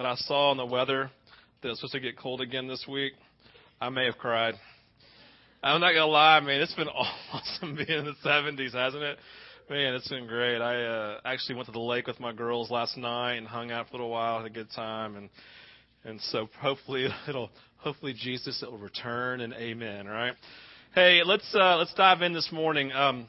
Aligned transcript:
when 0.00 0.06
I 0.06 0.14
saw 0.14 0.50
in 0.50 0.56
the 0.56 0.64
weather 0.64 1.10
that 1.60 1.68
it's 1.68 1.78
supposed 1.78 1.92
to 1.92 2.00
get 2.00 2.16
cold 2.16 2.40
again 2.40 2.66
this 2.66 2.86
week, 2.88 3.12
I 3.82 3.90
may 3.90 4.06
have 4.06 4.16
cried. 4.16 4.54
I'm 5.62 5.78
not 5.78 5.92
gonna 5.92 6.06
lie, 6.06 6.40
man. 6.40 6.62
It's 6.62 6.72
been 6.72 6.88
awesome 7.34 7.74
being 7.76 7.98
in 7.98 8.06
the 8.06 8.14
70s, 8.24 8.72
hasn't 8.72 9.02
it? 9.02 9.18
Man, 9.68 9.92
it's 9.92 10.08
been 10.08 10.26
great. 10.26 10.62
I 10.62 10.84
uh, 10.84 11.20
actually 11.26 11.56
went 11.56 11.66
to 11.66 11.72
the 11.72 11.80
lake 11.80 12.06
with 12.06 12.18
my 12.18 12.32
girls 12.32 12.70
last 12.70 12.96
night 12.96 13.34
and 13.34 13.46
hung 13.46 13.70
out 13.70 13.90
for 13.90 13.96
a 13.96 13.98
little 13.98 14.08
while, 14.08 14.38
had 14.38 14.46
a 14.46 14.54
good 14.54 14.70
time, 14.74 15.16
and 15.16 15.28
and 16.04 16.18
so 16.32 16.48
hopefully 16.62 17.06
it'll 17.28 17.50
hopefully 17.76 18.14
Jesus 18.18 18.62
it 18.62 18.70
will 18.70 18.78
return 18.78 19.42
and 19.42 19.52
amen. 19.52 20.06
Right? 20.06 20.32
Hey, 20.94 21.20
let's 21.26 21.54
uh, 21.54 21.76
let's 21.76 21.92
dive 21.92 22.22
in 22.22 22.32
this 22.32 22.48
morning. 22.50 22.90
Um, 22.92 23.28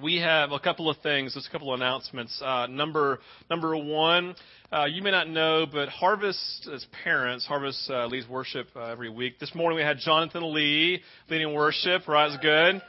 we 0.00 0.16
have 0.18 0.52
a 0.52 0.58
couple 0.58 0.88
of 0.88 0.96
things, 0.98 1.34
just 1.34 1.48
a 1.48 1.50
couple 1.50 1.72
of 1.72 1.80
announcements. 1.80 2.40
Uh, 2.42 2.66
number 2.66 3.18
number 3.50 3.76
one, 3.76 4.34
uh, 4.72 4.86
you 4.86 5.02
may 5.02 5.10
not 5.10 5.28
know, 5.28 5.66
but 5.70 5.88
Harvest 5.88 6.68
as 6.72 6.86
parents, 7.04 7.44
Harvest 7.46 7.90
uh, 7.90 8.06
leads 8.06 8.28
worship 8.28 8.68
uh, 8.74 8.84
every 8.84 9.10
week. 9.10 9.38
This 9.38 9.54
morning 9.54 9.76
we 9.76 9.82
had 9.82 9.98
Jonathan 9.98 10.54
Lee 10.54 11.02
leading 11.28 11.52
worship. 11.52 12.08
Right, 12.08 12.30
good. 12.40 12.82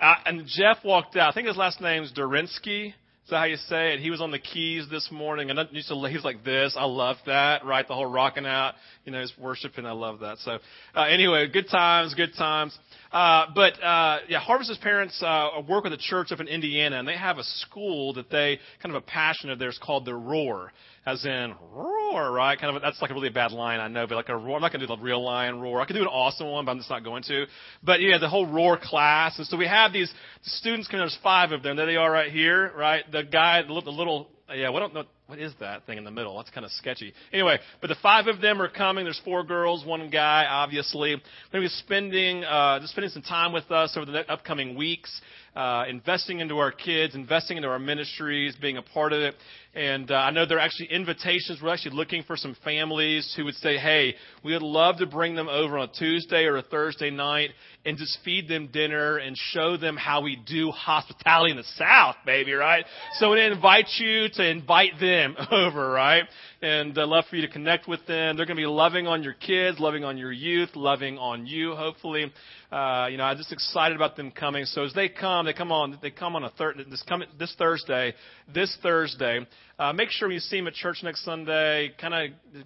Uh, 0.00 0.14
and 0.26 0.46
Jeff 0.46 0.78
walked 0.84 1.16
out. 1.16 1.30
I 1.30 1.32
think 1.32 1.48
his 1.48 1.56
last 1.56 1.80
name's 1.80 2.12
Durinsky. 2.12 2.92
That 3.30 3.38
how 3.38 3.44
you 3.44 3.56
say 3.56 3.92
it? 3.92 4.00
He 4.00 4.10
was 4.10 4.22
on 4.22 4.30
the 4.30 4.38
keys 4.38 4.86
this 4.90 5.08
morning, 5.12 5.50
and 5.50 5.58
used 5.72 5.88
to, 5.88 5.94
he 6.06 6.14
was 6.14 6.24
like 6.24 6.44
this. 6.44 6.74
I 6.78 6.84
love 6.84 7.16
that, 7.26 7.64
right? 7.64 7.86
The 7.86 7.94
whole 7.94 8.06
rocking 8.06 8.46
out, 8.46 8.74
you 9.04 9.12
know, 9.12 9.20
his 9.20 9.32
worshiping. 9.38 9.84
I 9.84 9.92
love 9.92 10.20
that. 10.20 10.38
So, 10.38 10.58
uh, 10.94 11.02
anyway, 11.02 11.46
good 11.48 11.68
times, 11.70 12.14
good 12.14 12.34
times. 12.38 12.78
Uh, 13.12 13.46
but 13.54 13.82
uh, 13.82 14.20
yeah, 14.28 14.38
Harvest's 14.38 14.78
parents 14.78 15.22
uh, 15.22 15.60
work 15.68 15.84
with 15.84 15.92
a 15.92 15.98
church 15.98 16.32
up 16.32 16.40
in 16.40 16.48
Indiana, 16.48 16.98
and 16.98 17.06
they 17.06 17.16
have 17.16 17.36
a 17.36 17.44
school 17.44 18.14
that 18.14 18.30
they 18.30 18.60
kind 18.82 18.94
of 18.94 19.02
a 19.02 19.06
passion 19.06 19.50
of 19.50 19.58
theirs 19.58 19.78
called 19.82 20.06
the 20.06 20.14
Roar 20.14 20.72
as 21.08 21.24
in 21.24 21.54
roar, 21.72 22.30
right? 22.30 22.60
Kind 22.60 22.76
of 22.76 22.82
that's 22.82 23.00
like 23.00 23.10
a 23.10 23.14
really 23.14 23.30
bad 23.30 23.52
line, 23.52 23.80
I 23.80 23.88
know, 23.88 24.06
but 24.06 24.16
like 24.16 24.28
a 24.28 24.36
roar. 24.36 24.56
I'm 24.56 24.62
not 24.62 24.72
to 24.72 24.78
do 24.78 24.86
the 24.86 24.98
real 24.98 25.24
lion 25.24 25.60
roar. 25.60 25.80
I 25.80 25.86
could 25.86 25.94
do 25.94 26.02
an 26.02 26.08
awesome 26.08 26.48
one, 26.48 26.66
but 26.66 26.72
I'm 26.72 26.78
just 26.78 26.90
not 26.90 27.02
going 27.02 27.22
to. 27.24 27.46
But 27.82 28.00
yeah, 28.00 28.18
the 28.18 28.28
whole 28.28 28.46
roar 28.46 28.78
class, 28.80 29.38
and 29.38 29.46
so 29.46 29.56
we 29.56 29.66
have 29.66 29.92
these 29.92 30.12
students. 30.42 30.88
There's 30.90 31.18
five 31.22 31.52
of 31.52 31.62
them. 31.62 31.76
There 31.76 31.86
they 31.86 31.96
are, 31.96 32.10
right 32.10 32.30
here, 32.30 32.72
right? 32.76 33.10
The 33.10 33.22
guy, 33.22 33.62
the 33.62 33.72
little, 33.72 34.28
yeah, 34.54 34.68
what 34.68 34.80
don't 34.80 35.06
what 35.28 35.38
is 35.38 35.52
that 35.60 35.84
thing 35.84 35.98
in 35.98 36.04
the 36.04 36.10
middle? 36.10 36.38
That's 36.38 36.48
kind 36.48 36.64
of 36.64 36.72
sketchy. 36.72 37.12
Anyway, 37.34 37.58
but 37.82 37.88
the 37.88 37.96
five 38.02 38.28
of 38.28 38.40
them 38.40 38.62
are 38.62 38.68
coming. 38.70 39.04
There's 39.04 39.20
four 39.26 39.44
girls, 39.44 39.84
one 39.84 40.08
guy, 40.08 40.46
obviously. 40.48 41.10
They're 41.10 41.60
going 41.60 41.64
to 41.64 41.68
be 41.68 41.82
spending, 41.84 42.44
uh, 42.44 42.80
just 42.80 42.92
spending 42.92 43.10
some 43.10 43.20
time 43.20 43.52
with 43.52 43.70
us 43.70 43.94
over 43.94 44.10
the 44.10 44.20
upcoming 44.32 44.74
weeks, 44.74 45.20
uh, 45.54 45.84
investing 45.86 46.40
into 46.40 46.56
our 46.56 46.72
kids, 46.72 47.14
investing 47.14 47.58
into 47.58 47.68
our 47.68 47.78
ministries, 47.78 48.56
being 48.58 48.78
a 48.78 48.82
part 48.82 49.12
of 49.12 49.20
it. 49.20 49.34
And 49.74 50.10
uh, 50.10 50.14
I 50.14 50.30
know 50.30 50.46
there 50.46 50.56
are 50.56 50.62
actually 50.62 50.88
invitations. 50.92 51.60
We're 51.62 51.74
actually 51.74 51.96
looking 51.96 52.22
for 52.22 52.36
some 52.36 52.56
families 52.64 53.34
who 53.36 53.44
would 53.44 53.54
say, 53.56 53.76
hey, 53.76 54.14
we 54.42 54.54
would 54.54 54.62
love 54.62 54.96
to 54.98 55.06
bring 55.06 55.34
them 55.34 55.48
over 55.48 55.78
on 55.78 55.90
a 55.90 55.92
Tuesday 55.92 56.44
or 56.44 56.56
a 56.56 56.62
Thursday 56.62 57.10
night 57.10 57.50
and 57.84 57.98
just 57.98 58.18
feed 58.24 58.48
them 58.48 58.68
dinner 58.72 59.18
and 59.18 59.36
show 59.36 59.76
them 59.76 59.96
how 59.96 60.22
we 60.22 60.36
do 60.46 60.70
hospitality 60.70 61.50
in 61.50 61.56
the 61.58 61.64
South, 61.76 62.16
baby, 62.24 62.52
right? 62.52 62.84
So 63.18 63.32
we 63.32 63.44
invite 63.44 63.88
you 63.98 64.28
to 64.34 64.48
invite 64.48 64.92
them 65.00 65.17
over, 65.50 65.90
right? 65.90 66.24
And 66.62 66.98
I'd 66.98 67.08
love 67.08 67.24
for 67.28 67.36
you 67.36 67.46
to 67.46 67.52
connect 67.52 67.88
with 67.88 68.00
them. 68.06 68.36
They're 68.36 68.46
going 68.46 68.56
to 68.56 68.62
be 68.62 68.66
loving 68.66 69.06
on 69.06 69.22
your 69.22 69.32
kids, 69.32 69.78
loving 69.78 70.04
on 70.04 70.18
your 70.18 70.32
youth, 70.32 70.70
loving 70.74 71.18
on 71.18 71.46
you, 71.46 71.74
hopefully. 71.74 72.32
Uh, 72.70 73.08
you 73.10 73.16
know, 73.16 73.24
I'm 73.24 73.36
just 73.36 73.52
excited 73.52 73.96
about 73.96 74.16
them 74.16 74.30
coming. 74.30 74.64
So 74.64 74.84
as 74.84 74.94
they 74.94 75.08
come, 75.08 75.46
they 75.46 75.52
come 75.52 75.72
on, 75.72 75.98
they 76.00 76.10
come 76.10 76.36
on 76.36 76.44
a 76.44 76.50
third, 76.50 76.76
this 76.90 77.02
come 77.08 77.22
this 77.38 77.54
Thursday, 77.58 78.14
this 78.52 78.76
Thursday. 78.82 79.46
Uh, 79.78 79.92
make 79.92 80.10
sure 80.10 80.28
when 80.28 80.34
you 80.34 80.40
see 80.40 80.58
them 80.58 80.66
at 80.66 80.74
church 80.74 80.98
next 81.02 81.24
Sunday, 81.24 81.92
kind 82.00 82.14
of 82.14 82.64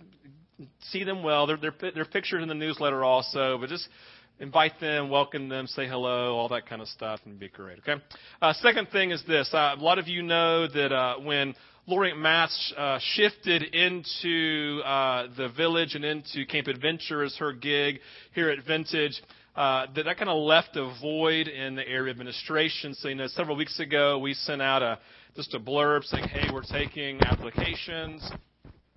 see 0.90 1.04
them 1.04 1.22
well. 1.22 1.46
They're, 1.46 1.58
they're, 1.58 1.92
they're 1.94 2.04
pictured 2.04 2.42
in 2.42 2.48
the 2.48 2.54
newsletter 2.54 3.04
also, 3.04 3.58
but 3.58 3.68
just 3.68 3.88
invite 4.40 4.80
them, 4.80 5.08
welcome 5.08 5.48
them, 5.48 5.66
say 5.66 5.86
hello, 5.86 6.34
all 6.36 6.48
that 6.48 6.66
kind 6.68 6.82
of 6.82 6.88
stuff, 6.88 7.20
and 7.24 7.38
be 7.38 7.48
great. 7.48 7.78
Okay. 7.78 8.02
Uh, 8.40 8.52
second 8.54 8.88
thing 8.90 9.10
is 9.10 9.22
this: 9.26 9.48
uh, 9.52 9.76
a 9.78 9.82
lot 9.82 9.98
of 9.98 10.08
you 10.08 10.22
know 10.22 10.66
that 10.66 10.92
uh, 10.92 11.16
when 11.18 11.54
Lori 11.86 12.14
Mass 12.14 12.72
uh, 12.76 12.98
shifted 13.00 13.62
into 13.62 14.80
uh, 14.84 15.26
the 15.36 15.48
village 15.56 15.94
and 15.94 16.04
into 16.04 16.46
Camp 16.46 16.68
Adventure 16.68 17.24
as 17.24 17.36
her 17.38 17.52
gig 17.52 17.98
here 18.34 18.50
at 18.50 18.64
Vintage 18.64 19.20
uh, 19.54 19.86
that 19.94 20.04
that 20.04 20.16
kind 20.16 20.30
of 20.30 20.38
left 20.38 20.76
a 20.76 20.94
void 21.00 21.48
in 21.48 21.74
the 21.74 21.86
area 21.86 22.10
administration. 22.10 22.94
So, 22.94 23.08
you 23.08 23.14
know, 23.14 23.26
several 23.26 23.56
weeks 23.56 23.80
ago, 23.80 24.18
we 24.18 24.34
sent 24.34 24.62
out 24.62 24.82
a 24.82 24.98
just 25.36 25.54
a 25.54 25.60
blurb 25.60 26.04
saying, 26.04 26.28
"Hey, 26.28 26.48
we're 26.52 26.62
taking 26.62 27.20
applications." 27.22 28.30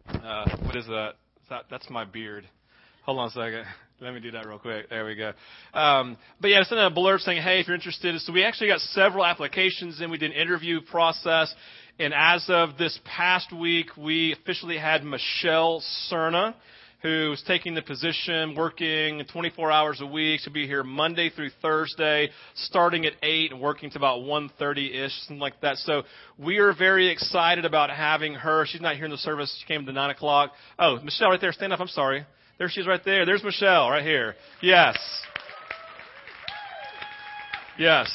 Uh, 0.08 0.58
what 0.64 0.76
is 0.76 0.86
that? 0.86 1.14
that? 1.50 1.64
That's 1.70 1.90
my 1.90 2.06
beard. 2.06 2.48
Hold 3.04 3.20
on 3.20 3.28
a 3.28 3.32
second. 3.32 3.66
Let 4.02 4.14
me 4.14 4.20
do 4.20 4.32
that 4.32 4.46
real 4.46 4.60
quick. 4.60 4.90
There 4.90 5.06
we 5.06 5.16
go. 5.16 5.32
Um, 5.74 6.18
but 6.42 6.50
yeah, 6.50 6.60
I 6.60 6.64
sent 6.64 6.80
out 6.80 6.92
a 6.92 6.96
blurb 6.96 7.20
saying, 7.20 7.42
"Hey, 7.42 7.60
if 7.60 7.68
you're 7.68 7.76
interested." 7.76 8.20
So 8.22 8.32
we 8.32 8.44
actually 8.44 8.68
got 8.68 8.80
several 8.80 9.26
applications, 9.26 10.00
and 10.00 10.10
we 10.10 10.18
did 10.18 10.32
an 10.32 10.38
interview 10.38 10.80
process. 10.82 11.54
And 12.00 12.14
as 12.14 12.46
of 12.50 12.78
this 12.78 13.00
past 13.06 13.54
week, 13.54 13.96
we 13.98 14.34
officially 14.34 14.78
had 14.78 15.04
Michelle 15.04 15.82
Cerna 16.12 16.56
who's 17.06 17.44
taking 17.46 17.76
the 17.76 17.84
position, 17.84 18.56
working 18.56 19.24
24 19.32 19.72
hours 19.72 20.02
a 20.02 20.06
week. 20.08 20.40
She'll 20.40 20.52
be 20.52 20.66
here 20.66 20.84
Monday 20.84 21.30
through 21.30 21.52
Thursday, 21.62 22.30
starting 22.56 23.06
at 23.06 23.14
8 23.22 23.52
and 23.52 23.62
working 23.62 23.92
to 23.92 23.98
about 24.00 24.22
1.30-ish, 24.22 25.12
something 25.28 25.38
like 25.38 25.62
that. 25.62 25.78
So 25.78 26.02
we 26.40 26.58
are 26.58 26.74
very 26.74 27.12
excited 27.12 27.64
about 27.64 27.92
having 27.92 28.34
her. 28.34 28.66
She's 28.66 28.82
not 28.82 28.96
here 28.96 29.06
in 29.06 29.12
the 29.12 29.18
service. 29.18 29.56
She 29.60 29.68
came 29.72 29.86
to 29.86 29.92
9 29.92 30.10
o'clock. 30.10 30.54
Oh, 30.80 31.00
Michelle 31.04 31.30
right 31.30 31.40
there. 31.40 31.52
Stand 31.52 31.74
up. 31.74 31.80
I'm 31.80 31.88
sorry. 31.90 32.26
There 32.58 32.70
she 32.70 32.82
is 32.82 32.88
right 32.88 33.02
there. 33.06 33.24
There's 33.24 33.44
Michelle 33.44 33.88
right 33.92 34.04
here. 34.04 34.34
Yes. 34.64 34.98
Yes. 37.78 38.12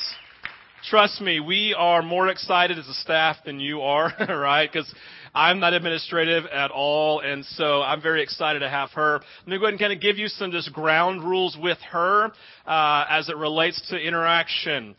Trust 0.90 1.20
me, 1.20 1.38
we 1.38 1.72
are 1.78 2.02
more 2.02 2.26
excited 2.26 2.76
as 2.76 2.88
a 2.88 2.94
staff 2.94 3.36
than 3.46 3.60
you 3.60 3.80
are, 3.80 4.12
right? 4.28 4.68
Because 4.68 4.92
I'm 5.32 5.60
not 5.60 5.72
administrative 5.72 6.46
at 6.46 6.72
all, 6.72 7.20
and 7.20 7.44
so 7.44 7.80
I'm 7.80 8.02
very 8.02 8.24
excited 8.24 8.58
to 8.58 8.68
have 8.68 8.90
her. 8.94 9.20
Let 9.42 9.46
me 9.46 9.56
go 9.56 9.66
ahead 9.66 9.74
and 9.74 9.78
kind 9.78 9.92
of 9.92 10.00
give 10.00 10.18
you 10.18 10.26
some 10.26 10.50
just 10.50 10.72
ground 10.72 11.22
rules 11.22 11.56
with 11.56 11.78
her 11.92 12.32
uh, 12.66 13.04
as 13.08 13.28
it 13.28 13.36
relates 13.36 13.80
to 13.90 13.98
interaction. 13.98 14.96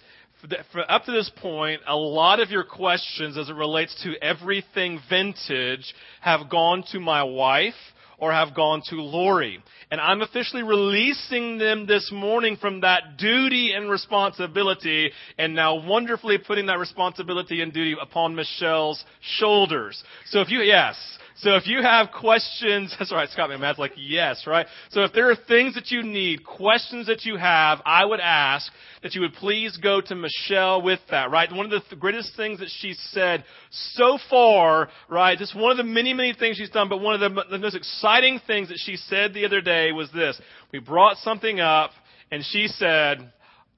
For 0.72 0.90
up 0.90 1.04
to 1.06 1.12
this 1.12 1.30
point, 1.36 1.82
a 1.86 1.98
lot 1.98 2.40
of 2.40 2.52
your 2.52 2.64
questions 2.64 3.38
as 3.38 3.50
it 3.50 3.56
relates 3.56 4.02
to 4.04 4.16
everything 4.24 4.98
vintage 5.10 5.94
have 6.22 6.50
gone 6.50 6.86
to 6.94 7.02
my 7.02 7.24
wife 7.24 7.74
or 8.22 8.32
have 8.32 8.56
gone 8.56 8.84
to 8.90 8.96
Lori. 8.96 9.62
And 9.90 10.00
I'm 10.00 10.22
officially 10.22 10.64
releasing 10.64 11.58
them 11.58 11.88
this 11.88 12.12
morning 12.14 12.56
from 12.56 12.82
that 12.82 13.18
duty 13.18 13.74
and 13.74 13.90
responsibility 13.90 15.12
and 15.38 15.56
now 15.56 15.86
wonderfully 15.86 16.38
putting 16.38 16.68
that 16.68 16.78
responsibility 16.78 17.62
and 17.62 17.74
duty 17.74 17.96
upon 18.00 18.36
Michelle's 18.36 19.04
shoulders. 19.22 20.02
So 20.28 20.40
if 20.40 20.50
you, 20.50 20.60
yes, 20.60 20.96
so 21.42 21.56
if 21.56 21.66
you 21.66 21.82
have 21.82 22.10
questions, 22.12 22.96
that's 23.00 23.12
right, 23.12 23.28
Scott 23.30 23.50
McMahon's 23.50 23.80
like, 23.80 23.94
yes, 23.98 24.44
right? 24.46 24.68
So 24.92 25.04
if 25.04 25.14
there 25.14 25.32
are 25.32 25.36
things 25.36 25.74
that 25.74 25.90
you 25.90 26.04
need, 26.04 26.46
questions 26.46 27.08
that 27.08 27.26
you 27.26 27.36
have, 27.36 27.82
I 27.84 28.06
would 28.06 28.20
ask 28.20 28.72
that 29.02 29.16
you 29.16 29.22
would 29.22 29.34
please 29.34 29.78
go 29.78 30.02
to 30.02 30.16
Michelle 30.16 30.84
with 30.84 31.00
that, 31.10 31.32
right? 31.32 31.52
One 31.52 31.66
of 31.66 31.72
the 31.72 31.80
th- 31.80 32.00
greatest 32.00 32.36
things 32.38 32.60
that 32.60 32.70
she's 32.80 33.00
said 33.12 33.44
so 33.72 34.20
far, 34.30 34.90
right? 35.10 35.38
Just 35.38 35.56
one 35.56 35.72
of 35.72 35.78
the 35.78 35.84
many, 35.84 36.14
many 36.14 36.34
things 36.34 36.58
she's 36.58 36.70
done, 36.70 36.90
but 36.90 37.02
one 37.02 37.22
of 37.22 37.34
the, 37.34 37.44
the 37.50 37.58
most 37.58 37.76
exciting 37.76 38.40
things 38.46 38.70
that 38.70 38.78
she 38.78 38.96
said 38.96 39.34
the 39.34 39.46
other 39.46 39.62
day 39.62 39.92
was 39.92 40.12
this. 40.12 40.40
We 40.72 40.80
brought 40.80 41.18
something 41.18 41.60
up, 41.60 41.90
and 42.30 42.44
she 42.46 42.68
said, 42.68 43.32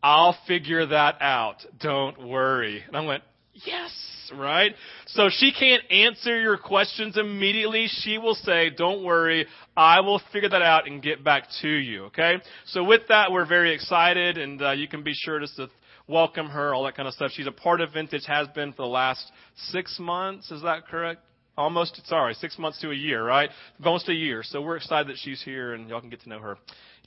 I'll 0.03 0.35
figure 0.47 0.85
that 0.85 1.21
out. 1.21 1.65
Don't 1.79 2.27
worry. 2.27 2.83
And 2.85 2.97
I 2.97 3.05
went, 3.05 3.23
yes 3.53 3.91
right? 4.37 4.73
So 5.07 5.29
she 5.29 5.51
can't 5.51 5.83
answer 5.91 6.39
your 6.39 6.57
questions 6.57 7.17
immediately. 7.17 7.87
She 7.87 8.17
will 8.17 8.35
say, 8.35 8.69
don't 8.69 9.03
worry, 9.03 9.47
I 9.75 10.01
will 10.01 10.21
figure 10.31 10.49
that 10.49 10.61
out 10.61 10.87
and 10.87 11.01
get 11.01 11.23
back 11.23 11.45
to 11.61 11.67
you, 11.67 12.05
okay? 12.05 12.35
So 12.65 12.83
with 12.83 13.01
that, 13.09 13.31
we're 13.31 13.45
very 13.45 13.73
excited 13.73 14.37
and 14.37 14.61
uh, 14.61 14.71
you 14.71 14.87
can 14.87 15.03
be 15.03 15.13
sure 15.13 15.39
to 15.39 15.47
welcome 16.07 16.47
her, 16.47 16.73
all 16.73 16.83
that 16.85 16.95
kind 16.95 17.07
of 17.07 17.13
stuff. 17.13 17.31
She's 17.33 17.47
a 17.47 17.51
part 17.51 17.81
of 17.81 17.93
Vintage, 17.93 18.25
has 18.27 18.47
been 18.49 18.71
for 18.71 18.83
the 18.83 18.87
last 18.87 19.31
six 19.55 19.97
months. 19.99 20.51
Is 20.51 20.61
that 20.63 20.87
correct? 20.87 21.21
Almost, 21.55 22.01
sorry, 22.07 22.33
six 22.33 22.57
months 22.57 22.81
to 22.81 22.89
a 22.89 22.95
year, 22.95 23.23
right? 23.23 23.49
Almost 23.83 24.09
a 24.09 24.13
year. 24.13 24.41
So 24.43 24.61
we're 24.61 24.77
excited 24.77 25.07
that 25.07 25.17
she's 25.17 25.41
here 25.43 25.73
and 25.73 25.87
y'all 25.87 26.01
can 26.01 26.09
get 26.09 26.21
to 26.21 26.29
know 26.29 26.39
her 26.39 26.57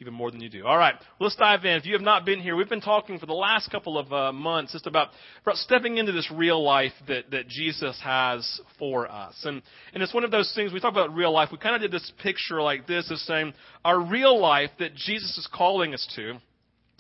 even 0.00 0.12
more 0.12 0.30
than 0.30 0.40
you 0.40 0.50
do. 0.50 0.66
All 0.66 0.76
right, 0.76 0.94
let's 1.20 1.36
dive 1.36 1.64
in. 1.64 1.72
If 1.76 1.86
you 1.86 1.94
have 1.94 2.02
not 2.02 2.26
been 2.26 2.40
here, 2.40 2.54
we've 2.54 2.68
been 2.68 2.80
talking 2.80 3.18
for 3.18 3.26
the 3.26 3.32
last 3.32 3.70
couple 3.70 3.98
of 3.98 4.12
uh, 4.12 4.32
months 4.32 4.72
just 4.72 4.86
about, 4.86 5.08
about 5.42 5.56
stepping 5.56 5.96
into 5.96 6.12
this 6.12 6.30
real 6.30 6.62
life 6.62 6.92
that, 7.08 7.30
that 7.30 7.48
Jesus 7.48 7.98
has 8.04 8.60
for 8.78 9.10
us. 9.10 9.34
And, 9.44 9.62
and 9.94 10.02
it's 10.02 10.12
one 10.12 10.24
of 10.24 10.30
those 10.30 10.52
things, 10.54 10.72
we 10.72 10.80
talk 10.80 10.92
about 10.92 11.14
real 11.14 11.32
life, 11.32 11.48
we 11.50 11.58
kind 11.58 11.74
of 11.74 11.80
did 11.80 11.92
this 11.92 12.12
picture 12.22 12.60
like 12.60 12.86
this 12.86 13.10
of 13.10 13.18
saying 13.18 13.54
our 13.84 13.98
real 14.00 14.38
life 14.38 14.70
that 14.78 14.94
Jesus 14.94 15.38
is 15.38 15.48
calling 15.52 15.94
us 15.94 16.06
to 16.16 16.34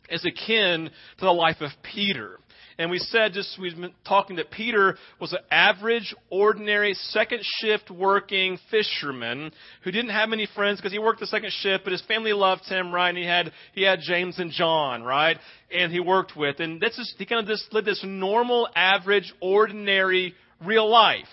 is 0.08 0.24
akin 0.24 0.90
to 1.18 1.24
the 1.24 1.30
life 1.30 1.60
of 1.60 1.70
Peter. 1.82 2.38
And 2.78 2.90
we 2.90 2.98
said 2.98 3.32
just, 3.32 3.58
we've 3.58 3.74
been 3.74 3.94
talking 4.06 4.36
that 4.36 4.50
Peter 4.50 4.98
was 5.18 5.32
an 5.32 5.38
average, 5.50 6.14
ordinary, 6.28 6.92
second 6.94 7.40
shift 7.60 7.90
working 7.90 8.58
fisherman 8.70 9.50
who 9.82 9.90
didn't 9.90 10.10
have 10.10 10.28
many 10.28 10.46
friends 10.54 10.78
because 10.78 10.92
he 10.92 10.98
worked 10.98 11.20
the 11.20 11.26
second 11.26 11.52
shift, 11.60 11.84
but 11.84 11.92
his 11.92 12.02
family 12.02 12.34
loved 12.34 12.66
him, 12.66 12.92
right? 12.92 13.08
And 13.08 13.18
he 13.18 13.24
had, 13.24 13.52
he 13.72 13.82
had 13.82 14.00
James 14.02 14.38
and 14.38 14.50
John, 14.50 15.02
right? 15.02 15.38
And 15.74 15.90
he 15.90 16.00
worked 16.00 16.36
with. 16.36 16.60
And 16.60 16.80
that's 16.80 16.96
just, 16.96 17.14
he 17.16 17.24
kind 17.24 17.40
of 17.40 17.46
just 17.46 17.72
lived 17.72 17.86
this 17.86 18.04
normal, 18.04 18.68
average, 18.76 19.32
ordinary, 19.40 20.34
real 20.62 20.88
life. 20.88 21.24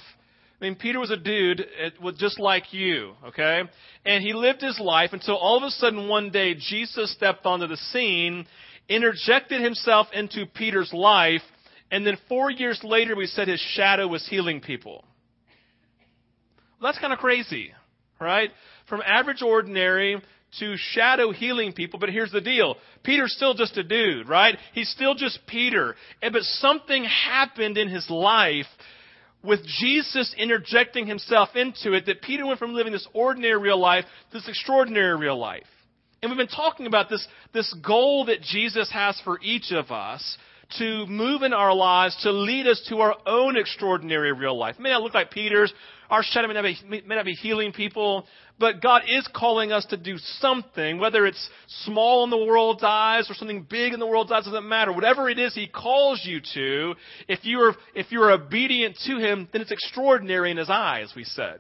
I 0.62 0.68
mean, 0.68 0.76
Peter 0.76 0.98
was 0.98 1.12
a 1.12 1.18
dude 1.18 1.60
eh, 1.60 1.90
was 2.02 2.16
just 2.16 2.40
like 2.40 2.72
you, 2.72 3.16
okay? 3.28 3.64
And 4.06 4.24
he 4.24 4.32
lived 4.32 4.62
his 4.62 4.80
life 4.80 5.10
until 5.12 5.36
all 5.36 5.58
of 5.58 5.64
a 5.64 5.70
sudden 5.72 6.08
one 6.08 6.30
day 6.30 6.54
Jesus 6.54 7.12
stepped 7.12 7.46
onto 7.46 7.68
the 7.68 7.76
scene 7.76 8.46
interjected 8.90 9.62
himself 9.62 10.08
into 10.14 10.46
Peter's 10.46 10.92
life, 10.94 11.42
and 11.92 12.06
then 12.06 12.18
four 12.28 12.52
years 12.52 12.80
later, 12.84 13.16
we 13.16 13.28
said 13.28 13.48
his 13.48 13.60
shadow 13.60 14.08
was 14.08 14.28
healing 14.28 14.62
people. 14.62 15.04
Well, 16.82 16.92
that's 16.92 17.00
kind 17.00 17.14
of 17.14 17.20
crazy, 17.20 17.72
right? 18.20 18.50
From 18.90 19.02
average 19.06 19.42
ordinary 19.42 20.22
to 20.60 20.76
shadow 20.78 21.32
healing 21.32 21.74
people, 21.74 22.00
but 22.00 22.10
here's 22.10 22.32
the 22.32 22.42
deal. 22.42 22.76
Peter's 23.04 23.34
still 23.34 23.54
just 23.54 23.78
a 23.78 23.84
dude, 23.84 24.28
right? 24.28 24.58
He's 24.74 24.90
still 24.90 25.16
just 25.16 25.40
Peter. 25.48 25.96
But 26.22 26.42
something 26.42 27.06
happened 27.06 27.78
in 27.78 27.90
his 27.90 28.10
life 28.10 28.68
with 29.44 29.66
Jesus 29.66 30.34
interjecting 30.38 31.08
himself 31.08 31.50
into 31.56 31.94
it 31.94 32.06
that 32.06 32.22
Peter 32.22 32.46
went 32.46 32.60
from 32.60 32.74
living 32.74 32.94
this 32.94 33.08
ordinary 33.14 33.60
real 33.60 33.80
life 33.80 34.06
to 34.32 34.38
this 34.38 34.48
extraordinary 34.48 35.18
real 35.18 35.38
life. 35.38 35.64
And 36.24 36.32
we've 36.32 36.38
been 36.38 36.48
talking 36.48 36.88
about 36.88 37.10
this, 37.10 37.28
this 37.54 37.76
goal 37.86 38.26
that 38.28 38.42
Jesus 38.42 38.90
has 38.94 39.20
for 39.26 39.42
each 39.42 39.74
of 39.74 39.92
us 39.92 40.38
to 40.78 41.06
move 41.06 41.42
in 41.42 41.52
our 41.52 41.76
lives 41.76 42.18
to 42.24 42.32
lead 42.32 42.66
us 42.66 42.82
to 42.88 43.00
our 43.00 43.18
own 43.28 43.58
extraordinary 43.58 44.32
real 44.32 44.58
life. 44.58 44.76
It 44.80 44.82
may 44.82 44.92
not 44.92 45.02
look 45.02 45.14
like 45.14 45.32
Peter's. 45.32 45.74
Our 46.10 46.24
shadow 46.24 46.48
may 46.48 46.54
not, 46.54 46.64
be, 46.64 46.78
may 47.06 47.16
not 47.16 47.26
be 47.26 47.34
healing 47.34 47.74
people, 47.74 48.26
but 48.58 48.82
God 48.82 49.02
is 49.06 49.28
calling 49.36 49.74
us 49.74 49.86
to 49.88 49.98
do 49.98 50.16
something, 50.18 50.98
whether 50.98 51.26
it's 51.26 51.50
small 51.84 52.24
in 52.24 52.30
the 52.30 52.38
world's 52.38 52.84
eyes 52.86 53.30
or 53.30 53.34
something 53.34 53.68
big 53.70 53.92
in 53.92 54.00
the 54.00 54.08
world's 54.08 54.32
eyes, 54.32 54.46
doesn't 54.46 54.70
matter. 54.70 54.94
Whatever 54.94 55.30
it 55.30 55.40
is 55.40 55.54
He 55.54 55.68
calls 55.68 56.22
you 56.24 56.40
to, 56.54 56.96
if 57.28 57.44
you 57.44 57.60
are, 57.60 57.76
if 57.96 58.14
you're 58.14 58.32
obedient 58.32 58.98
to 59.08 59.18
Him, 59.18 59.50
then 59.52 59.62
it's 59.62 59.74
extraordinary 59.74 60.52
in 60.52 60.58
His 60.58 60.70
eyes, 60.70 61.12
we 61.18 61.26
said. 61.26 61.60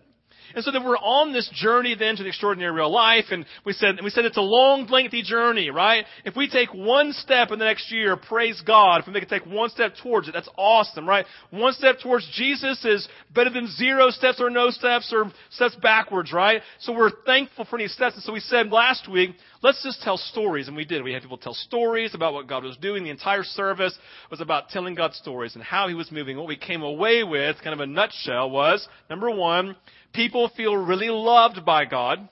And 0.55 0.63
so 0.63 0.71
that 0.71 0.83
we're 0.83 0.97
on 0.97 1.33
this 1.33 1.49
journey 1.53 1.95
then 1.95 2.15
to 2.15 2.23
the 2.23 2.29
extraordinary 2.29 2.71
real 2.73 2.91
life, 2.91 3.25
and 3.31 3.45
we 3.65 3.73
said, 3.73 3.95
we 4.03 4.09
said 4.09 4.25
it's 4.25 4.37
a 4.37 4.41
long, 4.41 4.87
lengthy 4.87 5.23
journey, 5.23 5.69
right? 5.69 6.05
If 6.25 6.35
we 6.35 6.49
take 6.49 6.73
one 6.73 7.13
step 7.13 7.51
in 7.51 7.59
the 7.59 7.65
next 7.65 7.91
year, 7.91 8.17
praise 8.17 8.61
God. 8.65 9.01
If 9.01 9.07
we 9.07 9.19
can 9.19 9.29
take 9.29 9.45
one 9.45 9.69
step 9.69 9.93
towards 10.01 10.27
it, 10.27 10.33
that's 10.33 10.49
awesome, 10.57 11.07
right? 11.07 11.25
One 11.51 11.73
step 11.73 11.97
towards 12.01 12.29
Jesus 12.35 12.83
is 12.85 13.07
better 13.33 13.49
than 13.49 13.67
zero 13.67 14.09
steps 14.09 14.39
or 14.39 14.49
no 14.49 14.69
steps 14.69 15.11
or 15.13 15.31
steps 15.51 15.75
backwards, 15.81 16.31
right? 16.31 16.61
So 16.79 16.93
we're 16.93 17.11
thankful 17.25 17.65
for 17.65 17.77
any 17.77 17.87
steps. 17.87 18.15
And 18.15 18.23
so 18.23 18.33
we 18.33 18.39
said 18.39 18.71
last 18.71 19.09
week, 19.09 19.31
let's 19.61 19.83
just 19.83 20.01
tell 20.01 20.17
stories, 20.17 20.67
and 20.67 20.75
we 20.75 20.85
did. 20.85 21.03
We 21.03 21.13
had 21.13 21.21
people 21.21 21.37
tell 21.37 21.53
stories 21.53 22.13
about 22.13 22.33
what 22.33 22.47
God 22.47 22.63
was 22.63 22.77
doing. 22.77 23.03
The 23.03 23.09
entire 23.09 23.43
service 23.43 23.97
was 24.29 24.41
about 24.41 24.69
telling 24.69 24.95
God 24.95 25.13
stories 25.13 25.55
and 25.55 25.63
how 25.63 25.87
He 25.87 25.93
was 25.93 26.11
moving. 26.11 26.37
What 26.37 26.47
we 26.47 26.57
came 26.57 26.81
away 26.81 27.23
with, 27.23 27.57
kind 27.63 27.73
of 27.73 27.79
a 27.79 27.87
nutshell, 27.87 28.49
was 28.49 28.87
number 29.09 29.29
one, 29.29 29.75
people 30.13 30.51
feel 30.55 30.75
really 30.75 31.09
loved 31.09 31.65
by 31.65 31.85
God, 31.85 32.27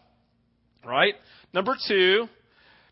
right? 0.86 1.14
Number 1.54 1.76
two, 1.88 2.28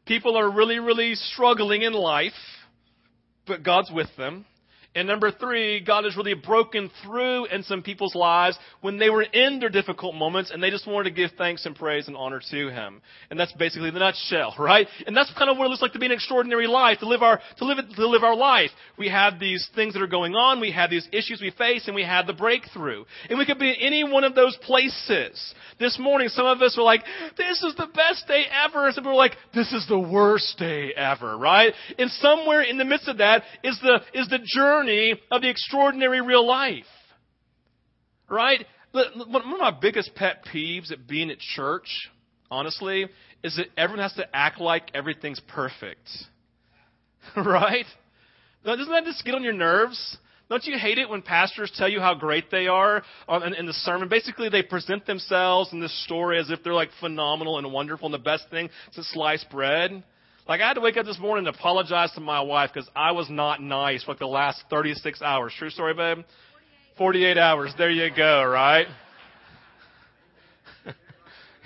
people 0.05 0.37
are 0.37 0.49
really, 0.49 0.79
really 0.79 1.15
struggling 1.15 1.83
in 1.83 1.93
life, 1.93 2.33
but 3.47 3.63
God's 3.63 3.91
with 3.91 4.09
them. 4.17 4.45
And 4.95 5.07
number 5.07 5.31
three, 5.31 5.81
God 5.81 6.03
has 6.05 6.17
really 6.17 6.33
broken 6.33 6.89
through 7.03 7.45
in 7.45 7.61
some 7.61 7.83
people's 7.83 8.15
lives 8.15 8.57
when 8.81 8.97
they 8.97 9.11
were 9.11 9.21
in 9.21 9.59
their 9.59 9.69
difficult 9.69 10.15
moments 10.15 10.49
and 10.49 10.63
they 10.63 10.71
just 10.71 10.87
wanted 10.87 11.09
to 11.09 11.15
give 11.15 11.29
thanks 11.37 11.67
and 11.67 11.75
praise 11.75 12.07
and 12.07 12.17
honor 12.17 12.41
to 12.49 12.69
Him. 12.69 12.99
And 13.29 13.39
that's 13.39 13.53
basically 13.53 13.91
the 13.91 13.99
nutshell, 13.99 14.55
right? 14.59 14.87
And 15.05 15.15
that's 15.15 15.31
kind 15.37 15.51
of 15.51 15.57
what 15.57 15.65
it 15.65 15.69
looks 15.69 15.83
like 15.83 15.93
to 15.93 15.99
be 15.99 16.07
an 16.07 16.11
extraordinary 16.11 16.65
life, 16.65 16.99
to 16.99 17.07
live 17.07 17.21
our, 17.21 17.39
to 17.57 17.65
live, 17.65 17.77
to 17.97 18.07
live 18.07 18.23
our 18.23 18.35
life. 18.35 18.71
We 18.97 19.09
have 19.09 19.39
these 19.39 19.69
things 19.75 19.93
that 19.93 20.01
are 20.01 20.07
going 20.07 20.33
on, 20.33 20.59
we 20.59 20.71
have 20.71 20.89
these 20.89 21.07
issues 21.13 21.39
we 21.39 21.51
face, 21.51 21.85
and 21.85 21.95
we 21.95 22.03
have 22.03 22.25
the 22.25 22.33
breakthrough. 22.33 23.05
And 23.29 23.37
we 23.37 23.45
could 23.45 23.59
be 23.59 23.69
in 23.69 23.75
any 23.79 24.03
one 24.03 24.23
of 24.23 24.33
those 24.33 24.57
places. 24.63 25.53
This 25.79 25.99
morning, 25.99 26.29
some 26.29 26.47
of 26.47 26.63
us 26.63 26.75
were 26.75 26.83
like, 26.83 27.03
this 27.37 27.61
is 27.61 27.75
the 27.75 27.87
best 27.93 28.27
day 28.27 28.45
ever. 28.65 28.87
And 28.87 28.95
some 28.95 29.03
people 29.03 29.13
were 29.13 29.17
like, 29.17 29.37
this 29.53 29.71
is 29.71 29.85
the 29.87 29.99
worst 29.99 30.57
day 30.57 30.93
ever, 30.97 31.37
right? 31.37 31.73
And 31.99 32.09
somewhere 32.09 32.63
in 32.63 32.79
the 32.79 32.85
midst 32.85 33.07
of 33.07 33.19
that 33.19 33.43
is 33.63 33.79
the, 33.83 34.01
is 34.15 34.27
the 34.29 34.39
journey 34.43 34.78
journey 34.79 35.19
of 35.31 35.41
the 35.41 35.49
extraordinary 35.49 36.21
real 36.21 36.45
life. 36.45 36.85
Right? 38.29 38.65
One 38.91 39.35
of 39.35 39.59
my 39.59 39.71
biggest 39.71 40.15
pet 40.15 40.45
peeves 40.51 40.91
at 40.91 41.07
being 41.07 41.29
at 41.29 41.39
church, 41.39 42.09
honestly, 42.49 43.07
is 43.43 43.55
that 43.57 43.67
everyone 43.77 44.03
has 44.03 44.13
to 44.13 44.25
act 44.35 44.59
like 44.59 44.91
everything's 44.93 45.39
perfect. 45.39 46.09
right? 47.35 47.85
Doesn't 48.65 48.89
that 48.89 49.05
just 49.05 49.23
get 49.23 49.35
on 49.35 49.43
your 49.43 49.53
nerves? 49.53 50.17
Don't 50.49 50.65
you 50.65 50.77
hate 50.79 50.97
it 50.97 51.07
when 51.07 51.21
pastors 51.21 51.71
tell 51.75 51.87
you 51.87 51.99
how 51.99 52.15
great 52.15 52.49
they 52.49 52.65
are 52.67 53.03
in 53.27 53.65
the 53.67 53.73
sermon? 53.73 54.09
Basically, 54.09 54.49
they 54.49 54.63
present 54.63 55.05
themselves 55.05 55.71
in 55.71 55.79
this 55.79 56.03
story 56.05 56.39
as 56.39 56.49
if 56.49 56.63
they're 56.63 56.73
like 56.73 56.89
phenomenal 56.99 57.59
and 57.59 57.71
wonderful 57.71 58.07
and 58.07 58.13
the 58.13 58.17
best 58.17 58.49
thing 58.49 58.69
since 58.91 59.07
sliced 59.13 59.49
bread. 59.51 60.03
Like 60.47 60.61
I 60.61 60.67
had 60.67 60.73
to 60.75 60.81
wake 60.81 60.97
up 60.97 61.05
this 61.05 61.19
morning 61.19 61.45
and 61.47 61.55
apologize 61.55 62.11
to 62.13 62.21
my 62.21 62.41
wife 62.41 62.71
because 62.73 62.89
I 62.95 63.11
was 63.11 63.29
not 63.29 63.61
nice 63.61 64.03
for 64.03 64.11
like 64.11 64.19
the 64.19 64.27
last 64.27 64.63
36 64.69 65.21
hours. 65.21 65.53
True 65.57 65.69
story, 65.69 65.93
babe? 65.93 66.25
48 66.97 67.37
hours. 67.37 67.73
There 67.77 67.89
you 67.89 68.09
go, 68.15 68.43
right? 68.43 68.87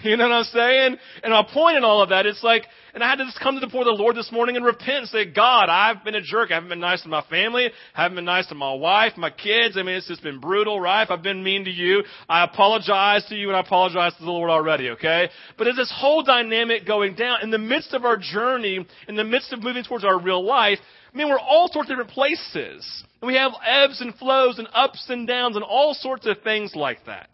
you 0.09 0.17
know 0.17 0.27
what 0.27 0.33
I'm 0.33 0.43
saying? 0.45 0.97
And 1.23 1.31
my 1.31 1.47
point 1.53 1.77
in 1.77 1.83
all 1.83 2.01
of 2.01 2.09
that, 2.09 2.25
it's 2.25 2.43
like, 2.43 2.65
and 2.93 3.03
I 3.03 3.09
had 3.09 3.15
to 3.15 3.25
just 3.25 3.39
come 3.39 3.55
to 3.55 3.61
the 3.61 3.67
before 3.67 3.85
the 3.85 3.91
Lord 3.91 4.15
this 4.15 4.31
morning 4.31 4.55
and 4.55 4.63
repent 4.63 4.97
and 4.97 5.07
say, 5.07 5.25
God, 5.25 5.69
I've 5.69 6.03
been 6.03 6.13
a 6.13 6.21
jerk. 6.21 6.51
I 6.51 6.55
haven't 6.55 6.69
been 6.69 6.79
nice 6.79 7.01
to 7.03 7.09
my 7.09 7.23
family. 7.23 7.71
I 7.95 8.03
haven't 8.03 8.15
been 8.15 8.25
nice 8.25 8.45
to 8.47 8.55
my 8.55 8.73
wife, 8.73 9.13
my 9.17 9.31
kids. 9.31 9.77
I 9.77 9.83
mean, 9.83 9.95
it's 9.95 10.07
just 10.07 10.21
been 10.21 10.39
brutal, 10.39 10.79
right? 10.79 11.03
If 11.03 11.09
I've 11.09 11.23
been 11.23 11.43
mean 11.43 11.65
to 11.65 11.71
you, 11.71 12.03
I 12.29 12.43
apologize 12.43 13.25
to 13.29 13.35
you 13.35 13.47
and 13.47 13.57
I 13.57 13.61
apologize 13.61 14.13
to 14.17 14.23
the 14.23 14.29
Lord 14.29 14.51
already, 14.51 14.89
okay? 14.91 15.29
But 15.57 15.67
it's 15.67 15.77
this 15.77 15.93
whole 15.95 16.21
dynamic 16.21 16.85
going 16.85 17.15
down 17.15 17.41
in 17.41 17.49
the 17.49 17.57
midst 17.57 17.93
of 17.93 18.05
our 18.05 18.17
journey, 18.17 18.85
in 19.07 19.15
the 19.15 19.23
midst 19.23 19.53
of 19.53 19.63
moving 19.63 19.83
towards 19.83 20.05
our 20.05 20.19
real 20.19 20.45
life. 20.45 20.79
I 21.13 21.17
mean, 21.17 21.29
we're 21.29 21.39
all 21.39 21.69
sorts 21.69 21.89
of 21.89 21.97
different 21.97 22.11
places. 22.11 23.03
And 23.21 23.27
we 23.27 23.35
have 23.35 23.53
ebbs 23.65 24.01
and 24.01 24.13
flows 24.15 24.59
and 24.59 24.67
ups 24.73 25.05
and 25.09 25.27
downs 25.27 25.55
and 25.55 25.63
all 25.63 25.93
sorts 25.93 26.27
of 26.27 26.41
things 26.43 26.75
like 26.75 27.05
that. 27.05 27.29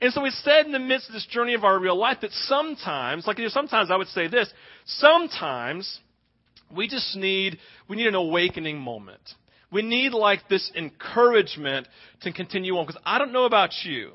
And 0.00 0.12
so 0.12 0.22
we 0.22 0.30
said 0.30 0.66
in 0.66 0.72
the 0.72 0.78
midst 0.78 1.08
of 1.08 1.14
this 1.14 1.26
journey 1.26 1.54
of 1.54 1.64
our 1.64 1.78
real 1.78 1.98
life 1.98 2.18
that 2.22 2.30
sometimes, 2.32 3.26
like 3.26 3.38
sometimes 3.48 3.90
I 3.90 3.96
would 3.96 4.06
say 4.08 4.28
this, 4.28 4.48
sometimes 4.86 5.98
we 6.74 6.88
just 6.88 7.16
need, 7.16 7.58
we 7.88 7.96
need 7.96 8.06
an 8.06 8.14
awakening 8.14 8.78
moment. 8.78 9.20
We 9.70 9.82
need 9.82 10.12
like 10.12 10.48
this 10.48 10.70
encouragement 10.76 11.88
to 12.22 12.32
continue 12.32 12.76
on. 12.76 12.86
Because 12.86 13.00
I 13.04 13.18
don't 13.18 13.32
know 13.32 13.44
about 13.44 13.70
you, 13.84 14.12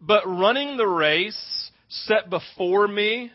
but 0.00 0.26
running 0.26 0.76
the 0.76 0.86
race 0.86 1.70
set 1.88 2.30
before 2.30 2.86
me 2.86 3.32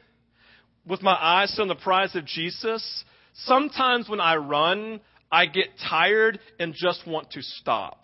with 0.87 1.01
my 1.01 1.13
eyes 1.13 1.57
on 1.59 1.67
the 1.67 1.75
prize 1.75 2.15
of 2.15 2.25
Jesus, 2.25 3.03
sometimes 3.33 4.07
when 4.07 4.21
I 4.21 4.37
run, 4.37 5.01
I 5.31 5.45
get 5.45 5.67
tired 5.89 6.39
and 6.59 6.73
just 6.73 7.05
want 7.05 7.31
to 7.31 7.41
stop. 7.41 8.03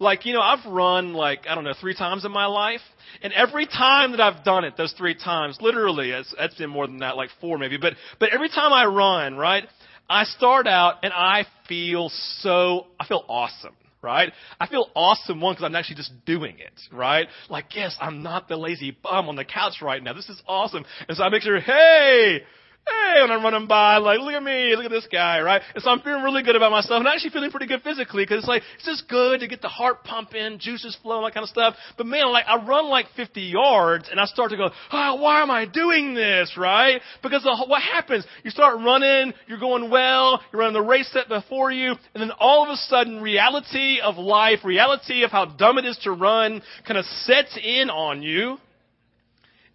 Like, 0.00 0.24
you 0.24 0.32
know, 0.32 0.40
I've 0.40 0.64
run 0.66 1.12
like, 1.12 1.46
I 1.48 1.54
don't 1.54 1.62
know, 1.62 1.74
three 1.78 1.94
times 1.94 2.24
in 2.24 2.32
my 2.32 2.46
life. 2.46 2.80
And 3.22 3.32
every 3.34 3.66
time 3.66 4.12
that 4.12 4.20
I've 4.20 4.42
done 4.44 4.64
it, 4.64 4.76
those 4.76 4.92
three 4.94 5.14
times, 5.14 5.58
literally, 5.60 6.10
it's, 6.10 6.34
it's 6.38 6.54
been 6.54 6.70
more 6.70 6.86
than 6.86 6.98
that, 6.98 7.16
like 7.16 7.28
four 7.40 7.58
maybe, 7.58 7.76
but, 7.76 7.92
but 8.18 8.30
every 8.32 8.48
time 8.48 8.72
I 8.72 8.86
run, 8.86 9.36
right, 9.36 9.64
I 10.08 10.24
start 10.24 10.66
out 10.66 10.96
and 11.02 11.12
I 11.12 11.44
feel 11.68 12.10
so, 12.38 12.86
I 12.98 13.06
feel 13.06 13.24
awesome 13.28 13.74
right? 14.02 14.32
I 14.58 14.66
feel 14.66 14.88
awesome, 14.94 15.42
one, 15.42 15.52
because 15.52 15.66
I'm 15.66 15.76
actually 15.76 15.96
just 15.96 16.24
doing 16.24 16.58
it, 16.58 16.72
right? 16.90 17.28
Like, 17.50 17.76
yes, 17.76 17.94
I'm 18.00 18.22
not 18.22 18.48
the 18.48 18.56
lazy 18.56 18.96
bum 19.02 19.28
on 19.28 19.36
the 19.36 19.44
couch 19.44 19.82
right 19.82 20.02
now. 20.02 20.14
This 20.14 20.30
is 20.30 20.40
awesome. 20.48 20.86
And 21.06 21.18
so 21.18 21.22
I 21.22 21.28
make 21.28 21.42
sure, 21.42 21.60
hey, 21.60 22.40
hey, 22.86 23.22
when 23.22 23.30
I'm 23.30 23.42
running 23.42 23.66
by, 23.66 23.98
like, 23.98 24.20
look 24.20 24.34
at 24.34 24.42
me, 24.42 24.74
look 24.76 24.84
at 24.84 24.90
this 24.90 25.06
guy, 25.10 25.40
right? 25.40 25.62
And 25.74 25.82
so 25.82 25.90
I'm 25.90 26.00
feeling 26.00 26.22
really 26.22 26.42
good 26.42 26.56
about 26.56 26.70
myself, 26.70 26.98
and 26.98 27.08
I'm 27.08 27.14
actually 27.14 27.30
feeling 27.30 27.50
pretty 27.50 27.66
good 27.66 27.82
physically, 27.82 28.24
because 28.24 28.38
it's 28.38 28.48
like, 28.48 28.62
it's 28.76 28.84
just 28.84 29.08
good 29.08 29.40
to 29.40 29.48
get 29.48 29.62
the 29.62 29.68
heart 29.68 30.04
pumping, 30.04 30.58
juices 30.58 30.96
flowing, 31.02 31.24
that 31.24 31.34
kind 31.34 31.44
of 31.44 31.50
stuff. 31.50 31.74
But 31.96 32.06
man, 32.06 32.30
like, 32.32 32.46
I 32.46 32.64
run 32.64 32.88
like 32.88 33.06
50 33.16 33.40
yards, 33.40 34.08
and 34.10 34.20
I 34.20 34.24
start 34.24 34.50
to 34.50 34.56
go, 34.56 34.70
oh, 34.92 35.14
why 35.16 35.42
am 35.42 35.50
I 35.50 35.66
doing 35.66 36.14
this, 36.14 36.54
right? 36.56 37.00
Because 37.22 37.42
the, 37.42 37.64
what 37.66 37.82
happens? 37.82 38.24
You 38.44 38.50
start 38.50 38.78
running, 38.80 39.34
you're 39.46 39.60
going 39.60 39.90
well, 39.90 40.40
you're 40.52 40.60
running 40.60 40.80
the 40.80 40.88
race 40.88 41.10
set 41.12 41.28
before 41.28 41.70
you, 41.70 41.90
and 42.14 42.20
then 42.20 42.30
all 42.38 42.64
of 42.64 42.70
a 42.70 42.76
sudden, 42.76 43.20
reality 43.20 44.00
of 44.00 44.16
life, 44.16 44.60
reality 44.64 45.24
of 45.24 45.30
how 45.30 45.44
dumb 45.44 45.78
it 45.78 45.84
is 45.84 45.98
to 46.04 46.12
run, 46.12 46.62
kind 46.86 46.98
of 46.98 47.04
sets 47.04 47.58
in 47.62 47.90
on 47.90 48.22
you, 48.22 48.58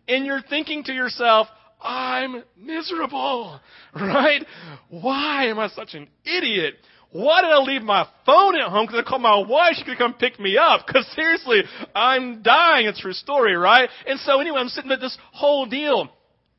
and 0.07 0.25
you're 0.25 0.41
thinking 0.41 0.83
to 0.83 0.93
yourself, 0.93 1.47
I'm 1.81 2.43
miserable, 2.57 3.59
right? 3.95 4.45
Why 4.89 5.47
am 5.47 5.59
I 5.59 5.67
such 5.69 5.93
an 5.93 6.07
idiot? 6.25 6.75
why 7.15 7.41
did 7.41 7.49
I 7.49 7.59
leave 7.59 7.81
my 7.81 8.05
phone 8.25 8.57
at 8.57 8.67
home? 8.67 8.85
Because 8.85 9.01
I 9.05 9.09
called 9.09 9.21
my 9.21 9.37
wife. 9.47 9.75
She 9.77 9.85
could 9.85 9.97
come 9.97 10.15
pick 10.15 10.37
me 10.37 10.57
up. 10.57 10.85
Because 10.85 11.07
seriously, 11.15 11.61
I'm 11.95 12.41
dying. 12.41 12.87
It's 12.87 12.99
true 12.99 13.13
story, 13.13 13.55
right? 13.55 13.89
And 14.05 14.19
so 14.19 14.41
anyway, 14.41 14.59
I'm 14.59 14.67
sitting 14.67 14.91
at 14.91 14.99
this 14.99 15.17
whole 15.31 15.65
deal. 15.65 16.09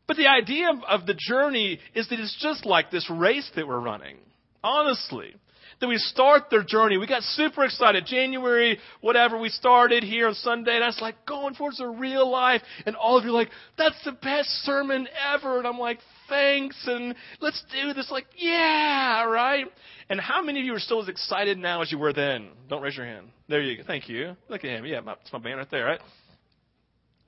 But 0.06 0.16
the 0.16 0.28
idea 0.28 0.70
of, 0.70 0.76
of 0.88 1.06
the 1.06 1.12
journey 1.12 1.78
is 1.94 2.08
that 2.08 2.18
it's 2.18 2.40
just 2.40 2.64
like 2.64 2.90
this 2.90 3.10
race 3.10 3.50
that 3.54 3.68
we're 3.68 3.80
running. 3.80 4.16
Honestly 4.64 5.34
that 5.80 5.88
we 5.88 5.98
start 5.98 6.44
their 6.50 6.62
journey. 6.62 6.96
We 6.96 7.06
got 7.06 7.22
super 7.22 7.64
excited. 7.64 8.06
January, 8.06 8.78
whatever, 9.00 9.38
we 9.38 9.50
started 9.50 10.02
here 10.02 10.28
on 10.28 10.34
Sunday, 10.34 10.74
and 10.74 10.84
I 10.84 10.88
was 10.88 10.98
like, 11.00 11.26
going 11.26 11.54
towards 11.54 11.78
the 11.78 11.88
real 11.88 12.30
life. 12.30 12.62
And 12.86 12.96
all 12.96 13.18
of 13.18 13.24
you 13.24 13.30
are 13.30 13.34
like, 13.34 13.50
that's 13.76 14.02
the 14.04 14.12
best 14.12 14.48
sermon 14.64 15.06
ever. 15.34 15.58
And 15.58 15.66
I'm 15.66 15.78
like, 15.78 15.98
thanks, 16.28 16.76
and 16.86 17.14
let's 17.40 17.62
do 17.72 17.92
this. 17.92 18.10
Like, 18.10 18.26
yeah, 18.36 19.24
right? 19.24 19.66
And 20.08 20.20
how 20.20 20.42
many 20.42 20.60
of 20.60 20.66
you 20.66 20.74
are 20.74 20.80
still 20.80 21.02
as 21.02 21.08
excited 21.08 21.58
now 21.58 21.82
as 21.82 21.92
you 21.92 21.98
were 21.98 22.12
then? 22.12 22.48
Don't 22.68 22.82
raise 22.82 22.96
your 22.96 23.06
hand. 23.06 23.28
There 23.48 23.60
you 23.60 23.76
go. 23.76 23.82
Thank 23.86 24.08
you. 24.08 24.36
Look 24.48 24.64
at 24.64 24.70
him. 24.70 24.86
Yeah, 24.86 25.00
it's 25.20 25.32
my 25.32 25.38
band 25.38 25.58
right 25.58 25.70
there, 25.70 25.84
right? 25.84 26.00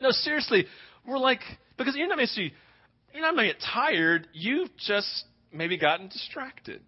No, 0.00 0.10
seriously, 0.10 0.66
we're 1.06 1.18
like, 1.18 1.40
because 1.76 1.96
you're 1.96 2.08
not 2.08 2.18
you're 2.18 3.22
not 3.22 3.34
going 3.34 3.48
to 3.48 3.54
get 3.54 3.62
tired. 3.74 4.28
You've 4.32 4.70
just 4.76 5.24
maybe 5.52 5.76
gotten 5.76 6.08
distracted. 6.08 6.82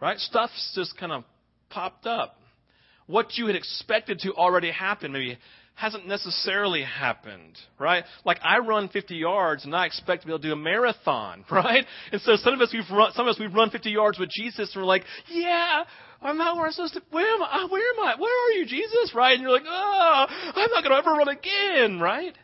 Right? 0.00 0.18
Stuff's 0.18 0.72
just 0.74 0.96
kind 0.98 1.12
of 1.12 1.24
popped 1.70 2.06
up. 2.06 2.36
What 3.06 3.36
you 3.36 3.46
had 3.46 3.56
expected 3.56 4.20
to 4.20 4.32
already 4.32 4.70
happen 4.70 5.12
maybe 5.12 5.38
hasn't 5.74 6.06
necessarily 6.06 6.82
happened, 6.82 7.58
right? 7.78 8.04
Like 8.24 8.38
I 8.42 8.58
run 8.58 8.88
50 8.88 9.16
yards 9.16 9.64
and 9.64 9.74
I 9.74 9.86
expect 9.86 10.22
to 10.22 10.26
be 10.26 10.32
able 10.32 10.40
to 10.40 10.48
do 10.48 10.52
a 10.52 10.56
marathon, 10.56 11.44
right? 11.50 11.84
And 12.12 12.20
so 12.22 12.36
some 12.36 12.54
of 12.54 12.60
us 12.60 12.72
we've 12.72 12.96
run, 12.96 13.12
some 13.12 13.26
of 13.26 13.32
us 13.34 13.40
we've 13.40 13.52
run 13.52 13.70
50 13.70 13.90
yards 13.90 14.18
with 14.18 14.30
Jesus 14.30 14.72
and 14.74 14.82
we're 14.82 14.86
like, 14.86 15.04
yeah, 15.28 15.84
I'm 16.22 16.38
not 16.38 16.56
where 16.56 16.66
I'm 16.66 16.72
supposed 16.72 16.94
to. 16.94 17.02
Where 17.10 17.34
am 17.34 17.42
I? 17.42 17.66
Where 17.68 17.92
am 17.92 18.04
I? 18.04 18.20
Where 18.20 18.48
are 18.48 18.52
you, 18.52 18.66
Jesus? 18.66 19.12
Right? 19.14 19.32
And 19.32 19.42
you're 19.42 19.50
like, 19.50 19.66
oh, 19.66 20.26
I'm 20.28 20.70
not 20.70 20.84
going 20.84 20.92
to 20.92 20.98
ever 20.98 21.10
run 21.10 21.28
again, 21.28 22.00
right? 22.00 22.34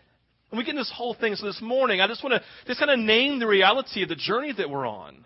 And 0.50 0.58
we 0.58 0.64
get 0.64 0.72
in 0.72 0.76
this 0.76 0.92
whole 0.94 1.14
thing. 1.14 1.36
So 1.36 1.46
this 1.46 1.62
morning, 1.62 2.00
I 2.00 2.08
just 2.08 2.24
want 2.24 2.34
to 2.34 2.42
just 2.66 2.80
kind 2.80 2.90
of 2.90 2.98
name 2.98 3.38
the 3.38 3.46
reality 3.46 4.02
of 4.02 4.08
the 4.08 4.16
journey 4.16 4.52
that 4.58 4.68
we're 4.68 4.86
on. 4.86 5.24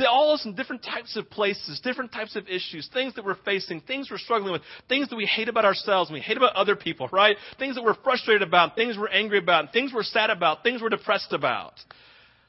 They 0.00 0.06
all 0.06 0.32
us 0.32 0.46
in 0.46 0.54
different 0.54 0.82
types 0.82 1.14
of 1.18 1.28
places, 1.28 1.78
different 1.84 2.10
types 2.10 2.34
of 2.34 2.48
issues, 2.48 2.88
things 2.90 3.14
that 3.16 3.24
we're 3.24 3.36
facing, 3.44 3.82
things 3.82 4.08
we're 4.10 4.16
struggling 4.16 4.50
with, 4.50 4.62
things 4.88 5.10
that 5.10 5.16
we 5.16 5.26
hate 5.26 5.50
about 5.50 5.66
ourselves 5.66 6.08
and 6.08 6.14
we 6.14 6.22
hate 6.22 6.38
about 6.38 6.54
other 6.56 6.74
people, 6.74 7.10
right? 7.12 7.36
Things 7.58 7.74
that 7.74 7.84
we're 7.84 8.02
frustrated 8.02 8.40
about, 8.40 8.76
things 8.76 8.96
we're 8.96 9.10
angry 9.10 9.36
about, 9.36 9.74
things 9.74 9.92
we're 9.94 10.02
sad 10.02 10.30
about, 10.30 10.62
things 10.62 10.80
we're 10.80 10.88
depressed 10.88 11.34
about. 11.34 11.74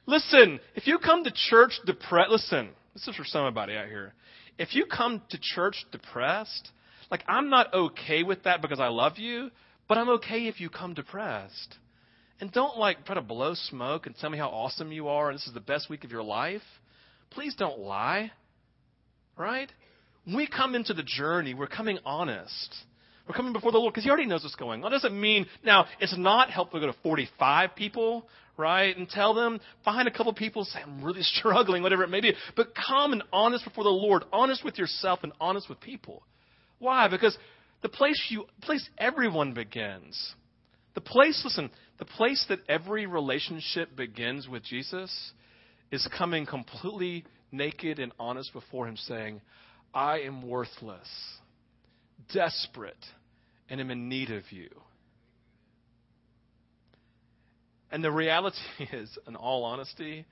Listen, 0.05 0.61
if 0.75 0.87
you 0.87 0.97
come 0.97 1.25
to 1.25 1.33
church 1.49 1.73
depressed, 1.85 2.31
listen, 2.31 2.69
this 2.93 3.05
is 3.05 3.17
for 3.17 3.25
somebody 3.25 3.75
out 3.75 3.87
here. 3.87 4.13
If 4.57 4.73
you 4.73 4.85
come 4.85 5.21
to 5.31 5.37
church 5.41 5.75
depressed, 5.91 6.69
like 7.11 7.25
I'm 7.27 7.49
not 7.49 7.73
okay 7.73 8.23
with 8.23 8.43
that 8.43 8.61
because 8.61 8.79
I 8.79 8.87
love 8.87 9.17
you, 9.17 9.51
but 9.89 9.97
I'm 9.97 10.07
okay 10.11 10.47
if 10.47 10.61
you 10.61 10.69
come 10.69 10.93
depressed. 10.93 11.75
And 12.39 12.49
don't 12.49 12.77
like 12.77 13.05
try 13.05 13.15
to 13.15 13.21
blow 13.21 13.55
smoke 13.55 14.05
and 14.05 14.15
tell 14.15 14.29
me 14.29 14.37
how 14.37 14.47
awesome 14.47 14.93
you 14.93 15.09
are 15.09 15.29
and 15.29 15.37
this 15.37 15.47
is 15.47 15.53
the 15.53 15.59
best 15.59 15.89
week 15.89 16.05
of 16.05 16.11
your 16.11 16.23
life. 16.23 16.61
Please 17.31 17.55
don't 17.55 17.79
lie. 17.79 18.31
Right? 19.37 19.71
When 20.25 20.35
we 20.35 20.47
come 20.47 20.75
into 20.75 20.93
the 20.93 21.03
journey, 21.03 21.53
we're 21.53 21.67
coming 21.67 21.97
honest. 22.05 22.75
We're 23.27 23.35
coming 23.35 23.53
before 23.53 23.71
the 23.71 23.77
Lord 23.77 23.93
because 23.93 24.03
He 24.03 24.09
already 24.09 24.27
knows 24.27 24.43
what's 24.43 24.55
going 24.55 24.83
on. 24.83 24.91
That 24.91 25.01
doesn't 25.01 25.19
mean, 25.19 25.47
now, 25.63 25.85
it's 25.99 26.15
not 26.17 26.49
helpful 26.49 26.79
to 26.79 26.87
go 26.87 26.91
to 26.91 26.97
45 27.01 27.75
people, 27.75 28.27
right, 28.57 28.95
and 28.95 29.09
tell 29.09 29.33
them, 29.33 29.59
find 29.83 30.07
a 30.07 30.11
couple 30.11 30.33
people, 30.33 30.65
say, 30.65 30.79
I'm 30.81 31.03
really 31.03 31.21
struggling, 31.23 31.81
whatever 31.81 32.03
it 32.03 32.09
may 32.09 32.21
be. 32.21 32.33
But 32.55 32.73
come 32.75 33.13
and 33.13 33.23
honest 33.31 33.63
before 33.65 33.83
the 33.83 33.89
Lord, 33.89 34.23
honest 34.31 34.63
with 34.63 34.77
yourself 34.77 35.19
and 35.23 35.31
honest 35.39 35.69
with 35.69 35.79
people. 35.79 36.23
Why? 36.79 37.07
Because 37.07 37.37
the 37.81 37.89
place 37.89 38.21
you, 38.29 38.45
place 38.61 38.87
everyone 38.97 39.53
begins. 39.53 40.35
The 40.93 41.01
place, 41.01 41.41
listen, 41.43 41.71
the 41.99 42.05
place 42.05 42.45
that 42.49 42.59
every 42.67 43.05
relationship 43.05 43.95
begins 43.95 44.47
with 44.47 44.63
Jesus 44.63 45.31
is 45.91 46.07
coming 46.17 46.45
completely 46.45 47.25
naked 47.51 47.99
and 47.99 48.11
honest 48.19 48.53
before 48.53 48.87
Him, 48.87 48.97
saying, 48.97 49.41
I 49.93 50.19
am 50.19 50.47
worthless, 50.47 51.09
desperate, 52.33 53.05
and 53.69 53.81
am 53.81 53.91
in 53.91 54.07
need 54.07 54.31
of 54.31 54.49
you. 54.51 54.69
And 57.91 58.03
the 58.03 58.11
reality 58.11 58.57
is, 58.93 59.09
in 59.27 59.35
all 59.35 59.65
honesty, 59.65 60.25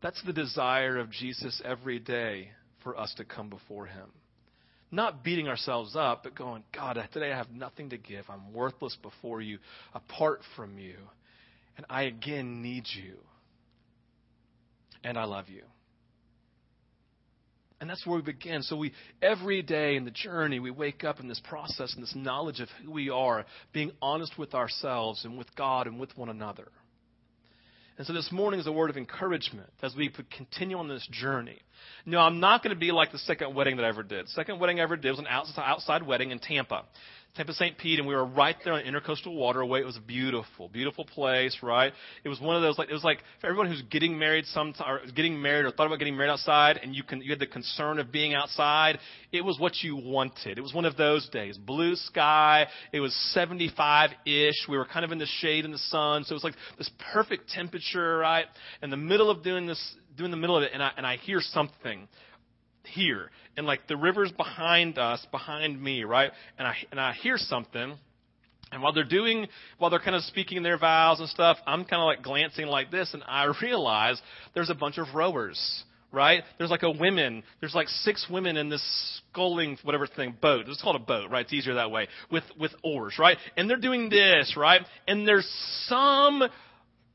that's 0.00 0.22
the 0.24 0.32
desire 0.32 0.98
of 0.98 1.10
Jesus 1.10 1.60
every 1.64 1.98
day 1.98 2.50
for 2.84 2.98
us 2.98 3.12
to 3.16 3.24
come 3.24 3.50
before 3.50 3.86
Him. 3.86 4.08
Not 4.92 5.24
beating 5.24 5.48
ourselves 5.48 5.96
up, 5.96 6.22
but 6.22 6.34
going, 6.34 6.64
God, 6.72 6.98
today 7.12 7.32
I 7.32 7.36
have 7.36 7.50
nothing 7.50 7.90
to 7.90 7.96
give. 7.96 8.26
I'm 8.28 8.52
worthless 8.52 8.96
before 9.02 9.40
you, 9.40 9.58
apart 9.94 10.40
from 10.54 10.78
you. 10.78 10.96
And 11.76 11.86
I 11.88 12.02
again 12.02 12.60
need 12.60 12.84
you 12.94 13.16
and 15.04 15.18
I 15.18 15.24
love 15.24 15.48
you. 15.48 15.62
And 17.80 17.90
that's 17.90 18.06
where 18.06 18.14
we 18.14 18.22
begin. 18.22 18.62
So 18.62 18.76
we 18.76 18.92
every 19.20 19.60
day 19.60 19.96
in 19.96 20.04
the 20.04 20.12
journey 20.12 20.60
we 20.60 20.70
wake 20.70 21.02
up 21.02 21.18
in 21.18 21.26
this 21.26 21.40
process 21.40 21.94
and 21.94 22.02
this 22.02 22.14
knowledge 22.14 22.60
of 22.60 22.68
who 22.84 22.92
we 22.92 23.10
are, 23.10 23.44
being 23.72 23.90
honest 24.00 24.38
with 24.38 24.54
ourselves 24.54 25.24
and 25.24 25.36
with 25.36 25.52
God 25.56 25.88
and 25.88 25.98
with 25.98 26.16
one 26.16 26.28
another. 26.28 26.68
And 27.98 28.06
so 28.06 28.12
this 28.12 28.30
morning 28.32 28.60
is 28.60 28.66
a 28.66 28.72
word 28.72 28.88
of 28.88 28.96
encouragement 28.96 29.68
as 29.82 29.94
we 29.96 30.10
continue 30.36 30.78
on 30.78 30.88
this 30.88 31.06
journey. 31.10 31.58
No, 32.06 32.20
I'm 32.20 32.40
not 32.40 32.62
going 32.62 32.74
to 32.74 32.78
be 32.80 32.92
like 32.92 33.12
the 33.12 33.18
second 33.18 33.54
wedding 33.54 33.76
that 33.76 33.84
I 33.84 33.88
ever 33.88 34.02
did. 34.02 34.28
Second 34.28 34.60
wedding 34.60 34.80
I 34.80 34.84
ever 34.84 34.96
did 34.96 35.10
was 35.10 35.18
an 35.18 35.26
outside 35.58 36.06
wedding 36.06 36.30
in 36.30 36.38
Tampa. 36.38 36.84
Tampa 37.34 37.54
St. 37.54 37.78
Pete, 37.78 37.98
and 37.98 38.06
we 38.06 38.14
were 38.14 38.26
right 38.26 38.56
there 38.62 38.74
on 38.74 38.84
the 38.84 38.90
Intercoastal 38.90 39.34
Waterway. 39.34 39.80
It 39.80 39.86
was 39.86 39.96
a 39.96 40.02
beautiful, 40.02 40.68
beautiful 40.68 41.06
place, 41.06 41.56
right? 41.62 41.90
It 42.24 42.28
was 42.28 42.38
one 42.38 42.56
of 42.56 42.62
those 42.62 42.76
like 42.76 42.90
it 42.90 42.92
was 42.92 43.04
like 43.04 43.20
for 43.40 43.46
everyone 43.46 43.68
who's 43.68 43.80
getting 43.90 44.18
married, 44.18 44.44
some 44.46 44.74
or 44.86 45.00
getting 45.16 45.40
married 45.40 45.64
or 45.64 45.70
thought 45.70 45.86
about 45.86 45.98
getting 45.98 46.14
married 46.14 46.28
outside, 46.28 46.78
and 46.82 46.94
you 46.94 47.02
can 47.02 47.22
you 47.22 47.30
had 47.30 47.38
the 47.38 47.46
concern 47.46 47.98
of 47.98 48.12
being 48.12 48.34
outside. 48.34 48.98
It 49.32 49.42
was 49.46 49.58
what 49.58 49.82
you 49.82 49.96
wanted. 49.96 50.58
It 50.58 50.60
was 50.60 50.74
one 50.74 50.84
of 50.84 50.98
those 50.98 51.26
days, 51.30 51.56
blue 51.56 51.96
sky. 51.96 52.66
It 52.92 53.00
was 53.00 53.14
75 53.32 54.10
ish. 54.26 54.68
We 54.68 54.76
were 54.76 54.84
kind 54.84 55.02
of 55.02 55.10
in 55.10 55.18
the 55.18 55.26
shade 55.40 55.64
in 55.64 55.72
the 55.72 55.78
sun, 55.78 56.24
so 56.24 56.32
it 56.32 56.36
was 56.36 56.44
like 56.44 56.56
this 56.76 56.90
perfect 57.14 57.48
temperature, 57.48 58.18
right? 58.18 58.44
In 58.82 58.90
the 58.90 58.98
middle 58.98 59.30
of 59.30 59.42
doing 59.42 59.64
this, 59.64 59.94
doing 60.18 60.32
the 60.32 60.36
middle 60.36 60.58
of 60.58 60.64
it, 60.64 60.72
and 60.74 60.82
I 60.82 60.90
and 60.98 61.06
I 61.06 61.16
hear 61.16 61.40
something 61.40 62.08
here, 62.84 63.30
and 63.56 63.66
like 63.66 63.86
the 63.88 63.96
river's 63.96 64.32
behind 64.32 64.98
us, 64.98 65.24
behind 65.30 65.80
me, 65.80 66.04
right? 66.04 66.30
And 66.58 66.66
I 66.66 66.74
and 66.90 67.00
I 67.00 67.12
hear 67.12 67.36
something. 67.36 67.96
And 68.70 68.82
while 68.82 68.94
they're 68.94 69.04
doing, 69.04 69.48
while 69.76 69.90
they're 69.90 70.00
kind 70.00 70.16
of 70.16 70.22
speaking 70.22 70.62
their 70.62 70.78
vows 70.78 71.20
and 71.20 71.28
stuff, 71.28 71.58
I'm 71.66 71.84
kind 71.84 72.00
of 72.00 72.06
like 72.06 72.22
glancing 72.22 72.66
like 72.66 72.90
this, 72.90 73.12
and 73.12 73.22
I 73.26 73.52
realize 73.62 74.20
there's 74.54 74.70
a 74.70 74.74
bunch 74.74 74.96
of 74.98 75.14
rowers, 75.14 75.84
right? 76.10 76.42
There's 76.56 76.70
like 76.70 76.82
a 76.82 76.90
women, 76.90 77.42
there's 77.60 77.74
like 77.74 77.88
six 77.88 78.26
women 78.30 78.56
in 78.56 78.70
this 78.70 79.20
sculling 79.30 79.76
whatever 79.82 80.06
thing 80.06 80.36
boat. 80.40 80.64
It's 80.68 80.82
called 80.82 80.96
a 80.96 81.04
boat, 81.04 81.30
right? 81.30 81.44
It's 81.44 81.52
easier 81.52 81.74
that 81.74 81.90
way 81.90 82.08
with 82.30 82.44
with 82.58 82.72
oars, 82.82 83.16
right? 83.18 83.36
And 83.56 83.68
they're 83.68 83.76
doing 83.76 84.08
this, 84.08 84.54
right? 84.56 84.80
And 85.06 85.28
there's 85.28 85.48
some 85.86 86.42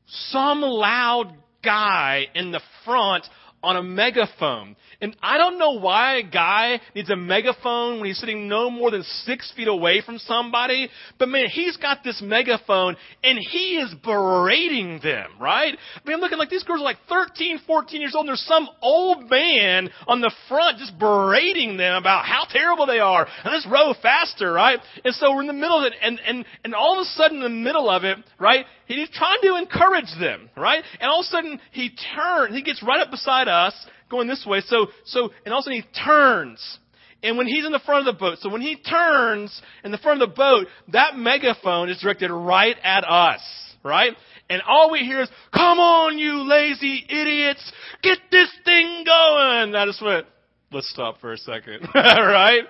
some 0.06 0.60
loud 0.60 1.34
guy 1.64 2.26
in 2.34 2.52
the 2.52 2.60
front 2.84 3.24
on 3.62 3.76
a 3.76 3.82
megaphone. 3.82 4.76
And 5.00 5.16
I 5.22 5.38
don't 5.38 5.58
know 5.58 5.78
why 5.78 6.16
a 6.16 6.22
guy 6.22 6.80
needs 6.94 7.10
a 7.10 7.16
megaphone 7.16 7.98
when 7.98 8.06
he's 8.06 8.18
sitting 8.18 8.48
no 8.48 8.70
more 8.70 8.90
than 8.90 9.02
six 9.24 9.52
feet 9.56 9.68
away 9.68 10.02
from 10.04 10.18
somebody, 10.18 10.88
but 11.18 11.28
man, 11.28 11.46
he's 11.48 11.76
got 11.76 12.02
this 12.04 12.20
megaphone 12.22 12.96
and 13.22 13.38
he 13.38 13.76
is 13.76 13.94
berating 14.04 15.00
them, 15.02 15.30
right? 15.40 15.76
I 15.76 16.08
mean, 16.08 16.18
looking 16.20 16.38
like 16.38 16.50
these 16.50 16.62
girls 16.62 16.80
are 16.80 16.84
like 16.84 16.98
13, 17.08 17.60
14 17.66 18.00
years 18.00 18.14
old 18.14 18.24
and 18.24 18.28
there's 18.30 18.46
some 18.46 18.68
old 18.80 19.30
man 19.30 19.90
on 20.06 20.20
the 20.20 20.32
front 20.48 20.78
just 20.78 20.98
berating 20.98 21.76
them 21.76 21.94
about 21.94 22.24
how 22.24 22.44
terrible 22.50 22.86
they 22.86 22.98
are. 22.98 23.26
And 23.44 23.52
let's 23.52 23.66
row 23.66 23.94
faster, 24.00 24.52
right? 24.52 24.78
And 25.04 25.14
so 25.14 25.34
we're 25.34 25.42
in 25.42 25.46
the 25.46 25.52
middle 25.52 25.78
of 25.78 25.84
it 25.84 25.94
and, 26.02 26.20
and, 26.26 26.44
and 26.64 26.74
all 26.74 26.98
of 26.98 27.02
a 27.02 27.10
sudden 27.10 27.38
in 27.38 27.42
the 27.42 27.48
middle 27.48 27.90
of 27.90 28.04
it, 28.04 28.18
right, 28.38 28.64
he's 28.86 29.10
trying 29.10 29.40
to 29.42 29.56
encourage 29.56 30.10
them, 30.20 30.48
right? 30.56 30.82
And 31.00 31.10
all 31.10 31.20
of 31.20 31.24
a 31.24 31.28
sudden 31.28 31.60
he 31.72 31.90
turns, 32.14 32.54
he 32.54 32.62
gets 32.62 32.82
right 32.82 33.00
up 33.00 33.10
beside 33.10 33.47
us 33.48 33.74
going 34.10 34.28
this 34.28 34.44
way. 34.46 34.60
So, 34.66 34.88
so, 35.04 35.30
and 35.44 35.52
all 35.52 35.60
of 35.60 35.62
a 35.62 35.64
sudden 35.64 35.82
he 35.82 36.00
turns. 36.04 36.78
And 37.22 37.36
when 37.36 37.46
he's 37.46 37.66
in 37.66 37.72
the 37.72 37.80
front 37.80 38.06
of 38.06 38.14
the 38.14 38.18
boat, 38.18 38.38
so 38.40 38.48
when 38.48 38.60
he 38.60 38.76
turns 38.76 39.60
in 39.82 39.90
the 39.90 39.98
front 39.98 40.22
of 40.22 40.28
the 40.28 40.34
boat, 40.34 40.66
that 40.92 41.16
megaphone 41.16 41.88
is 41.88 42.00
directed 42.00 42.30
right 42.30 42.76
at 42.82 43.04
us, 43.04 43.40
right? 43.82 44.12
And 44.48 44.62
all 44.66 44.90
we 44.90 45.00
hear 45.00 45.22
is, 45.22 45.28
come 45.52 45.78
on, 45.78 46.16
you 46.18 46.48
lazy 46.48 47.04
idiots, 47.08 47.72
get 48.02 48.18
this 48.30 48.48
thing 48.64 49.04
going. 49.04 49.74
I 49.74 49.84
just 49.86 50.02
went, 50.02 50.26
let's 50.70 50.88
stop 50.90 51.20
for 51.20 51.32
a 51.32 51.38
second, 51.38 51.88
right? 51.94 52.62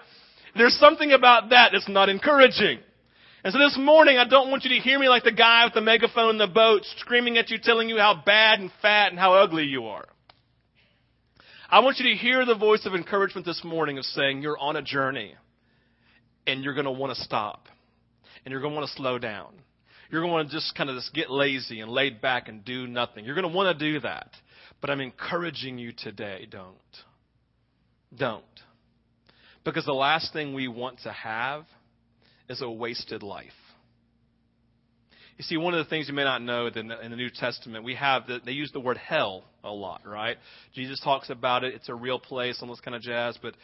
There's 0.57 0.77
something 0.79 1.13
about 1.13 1.51
that 1.51 1.71
that's 1.73 1.89
not 1.89 2.09
encouraging. 2.09 2.81
And 3.45 3.53
so 3.53 3.59
this 3.59 3.79
morning, 3.79 4.19
I 4.19 4.27
don't 4.27 4.51
want 4.51 4.65
you 4.65 4.71
to 4.71 4.83
hear 4.83 4.99
me 4.99 5.09
like 5.09 5.25
the 5.25 5.33
guy 5.33 5.65
with 5.65 5.75
the 5.75 5.81
megaphone 5.81 6.31
in 6.31 6.39
the 6.39 6.49
boat 6.49 6.83
screaming 6.97 7.39
at 7.39 7.51
you, 7.51 7.59
telling 7.63 7.89
you 7.89 7.99
how 7.99 8.21
bad 8.25 8.61
and 8.61 8.71
fat 8.83 9.11
and 9.11 9.19
how 9.19 9.35
ugly 9.35 9.65
you 9.65 9.87
are. 9.87 10.07
I 11.71 11.81
want 11.81 11.99
you 11.99 12.11
to 12.11 12.17
hear 12.17 12.47
the 12.47 12.55
voice 12.55 12.87
of 12.87 12.95
encouragement 12.95 13.45
this 13.45 13.63
morning 13.63 13.99
of 13.99 14.05
saying 14.07 14.41
you're 14.41 14.57
on 14.57 14.77
a 14.77 14.81
journey 14.81 15.35
and 16.47 16.65
you're 16.65 16.73
going 16.73 16.87
to 16.87 16.91
want 16.91 17.15
to 17.15 17.23
stop 17.23 17.69
and 18.43 18.53
you're 18.53 18.63
going 18.63 18.73
to 18.73 18.77
want 18.77 18.89
to 18.89 18.97
slow 18.97 19.19
down. 19.19 19.53
You're 20.11 20.23
going 20.23 20.47
to 20.47 20.51
just 20.51 20.75
kind 20.75 20.89
of 20.89 20.97
just 20.97 21.13
get 21.13 21.31
lazy 21.31 21.81
and 21.81 21.91
laid 21.91 22.23
back 22.23 22.49
and 22.49 22.65
do 22.65 22.87
nothing. 22.87 23.27
You're 23.27 23.35
going 23.35 23.47
to 23.47 23.55
want 23.55 23.79
to 23.79 23.93
do 23.93 24.01
that. 24.01 24.31
But 24.81 24.89
I'm 24.89 25.03
encouraging 25.03 25.77
you 25.77 25.93
today, 25.93 26.49
don't. 26.51 26.75
Don't. 28.17 28.45
Because 29.63 29.85
the 29.85 29.93
last 29.93 30.33
thing 30.33 30.55
we 30.55 30.69
want 30.69 31.01
to 31.01 31.13
have 31.13 31.67
is 32.49 32.63
a 32.63 32.71
wasted 32.71 33.23
life. 33.23 33.53
You 35.39 35.45
see, 35.45 35.57
one 35.57 35.73
of 35.73 35.85
the 35.85 35.89
things 35.89 36.09
you 36.09 36.15
may 36.15 36.25
not 36.25 36.43
know 36.43 36.67
in 36.67 36.89
the, 36.89 37.01
in 37.01 37.13
the 37.13 37.17
New 37.17 37.31
Testament, 37.31 37.85
we 37.85 37.95
have 37.95 38.27
that 38.27 38.45
they 38.45 38.51
use 38.51 38.73
the 38.73 38.81
word 38.81 38.97
hell 38.97 39.45
a 39.63 39.71
lot, 39.71 40.03
right? 40.05 40.37
Jesus 40.75 40.99
talks 40.99 41.31
about 41.31 41.63
it. 41.63 41.75
It's 41.75 41.89
a 41.89 41.95
real 41.95 42.19
place, 42.19 42.59
all 42.61 42.69
this 42.69 42.81
kind 42.81 42.97
of 42.97 43.03
jazz. 43.03 43.39
But 43.41 43.55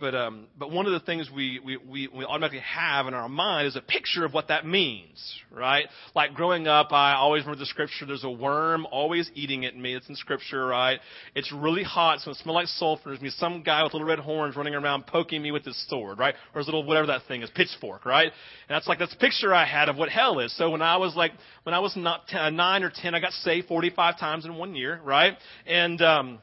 but 0.00 0.14
um, 0.14 0.46
but 0.56 0.70
one 0.70 0.86
of 0.86 0.92
the 0.92 1.00
things 1.00 1.28
we, 1.34 1.60
we, 1.64 1.76
we, 1.76 2.08
we 2.08 2.24
automatically 2.24 2.60
have 2.60 3.06
in 3.06 3.14
our 3.14 3.28
mind 3.28 3.66
is 3.66 3.76
a 3.76 3.80
picture 3.80 4.24
of 4.24 4.32
what 4.32 4.48
that 4.48 4.64
means, 4.64 5.40
right? 5.50 5.86
Like 6.14 6.34
growing 6.34 6.68
up, 6.68 6.92
I 6.92 7.14
always 7.14 7.42
remember 7.42 7.58
the 7.58 7.66
scripture. 7.66 8.06
There's 8.06 8.24
a 8.24 8.30
worm 8.30 8.86
always 8.92 9.30
eating 9.34 9.64
at 9.64 9.76
me. 9.76 9.94
It's 9.94 10.08
in 10.08 10.14
scripture, 10.14 10.66
right? 10.66 11.00
It's 11.34 11.52
really 11.52 11.82
hot, 11.82 12.20
so 12.20 12.30
it 12.30 12.36
smells 12.36 12.54
like 12.54 12.66
sulfur. 12.66 13.10
There's 13.10 13.20
me 13.20 13.30
some 13.30 13.62
guy 13.62 13.82
with 13.82 13.92
little 13.92 14.06
red 14.06 14.20
horns 14.20 14.54
running 14.56 14.74
around 14.74 15.06
poking 15.06 15.42
me 15.42 15.50
with 15.50 15.64
his 15.64 15.76
sword, 15.88 16.18
right? 16.18 16.34
Or 16.54 16.58
his 16.58 16.68
little 16.68 16.84
whatever 16.84 17.08
that 17.08 17.22
thing 17.26 17.42
is, 17.42 17.50
pitchfork, 17.50 18.04
right? 18.04 18.26
And 18.26 18.76
that's 18.76 18.86
like 18.86 19.00
that's 19.00 19.14
picture 19.16 19.52
I 19.52 19.66
had 19.66 19.88
of 19.88 19.96
what 19.96 20.10
hell 20.10 20.38
is. 20.38 20.56
So 20.56 20.70
when 20.70 20.82
I 20.82 20.96
was 20.98 21.16
like 21.16 21.32
when 21.64 21.74
I 21.74 21.80
was 21.80 21.96
not 21.96 22.28
ten, 22.28 22.54
nine 22.54 22.84
or 22.84 22.92
ten, 22.94 23.14
I 23.14 23.20
got 23.20 23.32
saved 23.32 23.66
45 23.66 24.18
times 24.18 24.44
in 24.44 24.54
one 24.54 24.76
year, 24.76 25.00
right? 25.02 25.34
And 25.66 26.00
um, 26.02 26.38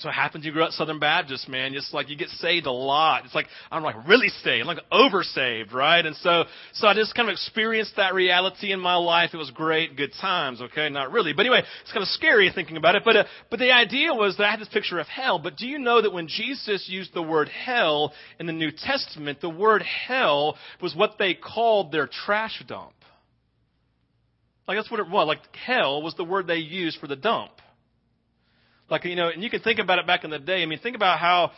so 0.00 0.08
it 0.08 0.12
happens 0.12 0.44
you 0.44 0.52
grew 0.52 0.64
up 0.64 0.72
Southern 0.72 0.98
Baptist, 0.98 1.48
man. 1.48 1.72
Just 1.72 1.92
like 1.92 2.08
you 2.08 2.16
get 2.16 2.28
saved 2.28 2.66
a 2.66 2.72
lot. 2.72 3.24
It's 3.24 3.34
like 3.34 3.46
I'm 3.70 3.82
like 3.82 4.08
really 4.08 4.28
saved, 4.28 4.62
I'm 4.62 4.66
like 4.66 4.84
over 4.90 5.22
saved, 5.22 5.72
right? 5.72 6.04
And 6.04 6.16
so 6.16 6.44
so 6.72 6.86
I 6.86 6.94
just 6.94 7.14
kind 7.14 7.28
of 7.28 7.32
experienced 7.34 7.96
that 7.96 8.14
reality 8.14 8.72
in 8.72 8.80
my 8.80 8.96
life. 8.96 9.30
It 9.32 9.36
was 9.36 9.50
great, 9.50 9.96
good 9.96 10.12
times. 10.20 10.60
Okay, 10.60 10.88
not 10.88 11.12
really, 11.12 11.32
but 11.32 11.42
anyway, 11.42 11.62
it's 11.82 11.92
kind 11.92 12.02
of 12.02 12.08
scary 12.08 12.50
thinking 12.54 12.76
about 12.76 12.94
it. 12.94 13.02
But 13.04 13.16
uh, 13.16 13.24
but 13.50 13.58
the 13.58 13.72
idea 13.72 14.14
was 14.14 14.36
that 14.36 14.44
I 14.44 14.50
had 14.50 14.60
this 14.60 14.68
picture 14.68 14.98
of 14.98 15.06
hell. 15.06 15.38
But 15.38 15.56
do 15.56 15.66
you 15.66 15.78
know 15.78 16.00
that 16.00 16.12
when 16.12 16.28
Jesus 16.28 16.86
used 16.88 17.14
the 17.14 17.22
word 17.22 17.48
hell 17.48 18.12
in 18.38 18.46
the 18.46 18.52
New 18.52 18.70
Testament, 18.70 19.40
the 19.40 19.50
word 19.50 19.82
hell 19.82 20.56
was 20.80 20.94
what 20.94 21.16
they 21.18 21.34
called 21.34 21.92
their 21.92 22.06
trash 22.06 22.62
dump. 22.66 22.92
Like 24.66 24.78
that's 24.78 24.90
what 24.90 25.00
it 25.00 25.10
was. 25.10 25.26
Like 25.26 25.40
hell 25.56 26.02
was 26.02 26.14
the 26.14 26.24
word 26.24 26.46
they 26.46 26.56
used 26.56 27.00
for 27.00 27.06
the 27.06 27.16
dump. 27.16 27.52
Like, 28.90 29.04
you 29.04 29.16
know, 29.16 29.28
and 29.28 29.42
you 29.42 29.50
can 29.50 29.60
think 29.60 29.78
about 29.78 29.98
it 29.98 30.06
back 30.06 30.24
in 30.24 30.30
the 30.30 30.38
day. 30.38 30.62
I 30.62 30.66
mean, 30.66 30.80
think 30.80 30.96
about 30.96 31.18
how 31.18 31.52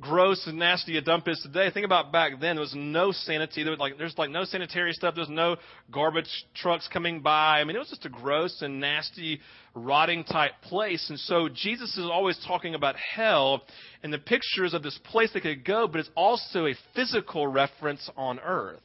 gross 0.00 0.46
and 0.46 0.58
nasty 0.58 0.96
a 0.96 1.02
dump 1.02 1.26
is 1.28 1.40
today. 1.42 1.70
Think 1.70 1.84
about 1.84 2.12
back 2.12 2.32
then. 2.40 2.56
There 2.56 2.60
was 2.60 2.74
no 2.76 3.12
sanity. 3.12 3.62
There 3.62 3.72
was 3.72 3.80
like, 3.80 3.98
there's 3.98 4.16
like 4.16 4.30
no 4.30 4.44
sanitary 4.44 4.92
stuff. 4.92 5.14
There's 5.14 5.28
no 5.28 5.56
garbage 5.90 6.30
trucks 6.54 6.88
coming 6.92 7.20
by. 7.20 7.60
I 7.60 7.64
mean, 7.64 7.76
it 7.76 7.80
was 7.80 7.90
just 7.90 8.06
a 8.06 8.08
gross 8.08 8.62
and 8.62 8.80
nasty, 8.80 9.40
rotting 9.74 10.24
type 10.24 10.52
place. 10.62 11.10
And 11.10 11.18
so 11.18 11.48
Jesus 11.48 11.96
is 11.96 12.08
always 12.10 12.38
talking 12.46 12.74
about 12.74 12.94
hell 12.96 13.62
and 14.02 14.12
the 14.12 14.18
pictures 14.18 14.72
of 14.72 14.82
this 14.82 14.98
place 15.04 15.30
they 15.34 15.40
could 15.40 15.64
go, 15.64 15.88
but 15.88 16.00
it's 16.00 16.10
also 16.14 16.66
a 16.66 16.74
physical 16.94 17.46
reference 17.46 18.08
on 18.16 18.38
earth. 18.38 18.80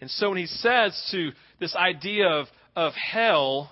And 0.00 0.10
so 0.10 0.28
when 0.28 0.38
he 0.38 0.46
says 0.46 1.08
to 1.12 1.30
this 1.58 1.74
idea 1.74 2.28
of, 2.28 2.46
of 2.74 2.92
hell, 2.92 3.70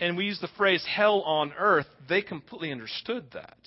and 0.00 0.16
we 0.16 0.24
use 0.24 0.40
the 0.40 0.48
phrase 0.56 0.84
hell 0.84 1.20
on 1.20 1.52
earth, 1.58 1.86
they 2.08 2.22
completely 2.22 2.72
understood 2.72 3.26
that. 3.34 3.58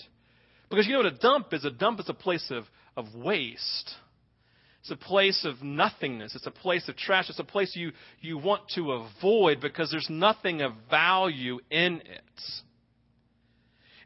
Because 0.70 0.88
you 0.88 0.94
know 0.94 1.04
what 1.04 1.14
a 1.14 1.18
dump 1.18 1.54
is? 1.54 1.64
A 1.64 1.70
dump 1.70 2.00
is 2.00 2.10
a 2.10 2.14
place 2.14 2.50
of, 2.50 2.66
of 2.98 3.14
waste. 3.16 3.92
It's 4.82 4.92
a 4.92 4.96
place 4.98 5.46
of 5.46 5.62
nothingness. 5.62 6.36
It's 6.36 6.48
a 6.48 6.52
place 6.52 6.90
of 6.90 6.98
trash. 6.98 7.30
It's 7.30 7.40
a 7.40 7.44
place 7.44 7.76
you, 7.76 7.92
you 8.20 8.40
want 8.40 8.64
to 8.76 8.94
avoid 8.94 9.62
because 9.62 9.92
there's 9.92 10.10
nothing 10.10 10.62
of 10.62 10.74
value 10.90 11.60
in 11.70 12.02
it. 12.02 12.42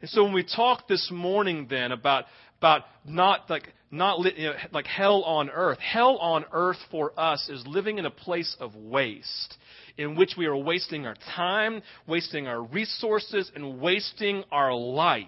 And 0.02 0.10
so 0.10 0.22
when 0.22 0.34
we 0.34 0.44
talk 0.44 0.86
this 0.86 1.10
morning 1.10 1.66
then 1.68 1.90
about, 1.90 2.26
about 2.58 2.82
not 3.04 3.48
like, 3.48 3.72
not 3.90 4.20
you 4.36 4.48
know, 4.48 4.54
like 4.70 4.86
hell 4.86 5.22
on 5.22 5.48
earth, 5.48 5.78
hell 5.78 6.18
on 6.18 6.44
earth 6.52 6.76
for 6.90 7.18
us 7.18 7.48
is 7.48 7.66
living 7.66 7.98
in 7.98 8.04
a 8.04 8.10
place 8.10 8.54
of 8.60 8.76
waste 8.76 9.56
in 9.98 10.14
which 10.14 10.34
we 10.38 10.46
are 10.46 10.56
wasting 10.56 11.06
our 11.06 11.16
time, 11.34 11.82
wasting 12.06 12.46
our 12.46 12.62
resources, 12.62 13.50
and 13.54 13.80
wasting 13.80 14.44
our 14.50 14.72
life 14.72 15.26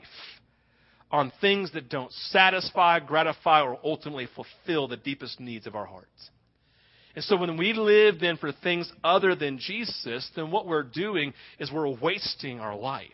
on 1.11 1.33
things 1.41 1.73
that 1.73 1.91
don't 1.91 2.13
satisfy, 2.13 3.01
gratify, 3.01 3.63
or 3.63 3.79
ultimately 3.83 4.29
fulfill 4.35 4.87
the 4.87 4.97
deepest 4.97 5.41
needs 5.41 5.67
of 5.67 5.75
our 5.75 5.87
hearts. 5.87 6.31
And 7.17 7.25
so 7.25 7.37
when 7.37 7.57
we 7.57 7.73
live 7.73 8.21
then 8.21 8.37
for 8.37 8.53
things 8.53 8.91
other 9.03 9.35
than 9.35 9.59
Jesus, 9.59 10.31
then 10.37 10.53
what 10.53 10.69
we're 10.69 10.85
doing 10.85 11.35
is 11.59 11.73
we're 11.73 11.89
wasting 11.89 12.61
our 12.61 12.77
life. 12.77 13.09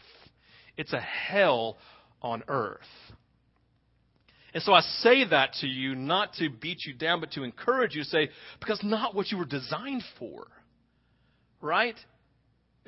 It's 0.77 0.93
a 0.93 1.01
hell 1.01 1.79
on 2.21 2.43
earth. 2.49 2.81
And 4.53 4.63
so 4.63 4.75
I 4.75 4.81
say 4.81 5.27
that 5.29 5.55
to 5.61 5.67
you 5.67 5.95
not 5.95 6.35
to 6.35 6.51
beat 6.51 6.85
you 6.85 6.93
down, 6.93 7.21
but 7.21 7.33
to 7.33 7.45
encourage 7.45 7.95
you 7.95 8.03
say, 8.03 8.29
because 8.61 8.81
not 8.83 9.15
what 9.15 9.31
you 9.31 9.39
were 9.39 9.47
designed 9.47 10.03
for 10.19 10.47
right? 11.61 11.97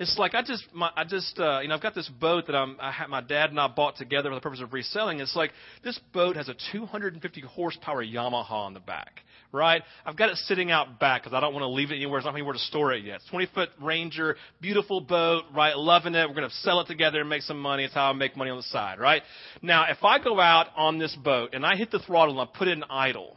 It's 0.01 0.17
like 0.17 0.35
I 0.35 0.43
just, 0.43 0.65
my, 0.73 0.91
I 0.97 1.03
just, 1.03 1.39
uh, 1.41 1.59
you 1.61 1.69
know, 1.69 1.75
I've 1.75 1.83
got 1.83 1.95
this 1.95 2.09
boat 2.21 2.47
that 2.47 2.55
I'm, 2.55 2.77
I 2.81 2.93
have, 2.93 3.09
my 3.09 3.21
dad 3.21 3.51
and 3.51 3.59
I 3.59 3.67
bought 3.67 3.97
together 3.97 4.31
for 4.31 4.37
the 4.37 4.41
purpose 4.41 4.61
of 4.61 4.73
reselling. 4.73 5.19
It's 5.19 5.35
like 5.35 5.51
this 5.83 5.99
boat 6.13 6.37
has 6.37 6.49
a 6.49 6.55
250 6.73 7.41
horsepower 7.41 8.05
Yamaha 8.05 8.51
on 8.53 8.75
the 8.75 8.81
back, 8.81 9.23
right? 9.51 9.83
I've 10.07 10.17
got 10.17 10.31
it 10.31 10.37
sitting 10.37 10.71
out 10.71 11.01
back 11.01 11.23
because 11.23 11.35
I 11.35 11.41
don't 11.41 11.53
want 11.53 11.65
to 11.65 11.69
leave 11.69 11.91
it 11.91 11.97
anywhere. 11.97 12.19
It's 12.19 12.27
not 12.27 12.35
anywhere 12.35 12.53
to 12.53 12.61
store 12.61 12.93
it 12.93 13.05
yet. 13.05 13.17
It's 13.17 13.31
20 13.31 13.47
foot 13.53 13.71
Ranger, 13.83 14.37
beautiful 14.61 15.01
boat, 15.01 15.45
right? 15.53 15.77
Loving 15.77 16.15
it. 16.15 16.29
We're 16.29 16.43
to 16.49 16.51
sell 16.51 16.81
it 16.81 16.87
together 16.87 17.21
and 17.21 17.29
make 17.29 17.43
some 17.43 17.59
money. 17.59 17.83
It's 17.83 17.95
how 17.95 18.11
I 18.11 18.13
make 18.13 18.37
money 18.37 18.51
on 18.51 18.57
the 18.57 18.63
side, 18.65 19.01
right? 19.01 19.23
Now, 19.63 19.87
if 19.91 20.05
I 20.05 20.23
go 20.23 20.39
out 20.39 20.69
on 20.77 20.99
this 20.99 21.17
boat 21.17 21.55
and 21.55 21.67
I 21.67 21.75
hit 21.75 21.91
the 21.91 21.99
throttle 21.99 22.41
and 22.41 22.49
I 22.49 22.57
put 22.57 22.69
it 22.69 22.73
in 22.73 22.85
idle, 22.89 23.37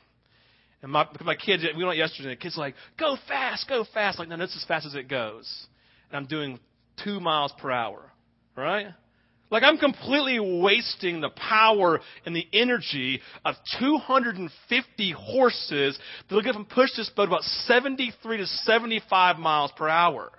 and 0.82 0.92
my, 0.92 1.08
my 1.24 1.36
kids, 1.36 1.64
we 1.78 1.86
went 1.86 1.98
yesterday, 1.98 2.30
and 2.30 2.38
the 2.38 2.42
kid's 2.42 2.58
like, 2.58 2.76
go 3.00 3.16
fast, 3.28 3.68
go 3.70 3.86
fast. 3.94 4.18
Like, 4.18 4.30
no, 4.30 4.38
that's 4.38 4.56
as 4.56 4.66
fast 4.68 4.86
as 4.86 4.96
it 4.96 5.08
goes. 5.08 5.68
And 6.10 6.18
I'm 6.18 6.26
doing 6.26 6.60
two 7.04 7.20
miles 7.20 7.54
per 7.60 7.70
hour, 7.70 8.12
right? 8.56 8.88
Like, 9.52 9.64
I'm 9.64 9.78
completely 9.78 10.40
wasting 10.40 11.22
the 11.22 11.30
power 11.30 12.00
and 12.26 12.36
the 12.36 12.48
energy 12.54 13.22
of 13.46 13.56
250 13.80 15.12
horses 15.12 16.00
that 16.30 16.36
will 16.36 16.42
give 16.42 16.54
them 16.54 16.66
push 16.66 16.90
this 16.96 17.12
boat 17.16 17.28
about 17.28 17.44
73 17.44 18.38
to 18.38 18.46
75 18.48 19.38
miles 19.38 19.72
per 19.78 19.88
hour. 19.88 20.32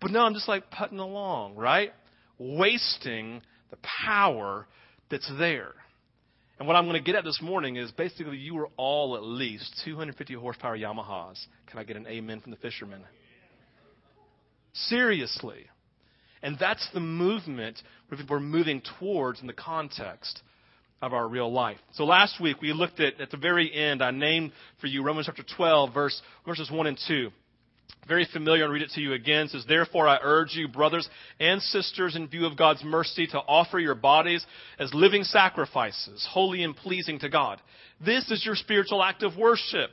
But 0.00 0.12
no, 0.12 0.20
I'm 0.20 0.34
just 0.34 0.48
like 0.48 0.70
putting 0.70 0.98
along, 0.98 1.56
right? 1.56 1.92
Wasting 2.38 3.42
the 3.70 3.78
power 4.06 4.66
that's 5.10 5.30
there. 5.38 5.74
And 6.58 6.66
what 6.66 6.74
I'm 6.74 6.84
going 6.84 6.94
to 6.94 7.04
get 7.04 7.16
at 7.16 7.24
this 7.24 7.40
morning 7.42 7.76
is 7.76 7.90
basically 7.92 8.38
you 8.38 8.58
are 8.58 8.68
all 8.76 9.16
at 9.16 9.22
least 9.22 9.82
250 9.84 10.34
horsepower 10.34 10.76
Yamahas. 10.76 11.44
Can 11.66 11.78
I 11.78 11.84
get 11.84 11.96
an 11.96 12.06
amen 12.06 12.40
from 12.40 12.50
the 12.50 12.56
fishermen? 12.56 13.02
Seriously. 14.72 15.66
And 16.42 16.56
that's 16.58 16.88
the 16.94 17.00
movement 17.00 17.80
we're 18.28 18.40
moving 18.40 18.82
towards 18.98 19.40
in 19.40 19.46
the 19.46 19.52
context 19.52 20.40
of 21.02 21.12
our 21.12 21.28
real 21.28 21.52
life. 21.52 21.78
So 21.92 22.04
last 22.04 22.40
week 22.40 22.62
we 22.62 22.72
looked 22.72 23.00
at, 23.00 23.20
at 23.20 23.30
the 23.30 23.36
very 23.36 23.72
end, 23.72 24.02
I 24.02 24.10
named 24.10 24.52
for 24.80 24.86
you 24.86 25.02
Romans 25.02 25.26
chapter 25.26 25.44
12, 25.56 25.92
verse, 25.92 26.22
verses 26.46 26.70
1 26.70 26.86
and 26.86 26.98
2 27.06 27.30
very 28.06 28.26
familiar. 28.32 28.64
I'll 28.64 28.70
read 28.70 28.82
it 28.82 28.90
to 28.90 29.00
you 29.00 29.12
again. 29.14 29.46
It 29.46 29.50
says, 29.50 29.64
Therefore 29.66 30.06
I 30.08 30.18
urge 30.22 30.54
you, 30.54 30.68
brothers 30.68 31.08
and 31.40 31.60
sisters, 31.60 32.16
in 32.16 32.28
view 32.28 32.46
of 32.46 32.56
God's 32.56 32.84
mercy, 32.84 33.26
to 33.28 33.38
offer 33.38 33.78
your 33.78 33.94
bodies 33.94 34.44
as 34.78 34.92
living 34.94 35.24
sacrifices, 35.24 36.26
holy 36.30 36.62
and 36.62 36.76
pleasing 36.76 37.18
to 37.20 37.28
God. 37.28 37.60
This 38.04 38.30
is 38.30 38.44
your 38.44 38.54
spiritual 38.54 39.02
act 39.02 39.22
of 39.22 39.36
worship. 39.36 39.90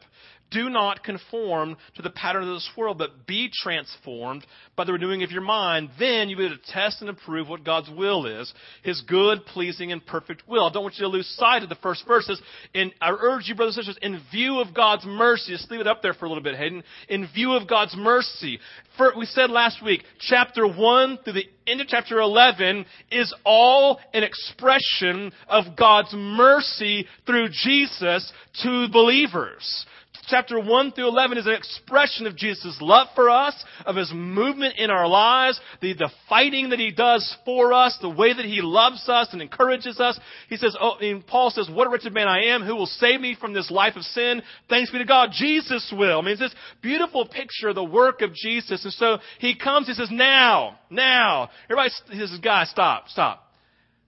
Do 0.53 0.69
not 0.69 1.03
conform 1.03 1.77
to 1.95 2.01
the 2.01 2.09
pattern 2.09 2.43
of 2.43 2.55
this 2.55 2.69
world, 2.77 2.97
but 2.97 3.25
be 3.25 3.49
transformed 3.51 4.45
by 4.75 4.83
the 4.83 4.93
renewing 4.93 5.23
of 5.23 5.31
your 5.31 5.41
mind. 5.41 5.89
Then 5.99 6.29
you'll 6.29 6.39
be 6.39 6.45
able 6.45 6.57
to 6.57 6.71
test 6.71 7.01
and 7.01 7.09
approve 7.09 7.49
what 7.49 7.63
God's 7.63 7.89
will 7.89 8.25
is, 8.25 8.53
His 8.83 9.01
good, 9.01 9.45
pleasing, 9.45 9.91
and 9.91 10.05
perfect 10.05 10.47
will. 10.47 10.65
I 10.65 10.71
don't 10.71 10.83
want 10.83 10.95
you 10.97 11.05
to 11.05 11.07
lose 11.07 11.27
sight 11.37 11.63
of 11.63 11.69
the 11.69 11.75
first 11.75 12.05
verses. 12.07 12.41
And 12.75 12.93
I 13.01 13.11
urge 13.11 13.47
you, 13.47 13.55
brothers 13.55 13.77
and 13.77 13.85
sisters, 13.85 14.03
in 14.03 14.21
view 14.31 14.59
of 14.59 14.73
God's 14.73 15.05
mercy, 15.05 15.53
just 15.53 15.71
leave 15.71 15.81
it 15.81 15.87
up 15.87 16.01
there 16.01 16.13
for 16.13 16.25
a 16.25 16.27
little 16.27 16.43
bit, 16.43 16.55
Hayden. 16.55 16.83
In 17.09 17.27
view 17.33 17.53
of 17.53 17.67
God's 17.67 17.95
mercy, 17.95 18.59
for, 18.97 19.13
we 19.17 19.25
said 19.25 19.49
last 19.49 19.83
week, 19.83 20.03
chapter 20.19 20.67
1 20.67 21.19
through 21.23 21.33
the 21.33 21.49
end 21.65 21.81
of 21.81 21.87
chapter 21.87 22.19
11 22.19 22.85
is 23.11 23.33
all 23.45 23.99
an 24.13 24.23
expression 24.23 25.31
of 25.47 25.75
God's 25.75 26.13
mercy 26.13 27.07
through 27.25 27.49
Jesus 27.49 28.31
to 28.61 28.87
believers 28.91 29.85
chapter 30.27 30.59
1 30.59 30.91
through 30.91 31.07
11 31.07 31.37
is 31.37 31.45
an 31.45 31.53
expression 31.53 32.27
of 32.27 32.35
Jesus' 32.35 32.77
love 32.81 33.07
for 33.15 33.29
us, 33.29 33.55
of 33.85 33.95
his 33.95 34.11
movement 34.13 34.75
in 34.77 34.89
our 34.89 35.07
lives, 35.07 35.59
the, 35.81 35.93
the 35.93 36.09
fighting 36.29 36.69
that 36.69 36.79
he 36.79 36.91
does 36.91 37.35
for 37.45 37.73
us, 37.73 37.97
the 38.01 38.09
way 38.09 38.33
that 38.33 38.45
he 38.45 38.61
loves 38.61 39.07
us 39.07 39.29
and 39.31 39.41
encourages 39.41 39.99
us. 39.99 40.19
He 40.49 40.57
says, 40.57 40.75
oh, 40.79 40.95
and 40.99 41.25
Paul 41.25 41.49
says, 41.49 41.69
what 41.69 41.87
a 41.87 41.89
wretched 41.89 42.13
man 42.13 42.27
I 42.27 42.53
am, 42.53 42.63
who 42.63 42.75
will 42.75 42.85
save 42.85 43.21
me 43.21 43.35
from 43.39 43.53
this 43.53 43.71
life 43.71 43.95
of 43.95 44.03
sin? 44.03 44.41
Thanks 44.69 44.91
be 44.91 44.99
to 44.99 45.05
God, 45.05 45.29
Jesus 45.33 45.93
will. 45.95 46.19
I 46.19 46.21
mean, 46.21 46.31
it's 46.31 46.41
this 46.41 46.55
beautiful 46.81 47.25
picture 47.25 47.69
of 47.69 47.75
the 47.75 47.83
work 47.83 48.21
of 48.21 48.33
Jesus. 48.33 48.83
And 48.83 48.93
so 48.93 49.17
he 49.39 49.55
comes, 49.55 49.87
he 49.87 49.93
says, 49.93 50.09
now, 50.11 50.79
now. 50.89 51.49
Everybody, 51.65 51.91
he 52.11 52.19
says, 52.19 52.39
guys, 52.41 52.69
stop, 52.69 53.09
stop. 53.09 53.43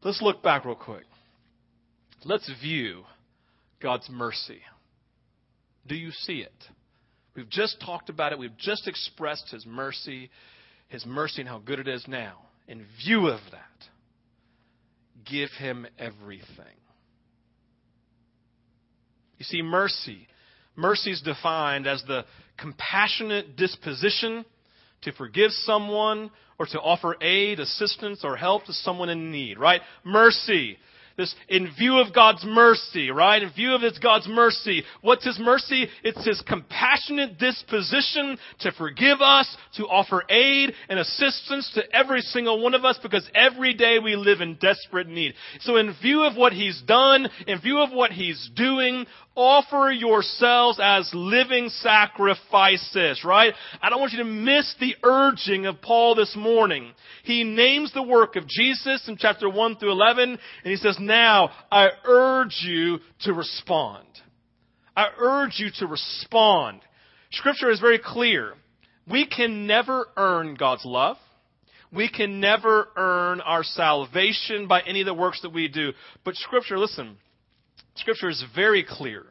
Let's 0.04 0.22
look 0.22 0.44
back 0.44 0.66
real 0.66 0.76
quick. 0.76 1.06
Let's 2.24 2.50
view 2.62 3.04
God's 3.82 4.10
mercy. 4.10 4.62
Do 5.88 5.96
you 5.96 6.12
see 6.12 6.40
it? 6.40 6.54
We've 7.36 7.50
just 7.50 7.82
talked 7.82 8.10
about 8.10 8.32
it. 8.32 8.40
We've 8.40 8.58
just 8.58 8.88
expressed 8.88 9.52
His 9.52 9.66
mercy, 9.66 10.30
His 10.88 11.06
mercy 11.06 11.42
and 11.42 11.50
how 11.50 11.60
good 11.60 11.80
it 11.80 11.88
is 11.88 12.06
now. 12.08 12.40
In 12.68 12.86
view 13.06 13.28
of 13.28 13.40
that, 13.52 13.90
give 15.30 15.50
Him 15.58 15.86
everything. 16.00 16.78
You 19.38 19.46
see, 19.46 19.62
mercy. 19.62 20.28
Mercy 20.76 21.12
is 21.12 21.22
defined 21.22 21.88
as 21.88 22.04
the 22.08 22.26
compassionate 22.58 23.56
disposition 23.56 24.46
to 25.02 25.12
forgive 25.12 25.52
someone 25.52 26.32
or 26.58 26.66
to 26.66 26.80
offer 26.80 27.16
aid, 27.22 27.60
assistance, 27.60 28.22
or 28.24 28.38
help 28.38 28.66
to 28.66 28.74
someone 28.74 29.10
in 29.10 29.32
need, 29.32 29.60
right? 29.60 29.82
Mercy 30.04 30.78
this 31.18 31.34
in 31.48 31.74
view 31.78 32.00
of 32.00 32.14
God's 32.14 32.44
mercy, 32.46 33.10
right? 33.10 33.42
In 33.42 33.52
view 33.52 33.74
of 33.74 33.84
it's 33.84 34.00
God's 34.00 34.28
mercy. 34.28 34.84
What's 35.02 35.26
His 35.26 35.40
mercy? 35.40 35.88
It's 36.04 36.26
His 36.26 36.42
compassionate 36.48 37.38
disposition 37.38 38.38
to 38.60 38.72
forgive 38.74 39.22
us, 39.22 39.56
to 39.78 39.84
offer 39.84 40.24
aid 40.30 40.74
and 40.90 41.00
assistance 41.00 41.72
to 41.76 41.84
every 41.96 42.22
single 42.22 42.62
one 42.62 42.74
of 42.74 42.84
us 42.84 43.00
because 43.02 43.28
every 43.34 43.74
day 43.74 43.98
we 44.00 44.16
live 44.16 44.42
in 44.42 44.56
desperate 44.56 45.08
need. 45.08 45.34
So 45.62 45.78
in 45.78 45.96
view 46.02 46.24
of 46.24 46.36
what 46.36 46.54
He's 46.54 46.82
done, 46.86 47.30
in 47.48 47.62
view 47.62 47.80
of 47.80 47.92
what 47.92 48.12
He's 48.12 48.50
doing, 48.56 49.06
offer 49.36 49.92
yourselves 49.92 50.80
as 50.82 51.10
living 51.14 51.70
sacrifices, 51.70 53.24
right? 53.26 53.54
I 53.82 53.90
don't 53.90 54.00
want 54.00 54.14
you 54.14 54.20
to 54.20 54.26
miss 54.26 54.74
the 54.80 54.96
urging 55.04 55.66
of 55.66 55.82
Paul 55.82 56.16
this 56.16 56.36
morning. 56.36 56.94
He 57.24 57.44
names 57.44 57.94
the 57.94 58.04
work 58.04 58.36
of 58.36 58.48
Jesus 58.48 59.08
in 59.08 59.18
chapter 59.18 59.50
1 59.50 59.78
through 59.78 59.92
11, 59.92 60.30
and 60.30 60.40
he 60.64 60.78
says, 60.78 60.98
now 61.00 61.50
I 61.72 61.90
urge 62.06 62.62
you 62.62 63.00
to 63.22 63.34
respond. 63.34 64.08
I 64.96 65.08
urge 65.18 65.56
you 65.58 65.70
to 65.80 65.88
respond. 65.88 66.82
Scripture 67.32 67.70
is 67.70 67.80
very 67.82 68.00
clear. 68.00 68.54
We 69.10 69.28
can 69.28 69.68
never 69.68 70.08
earn 70.16 70.56
God's 70.56 70.86
love. 70.86 71.18
We 71.92 72.10
can 72.10 72.40
never 72.40 72.88
earn 72.96 73.42
our 73.42 73.64
salvation 73.64 74.68
by 74.68 74.82
any 74.82 75.02
of 75.02 75.06
the 75.06 75.14
works 75.14 75.42
that 75.42 75.54
we 75.54 75.68
do. 75.68 75.92
But 76.24 76.36
Scripture, 76.36 76.80
listen, 76.80 77.18
Scripture 77.96 78.30
is 78.30 78.44
very 78.56 78.86
clear 78.88 79.26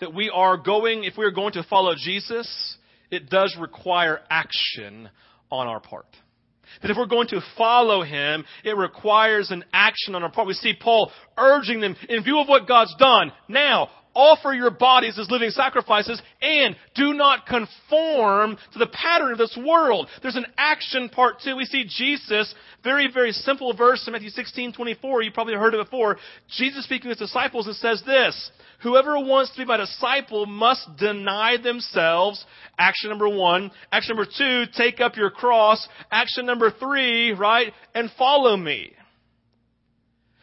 that 0.00 0.14
we 0.14 0.30
are 0.30 0.56
going, 0.56 1.04
if 1.04 1.16
we 1.16 1.24
are 1.24 1.30
going 1.30 1.52
to 1.52 1.62
follow 1.62 1.94
Jesus, 1.96 2.76
it 3.10 3.30
does 3.30 3.56
require 3.60 4.20
action 4.28 5.08
on 5.50 5.68
our 5.68 5.80
part. 5.80 6.06
That 6.80 6.90
if 6.90 6.96
we're 6.96 7.06
going 7.06 7.28
to 7.28 7.40
follow 7.56 8.02
him, 8.02 8.44
it 8.64 8.76
requires 8.76 9.50
an 9.50 9.64
action 9.72 10.14
on 10.14 10.22
our 10.22 10.30
part. 10.30 10.48
We 10.48 10.54
see 10.54 10.74
Paul 10.80 11.12
urging 11.36 11.80
them 11.80 11.94
in 12.08 12.24
view 12.24 12.40
of 12.40 12.48
what 12.48 12.66
God's 12.66 12.94
done. 12.98 13.30
Now, 13.48 13.90
offer 14.14 14.52
your 14.52 14.70
bodies 14.70 15.18
as 15.18 15.30
living 15.30 15.50
sacrifices 15.50 16.20
and 16.40 16.76
do 16.94 17.14
not 17.14 17.46
conform 17.46 18.56
to 18.72 18.78
the 18.78 18.86
pattern 18.86 19.32
of 19.32 19.38
this 19.38 19.58
world. 19.64 20.08
There's 20.22 20.36
an 20.36 20.46
action 20.56 21.08
part 21.08 21.40
too. 21.42 21.56
We 21.56 21.64
see 21.64 21.84
Jesus, 21.88 22.54
very, 22.82 23.10
very 23.12 23.32
simple 23.32 23.74
verse 23.74 24.06
in 24.06 24.12
Matthew 24.12 24.30
16, 24.30 24.72
24. 24.72 25.22
You 25.22 25.32
probably 25.32 25.54
heard 25.54 25.74
it 25.74 25.84
before. 25.84 26.18
Jesus 26.56 26.84
speaking 26.84 27.04
to 27.04 27.08
his 27.10 27.18
disciples 27.18 27.66
and 27.66 27.76
says 27.76 28.02
this, 28.06 28.50
Whoever 28.82 29.18
wants 29.18 29.52
to 29.52 29.58
be 29.58 29.64
my 29.64 29.76
disciple 29.76 30.44
must 30.46 30.96
deny 30.98 31.56
themselves. 31.62 32.44
Action 32.78 33.10
number 33.10 33.28
one. 33.28 33.70
Action 33.92 34.16
number 34.16 34.30
two, 34.36 34.64
take 34.76 35.00
up 35.00 35.16
your 35.16 35.30
cross. 35.30 35.86
Action 36.10 36.46
number 36.46 36.70
three, 36.70 37.32
right? 37.32 37.72
And 37.94 38.10
follow 38.18 38.56
me. 38.56 38.92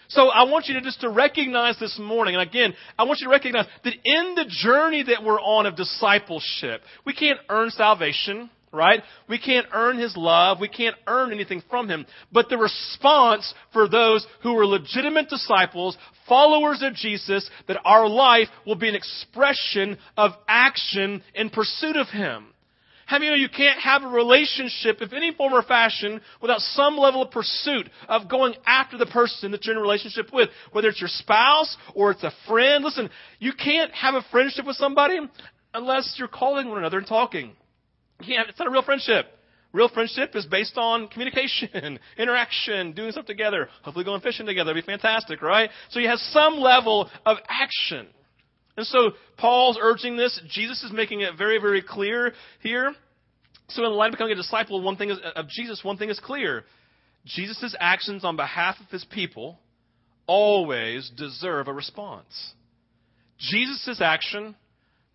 So 0.10 0.30
I 0.30 0.44
want 0.44 0.68
you 0.68 0.74
to 0.74 0.82
just 0.82 1.02
to 1.02 1.10
recognize 1.10 1.78
this 1.80 1.98
morning, 2.00 2.36
and 2.36 2.48
again, 2.48 2.74
I 2.98 3.04
want 3.04 3.20
you 3.20 3.28
to 3.28 3.32
recognize 3.32 3.68
that 3.84 3.94
in 4.04 4.36
the 4.36 4.46
journey 4.48 5.04
that 5.04 5.24
we're 5.24 5.40
on 5.40 5.68
of 5.68 5.76
discipleship, 5.76 6.82
we 7.06 7.14
can't 7.14 7.40
earn 7.48 7.70
salvation, 7.70 8.50
right? 8.72 9.02
We 9.28 9.38
can't 9.38 9.68
earn 9.72 10.00
His 10.00 10.18
love. 10.18 10.60
We 10.60 10.68
can't 10.68 10.96
earn 11.06 11.32
anything 11.32 11.62
from 11.70 11.88
Him. 11.88 12.08
But 12.32 12.50
the 12.50 12.58
response 12.58 13.54
for 13.72 13.88
those 13.88 14.26
who 14.42 14.58
are 14.58 14.66
legitimate 14.66 15.30
disciples, 15.30 15.96
followers 16.28 16.82
of 16.82 16.96
Jesus, 16.96 17.48
that 17.68 17.80
our 17.86 18.08
life 18.10 18.48
will 18.66 18.76
be 18.76 18.90
an 18.90 18.96
expression 18.96 20.00
of 20.18 20.32
action 20.48 21.22
in 21.36 21.52
pursuit 21.52 21.98
of 21.98 22.08
Him. 22.08 22.48
How 23.10 23.18
many 23.18 23.34
of 23.34 23.40
you 23.40 23.50
can't 23.50 23.80
have 23.80 24.04
a 24.04 24.08
relationship 24.08 25.02
of 25.02 25.14
any 25.14 25.34
form 25.34 25.52
or 25.52 25.64
fashion 25.64 26.22
without 26.44 26.60
some 26.60 26.96
level 26.96 27.24
of 27.24 27.32
pursuit 27.32 27.90
of 28.08 28.30
going 28.30 28.54
after 28.68 29.00
the 29.00 29.08
person 29.08 29.50
that 29.50 29.66
you're 29.66 29.74
in 29.74 29.80
a 29.80 29.82
relationship 29.82 30.32
with? 30.32 30.50
Whether 30.74 30.90
it's 30.90 31.02
your 31.02 31.10
spouse 31.10 31.76
or 31.96 32.12
it's 32.12 32.22
a 32.22 32.32
friend. 32.48 32.84
Listen, 32.84 33.10
you 33.40 33.54
can't 33.54 33.92
have 33.94 34.14
a 34.14 34.22
friendship 34.30 34.68
with 34.68 34.76
somebody 34.76 35.18
unless 35.74 36.18
you're 36.20 36.28
calling 36.28 36.70
one 36.70 36.78
another 36.78 37.00
and 37.00 37.08
talking. 37.08 37.56
You 38.20 38.28
can't, 38.28 38.48
it's 38.48 38.60
not 38.60 38.68
a 38.68 38.72
real 38.72 38.84
friendship. 38.84 39.26
Real 39.74 39.90
friendship 39.90 40.36
is 40.36 40.46
based 40.46 40.78
on 40.78 41.08
communication, 41.08 41.98
interaction, 42.20 42.92
doing 42.92 43.12
stuff 43.12 43.26
together, 43.26 43.70
hopefully 43.82 44.06
going 44.06 44.22
fishing 44.22 44.46
together. 44.46 44.70
It'd 44.70 44.86
be 44.86 44.92
fantastic, 44.92 45.42
right? 45.42 45.72
So 45.90 46.00
you 46.00 46.10
have 46.10 46.20
some 46.20 46.58
level 46.60 47.10
of 47.26 47.38
action. 47.50 48.06
And 48.80 48.88
so 48.88 49.12
Paul's 49.38 49.78
urging 49.80 50.16
this. 50.16 50.40
Jesus 50.48 50.84
is 50.84 50.92
making 50.94 51.20
it 51.20 51.38
very, 51.38 51.60
very 51.60 51.82
clear 51.82 52.32
here. 52.62 52.94
So 53.68 53.84
in 53.84 53.92
the 53.92 53.96
light 53.96 54.08
of 54.08 54.12
becoming 54.14 54.32
a 54.32 54.36
disciple, 54.36 54.82
one 54.82 54.96
thing 54.96 55.10
is, 55.10 55.18
of 55.36 55.50
Jesus, 55.50 55.84
one 55.84 55.98
thing 55.98 56.10
is 56.10 56.18
clear. 56.22 56.64
Jesus' 57.26 57.76
actions 57.78 58.24
on 58.24 58.38
behalf 58.38 58.78
of 58.80 58.90
his 58.90 59.04
people 59.04 59.60
always 60.28 61.12
deserve 61.18 61.68
a 61.68 61.74
response. 61.74 62.54
Jesus' 63.38 64.00
action 64.00 64.56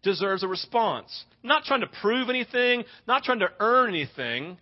deserves 0.03 0.43
a 0.43 0.49
response. 0.49 1.25
Not 1.43 1.65
trying 1.65 1.81
to 1.81 1.89
prove 2.03 2.29
anything, 2.29 2.85
not 3.09 3.23
trying 3.23 3.39
to 3.39 3.49
earn 3.61 3.89
anything, 3.89 4.59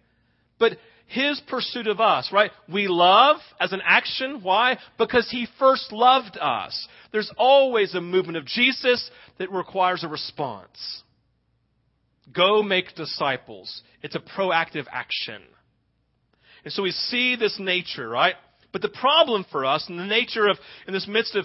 but 0.60 0.78
his 1.12 1.38
pursuit 1.46 1.88
of 1.88 2.00
us, 2.00 2.30
right? 2.32 2.50
We 2.72 2.88
love 2.88 3.36
as 3.60 3.72
an 3.72 3.82
action. 3.84 4.40
Why? 4.42 4.78
Because 4.96 5.28
He 5.30 5.46
first 5.58 5.92
loved 5.92 6.38
us. 6.40 6.88
There's 7.12 7.30
always 7.36 7.94
a 7.94 8.00
movement 8.00 8.38
of 8.38 8.46
Jesus 8.46 9.10
that 9.38 9.52
requires 9.52 10.04
a 10.04 10.08
response. 10.08 11.02
Go 12.34 12.62
make 12.62 12.94
disciples. 12.94 13.82
It's 14.00 14.14
a 14.14 14.20
proactive 14.20 14.86
action. 14.90 15.42
And 16.64 16.72
so 16.72 16.82
we 16.82 16.92
see 16.92 17.36
this 17.36 17.58
nature, 17.60 18.08
right? 18.08 18.36
But 18.72 18.80
the 18.80 18.88
problem 18.88 19.44
for 19.52 19.66
us, 19.66 19.86
in 19.88 19.98
the 19.98 20.06
nature 20.06 20.48
of, 20.48 20.56
in 20.86 20.94
this 20.94 21.06
midst 21.06 21.36
of, 21.36 21.44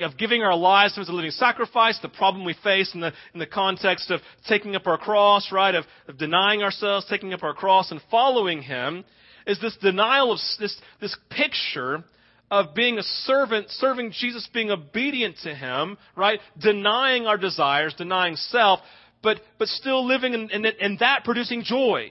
of 0.00 0.18
giving 0.18 0.42
our 0.42 0.56
lives 0.56 0.98
as 0.98 1.08
a 1.08 1.12
living 1.12 1.30
sacrifice, 1.30 1.98
the 2.02 2.08
problem 2.08 2.44
we 2.44 2.56
face 2.64 2.92
in 2.92 3.00
the, 3.00 3.12
in 3.32 3.38
the 3.38 3.46
context 3.46 4.10
of 4.10 4.20
taking 4.48 4.74
up 4.74 4.86
our 4.86 4.98
cross, 4.98 5.52
right, 5.52 5.74
of, 5.76 5.84
of 6.08 6.18
denying 6.18 6.62
ourselves, 6.62 7.06
taking 7.08 7.32
up 7.32 7.44
our 7.44 7.54
cross 7.54 7.92
and 7.92 8.00
following 8.10 8.62
Him, 8.62 9.04
is 9.46 9.60
this 9.60 9.76
denial 9.80 10.32
of 10.32 10.40
this, 10.58 10.76
this 11.00 11.16
picture 11.30 12.02
of 12.50 12.74
being 12.74 12.98
a 12.98 13.02
servant, 13.02 13.70
serving 13.70 14.12
Jesus, 14.12 14.48
being 14.52 14.70
obedient 14.70 15.36
to 15.44 15.54
Him, 15.54 15.96
right? 16.16 16.40
Denying 16.60 17.26
our 17.26 17.38
desires, 17.38 17.94
denying 17.96 18.34
self, 18.34 18.80
but, 19.22 19.40
but 19.58 19.68
still 19.68 20.04
living 20.04 20.34
in, 20.34 20.50
in, 20.50 20.66
in 20.66 20.96
that 20.98 21.22
producing 21.24 21.62
joy. 21.62 22.10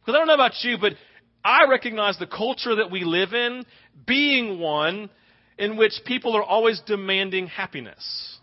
Because 0.00 0.16
I 0.16 0.18
don't 0.18 0.26
know 0.26 0.34
about 0.34 0.52
you, 0.62 0.76
but 0.80 0.94
I 1.44 1.66
recognize 1.68 2.18
the 2.18 2.26
culture 2.26 2.76
that 2.76 2.90
we 2.90 3.02
live 3.02 3.32
in 3.32 3.64
being 4.06 4.58
one 4.58 5.10
in 5.58 5.76
which 5.76 5.92
people 6.04 6.36
are 6.36 6.42
always 6.42 6.80
demanding 6.86 7.46
happiness. 7.46 8.38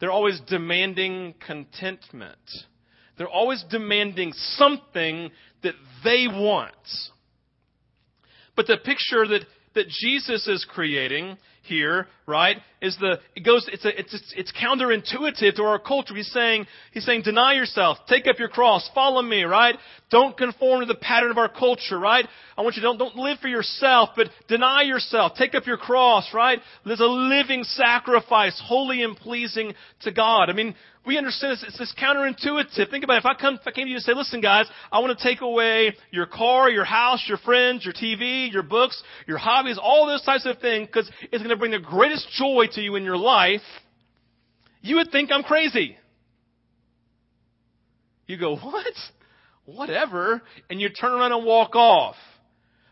They're 0.00 0.10
always 0.10 0.40
demanding 0.48 1.34
contentment. 1.46 2.38
They're 3.16 3.28
always 3.28 3.64
demanding 3.70 4.32
something 4.32 5.30
that 5.62 5.74
they 6.02 6.26
want. 6.28 6.74
But 8.56 8.66
the 8.66 8.76
picture 8.76 9.26
that, 9.26 9.46
that 9.74 9.88
Jesus 9.88 10.46
is 10.46 10.66
creating 10.68 11.36
here, 11.64 12.06
right, 12.26 12.56
is 12.80 12.96
the 13.00 13.18
it 13.34 13.44
goes 13.44 13.68
it's 13.72 13.84
a, 13.84 13.98
it's 13.98 14.34
it's 14.36 14.52
counterintuitive 14.52 15.56
to 15.56 15.62
our 15.62 15.78
culture. 15.78 16.14
He's 16.14 16.30
saying 16.32 16.66
he's 16.92 17.04
saying 17.04 17.22
deny 17.22 17.54
yourself, 17.54 17.98
take 18.08 18.26
up 18.26 18.38
your 18.38 18.48
cross, 18.48 18.88
follow 18.94 19.22
me, 19.22 19.42
right? 19.42 19.76
Don't 20.10 20.36
conform 20.36 20.80
to 20.80 20.86
the 20.86 20.94
pattern 20.94 21.30
of 21.30 21.38
our 21.38 21.48
culture, 21.48 21.98
right? 21.98 22.26
I 22.56 22.62
want 22.62 22.76
you 22.76 22.82
to 22.82 22.88
don't 22.88 22.98
don't 22.98 23.16
live 23.16 23.38
for 23.38 23.48
yourself, 23.48 24.10
but 24.16 24.28
deny 24.48 24.82
yourself, 24.82 25.32
take 25.36 25.54
up 25.54 25.66
your 25.66 25.76
cross, 25.78 26.28
right? 26.32 26.58
There's 26.84 27.00
a 27.00 27.06
living 27.06 27.64
sacrifice, 27.64 28.60
holy 28.64 29.02
and 29.02 29.16
pleasing 29.16 29.74
to 30.02 30.12
God. 30.12 30.50
I 30.50 30.52
mean, 30.52 30.74
we 31.06 31.18
understand 31.18 31.52
this, 31.52 31.64
it's 31.66 31.78
this 31.78 31.94
counterintuitive. 32.00 32.90
Think 32.90 33.04
about 33.04 33.16
it. 33.16 33.18
If 33.18 33.26
I 33.26 33.34
come, 33.34 33.54
if 33.54 33.66
I 33.66 33.72
came 33.72 33.84
to 33.84 33.90
you 33.90 33.96
and 33.96 34.04
say, 34.04 34.14
listen 34.14 34.40
guys, 34.40 34.66
I 34.90 35.00
want 35.00 35.16
to 35.18 35.22
take 35.22 35.42
away 35.42 35.94
your 36.10 36.26
car, 36.26 36.70
your 36.70 36.84
house, 36.84 37.22
your 37.28 37.38
friends, 37.38 37.84
your 37.84 37.94
TV, 37.94 38.50
your 38.50 38.62
books, 38.62 39.02
your 39.26 39.38
hobbies, 39.38 39.78
all 39.80 40.06
those 40.06 40.22
types 40.22 40.46
of 40.46 40.58
things, 40.60 40.86
because 40.86 41.10
it's 41.30 41.42
going 41.42 41.50
to 41.50 41.56
bring 41.56 41.72
the 41.72 41.78
greatest 41.78 42.26
joy 42.38 42.66
to 42.72 42.80
you 42.80 42.96
in 42.96 43.04
your 43.04 43.18
life, 43.18 43.60
you 44.80 44.96
would 44.96 45.10
think 45.10 45.30
I'm 45.30 45.42
crazy. 45.42 45.96
You 48.26 48.38
go, 48.38 48.56
what? 48.56 48.94
Whatever. 49.66 50.42
And 50.70 50.80
you 50.80 50.88
turn 50.88 51.12
around 51.12 51.32
and 51.32 51.44
walk 51.44 51.74
off. 51.74 52.16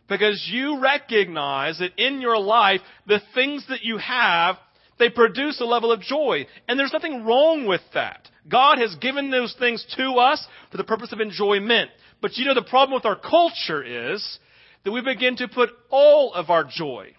Because 0.09 0.47
you 0.53 0.81
recognize 0.81 1.79
that 1.79 1.93
in 1.97 2.21
your 2.21 2.39
life, 2.39 2.81
the 3.07 3.21
things 3.35 3.65
that 3.69 3.83
you 3.83 3.97
have, 3.99 4.57
they 5.03 5.11
produce 5.11 5.61
a 5.61 5.65
level 5.65 5.91
of 5.91 6.01
joy. 6.01 6.47
And 6.69 6.79
there's 6.79 6.93
nothing 6.93 7.25
wrong 7.25 7.67
with 7.67 7.81
that. 7.93 8.29
God 8.49 8.79
has 8.79 8.95
given 8.97 9.31
those 9.31 9.55
things 9.59 9.85
to 9.97 10.13
us 10.13 10.47
for 10.71 10.77
the 10.77 10.85
purpose 10.85 11.13
of 11.13 11.21
enjoyment. 11.21 11.91
But 12.21 12.37
you 12.37 12.45
know, 12.45 12.55
the 12.55 12.63
problem 12.63 12.95
with 12.95 13.05
our 13.05 13.19
culture 13.19 13.83
is 13.83 14.39
that 14.85 14.93
we 14.93 15.01
begin 15.01 15.37
to 15.37 15.49
put 15.49 15.71
all 15.91 16.33
of 16.33 16.51
our 16.51 16.65
joy 16.65 17.15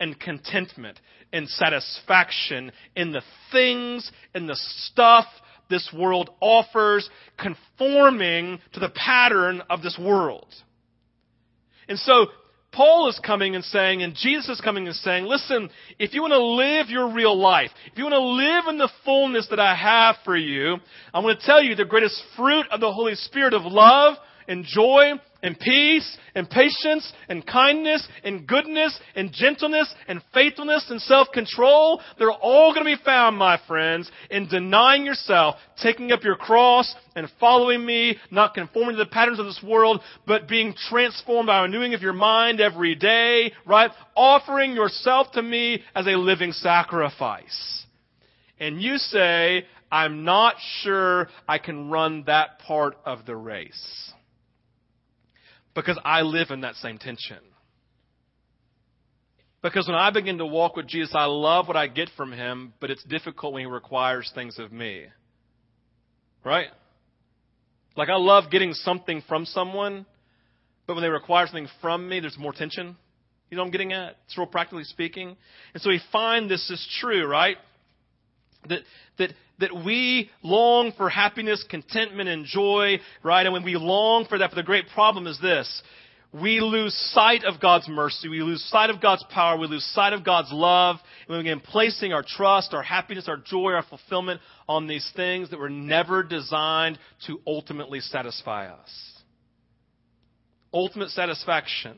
and 0.00 0.18
contentment 0.18 0.98
and 1.32 1.48
satisfaction 1.48 2.72
in 2.96 3.12
the 3.12 3.22
things 3.52 4.10
and 4.34 4.48
the 4.48 4.56
stuff 4.56 5.26
this 5.68 5.90
world 5.94 6.30
offers, 6.40 7.10
conforming 7.38 8.58
to 8.72 8.80
the 8.80 8.88
pattern 8.88 9.62
of 9.68 9.82
this 9.82 9.98
world. 10.00 10.48
And 11.90 11.98
so, 11.98 12.28
Paul 12.72 13.08
is 13.08 13.18
coming 13.24 13.54
and 13.54 13.64
saying, 13.64 14.02
and 14.02 14.14
Jesus 14.14 14.50
is 14.50 14.60
coming 14.60 14.86
and 14.86 14.96
saying, 14.96 15.24
listen, 15.24 15.70
if 15.98 16.12
you 16.12 16.20
want 16.20 16.32
to 16.32 16.42
live 16.42 16.90
your 16.90 17.12
real 17.12 17.36
life, 17.36 17.70
if 17.90 17.98
you 17.98 18.04
want 18.04 18.14
to 18.14 18.20
live 18.20 18.64
in 18.68 18.78
the 18.78 18.90
fullness 19.04 19.48
that 19.50 19.58
I 19.58 19.74
have 19.74 20.16
for 20.24 20.36
you, 20.36 20.76
I'm 21.12 21.22
going 21.22 21.36
to 21.36 21.42
tell 21.42 21.62
you 21.62 21.74
the 21.74 21.84
greatest 21.84 22.22
fruit 22.36 22.66
of 22.70 22.80
the 22.80 22.92
Holy 22.92 23.14
Spirit 23.14 23.54
of 23.54 23.62
love 23.62 24.16
and 24.48 24.64
joy 24.64 25.12
and 25.42 25.58
peace 25.60 26.18
and 26.34 26.48
patience 26.50 27.12
and 27.28 27.46
kindness 27.46 28.06
and 28.24 28.46
goodness 28.46 28.98
and 29.14 29.32
gentleness 29.32 29.92
and 30.08 30.20
faithfulness 30.34 30.86
and 30.90 31.00
self-control, 31.02 32.00
they're 32.18 32.32
all 32.32 32.74
going 32.74 32.84
to 32.84 32.96
be 32.96 33.04
found, 33.04 33.36
my 33.36 33.60
friends, 33.68 34.10
in 34.30 34.48
denying 34.48 35.04
yourself, 35.04 35.56
taking 35.80 36.10
up 36.10 36.24
your 36.24 36.34
cross 36.34 36.92
and 37.14 37.28
following 37.38 37.84
me, 37.84 38.16
not 38.30 38.54
conforming 38.54 38.96
to 38.96 39.04
the 39.04 39.10
patterns 39.10 39.38
of 39.38 39.46
this 39.46 39.62
world, 39.62 40.00
but 40.26 40.48
being 40.48 40.74
transformed 40.88 41.46
by 41.46 41.62
renewing 41.62 41.94
of 41.94 42.02
your 42.02 42.12
mind 42.12 42.60
every 42.60 42.94
day, 42.94 43.52
right? 43.66 43.90
Offering 44.16 44.72
yourself 44.72 45.30
to 45.32 45.42
me 45.42 45.82
as 45.94 46.06
a 46.06 46.16
living 46.16 46.52
sacrifice. 46.52 47.84
And 48.58 48.82
you 48.82 48.96
say, 48.96 49.66
I'm 49.90 50.24
not 50.24 50.56
sure 50.82 51.28
I 51.46 51.58
can 51.58 51.90
run 51.90 52.24
that 52.26 52.58
part 52.58 52.96
of 53.04 53.24
the 53.24 53.36
race 53.36 54.12
because 55.78 55.98
I 56.04 56.22
live 56.22 56.50
in 56.50 56.62
that 56.62 56.74
same 56.74 56.98
tension. 56.98 57.38
Because 59.62 59.86
when 59.86 59.94
I 59.94 60.10
begin 60.10 60.38
to 60.38 60.46
walk 60.46 60.74
with 60.74 60.88
Jesus, 60.88 61.14
I 61.16 61.26
love 61.26 61.68
what 61.68 61.76
I 61.76 61.86
get 61.86 62.10
from 62.16 62.32
him, 62.32 62.72
but 62.80 62.90
it's 62.90 63.04
difficult 63.04 63.52
when 63.52 63.60
he 63.60 63.70
requires 63.70 64.28
things 64.34 64.58
of 64.58 64.72
me. 64.72 65.06
Right? 66.44 66.66
Like 67.96 68.08
I 68.08 68.16
love 68.16 68.50
getting 68.50 68.72
something 68.72 69.22
from 69.28 69.44
someone, 69.44 70.04
but 70.88 70.94
when 70.94 71.02
they 71.02 71.10
require 71.10 71.46
something 71.46 71.68
from 71.80 72.08
me, 72.08 72.18
there's 72.18 72.38
more 72.38 72.52
tension. 72.52 72.96
You 73.48 73.56
know 73.56 73.62
what 73.62 73.66
I'm 73.66 73.70
getting 73.70 73.92
at? 73.92 74.16
It's 74.26 74.36
real 74.36 74.48
practically 74.48 74.82
speaking. 74.82 75.36
And 75.74 75.80
so 75.80 75.90
we 75.90 76.00
find 76.10 76.50
this 76.50 76.70
is 76.70 76.84
true, 77.00 77.24
right? 77.24 77.56
That, 78.68 78.80
that, 79.18 79.32
that 79.60 79.84
we 79.84 80.30
long 80.42 80.92
for 80.96 81.08
happiness, 81.08 81.64
contentment, 81.68 82.28
and 82.28 82.44
joy, 82.44 82.98
right? 83.22 83.44
And 83.44 83.52
when 83.52 83.64
we 83.64 83.76
long 83.76 84.26
for 84.28 84.38
that, 84.38 84.50
but 84.50 84.56
the 84.56 84.62
great 84.62 84.88
problem 84.94 85.26
is 85.26 85.38
this. 85.40 85.82
We 86.32 86.60
lose 86.60 86.92
sight 87.14 87.44
of 87.44 87.58
God's 87.58 87.88
mercy. 87.88 88.28
We 88.28 88.42
lose 88.42 88.62
sight 88.64 88.90
of 88.90 89.00
God's 89.00 89.24
power. 89.30 89.56
We 89.56 89.66
lose 89.66 89.84
sight 89.94 90.12
of 90.12 90.24
God's 90.24 90.52
love. 90.52 90.96
And 91.26 91.36
we 91.36 91.42
begin 91.42 91.60
placing 91.60 92.12
our 92.12 92.22
trust, 92.22 92.74
our 92.74 92.82
happiness, 92.82 93.28
our 93.28 93.38
joy, 93.38 93.72
our 93.72 93.84
fulfillment 93.84 94.42
on 94.68 94.86
these 94.86 95.10
things 95.16 95.48
that 95.50 95.58
were 95.58 95.70
never 95.70 96.22
designed 96.22 96.98
to 97.26 97.40
ultimately 97.46 98.00
satisfy 98.00 98.66
us. 98.66 98.90
Ultimate 100.74 101.08
satisfaction 101.08 101.96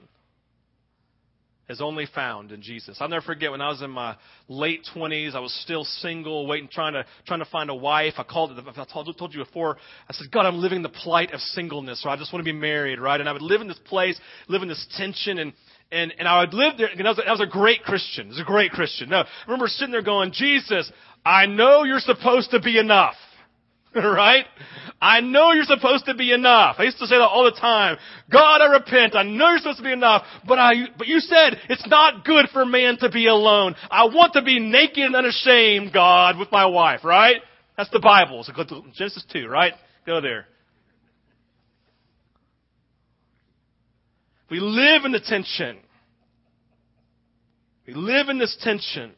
is 1.70 1.80
only 1.80 2.06
found 2.12 2.50
in 2.50 2.61
Jesus. 2.61 2.98
I'll 3.00 3.09
never 3.09 3.24
forget 3.24 3.50
when 3.52 3.61
I 3.61 3.68
was 3.68 3.80
in 3.80 3.90
my 3.90 4.16
late 4.48 4.87
twenties, 4.92 5.35
I 5.35 5.38
was 5.38 5.54
still 5.62 5.85
single, 5.85 6.46
waiting, 6.46 6.68
trying 6.68 6.94
to 6.94 7.06
trying 7.26 7.38
to 7.38 7.46
find 7.46 7.70
a 7.70 7.74
wife. 7.74 8.14
I 8.18 8.24
called 8.24 8.50
it. 8.50 8.64
I 8.66 8.85
told, 8.92 9.16
told 9.16 9.33
you 9.33 9.44
before. 9.44 9.76
I 10.09 10.12
said, 10.12 10.30
God, 10.33 10.46
I'm 10.46 10.59
living 10.59 10.83
the 10.83 10.88
plight 10.88 11.33
of 11.33 11.40
singleness, 11.40 12.02
or 12.04 12.11
I 12.11 12.16
just 12.16 12.33
want 12.33 12.44
to 12.44 12.52
be 12.52 12.59
married, 12.59 12.98
right? 12.98 13.20
And 13.20 13.28
I 13.28 13.33
would 13.33 13.42
live 13.42 13.61
in 13.61 13.68
this 13.68 13.78
place, 13.87 14.18
live 14.48 14.62
in 14.62 14.68
this 14.68 14.85
tension, 14.96 15.38
and 15.38 15.52
and 15.92 16.12
and 16.18 16.26
I 16.26 16.40
would 16.40 16.54
live 16.54 16.76
there. 16.76 16.88
And 16.88 17.06
I 17.06 17.11
was, 17.11 17.22
I 17.26 17.30
was 17.30 17.40
a 17.40 17.46
great 17.46 17.83
Christian. 17.83 18.26
I 18.26 18.30
was 18.30 18.40
a 18.40 18.44
great 18.44 18.72
Christian. 18.72 19.09
No, 19.09 19.18
I 19.18 19.26
remember 19.46 19.68
sitting 19.68 19.92
there 19.92 20.02
going, 20.02 20.33
Jesus, 20.33 20.90
I 21.24 21.46
know 21.46 21.85
you're 21.85 22.00
supposed 22.00 22.50
to 22.50 22.61
be 22.61 22.78
enough. 22.78 23.14
right? 23.94 24.44
I 25.00 25.20
know 25.20 25.53
you're 25.53 25.64
supposed 25.64 26.05
to 26.07 26.14
be 26.14 26.33
enough. 26.33 26.76
I 26.79 26.85
used 26.85 26.98
to 26.98 27.07
say 27.07 27.16
that 27.16 27.22
all 27.22 27.44
the 27.44 27.59
time. 27.59 27.96
God, 28.31 28.61
I 28.61 28.72
repent. 28.72 29.16
I 29.16 29.22
know 29.22 29.48
you're 29.48 29.59
supposed 29.59 29.79
to 29.79 29.85
be 29.85 29.92
enough, 29.92 30.24
but 30.46 30.59
I, 30.59 30.74
but 30.96 31.09
you 31.09 31.20
said 31.20 31.57
it's 31.68 31.87
not 31.88 32.24
good 32.24 32.46
for 32.53 32.64
man 32.64 32.98
to 32.98 33.11
be 33.11 33.26
alone. 33.26 33.74
I 33.90 34.05
want 34.05 34.35
to 34.35 34.42
be 34.42 34.61
naked 34.61 35.05
and 35.05 35.16
unashamed, 35.16 35.92
God, 35.92 36.38
with 36.38 36.53
my 36.53 36.66
wife, 36.66 37.03
right? 37.03 37.37
That's 37.76 37.90
the 37.90 38.00
Bible. 38.00 38.44
So 38.44 38.53
go 38.53 38.64
to 38.64 38.83
Genesis 38.94 39.24
2, 39.33 39.48
right? 39.48 39.72
Go 40.07 40.20
there. 40.20 40.46
We 44.50 44.61
live 44.61 45.05
in 45.05 45.12
the 45.12 45.20
tension. 45.20 45.79
We 47.87 47.94
live 47.94 48.29
in 48.29 48.38
this 48.38 48.57
tension 48.61 49.12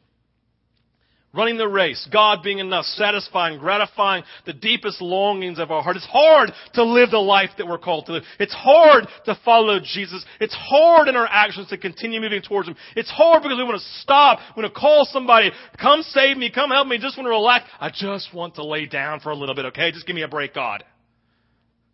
running 1.35 1.57
the 1.57 1.69
race, 1.69 2.07
God 2.13 2.43
being 2.43 2.59
enough, 2.59 2.85
satisfying, 2.85 3.59
gratifying 3.59 4.25
the 4.45 4.53
deepest 4.53 5.01
longings 5.01 5.59
of 5.59 5.71
our 5.71 5.83
heart. 5.83 5.97
It's 5.97 6.07
hard 6.07 6.53
to 6.75 6.85
live 6.85 7.11
the 7.11 7.19
life 7.19 7.51
that 7.59 7.67
we're 7.67 7.79
called 7.79 8.07
to 8.07 8.13
live. 8.13 8.25
It's 8.39 8.55
hard 8.55 9.07
to 9.25 9.39
follow 9.45 9.81
Jesus. 9.81 10.25
It's 10.41 10.55
hard 10.55 11.09
in 11.09 11.17
our 11.17 11.27
actions 11.29 11.69
to 11.69 11.79
continue 11.79 12.21
moving 12.21 12.43
towards 12.43 12.69
Him. 12.69 12.77
It's 12.97 13.11
hard 13.11 13.43
because 13.43 13.57
we 13.57 13.65
want 13.65 13.81
to 13.81 14.01
stop, 14.01 14.41
we 14.57 14.63
want 14.63 14.75
to 14.75 14.81
call 14.81 15.07
somebody, 15.11 15.51
come 15.81 16.03
save 16.03 16.37
me, 16.37 16.51
come 16.51 16.71
help 16.71 16.87
me, 16.87 16.99
just 16.99 17.17
want 17.17 17.27
to 17.27 17.31
relax. 17.31 17.67
I 17.81 17.91
just 17.91 18.35
want 18.35 18.57
to 18.57 18.65
lay 18.65 18.87
down 18.87 19.21
for 19.21 19.31
a 19.31 19.37
little 19.37 19.55
bit, 19.55 19.67
okay? 19.67 19.91
Just 19.91 20.07
give 20.07 20.17
me 20.17 20.23
a 20.23 20.29
break, 20.29 20.55
God. 20.55 20.85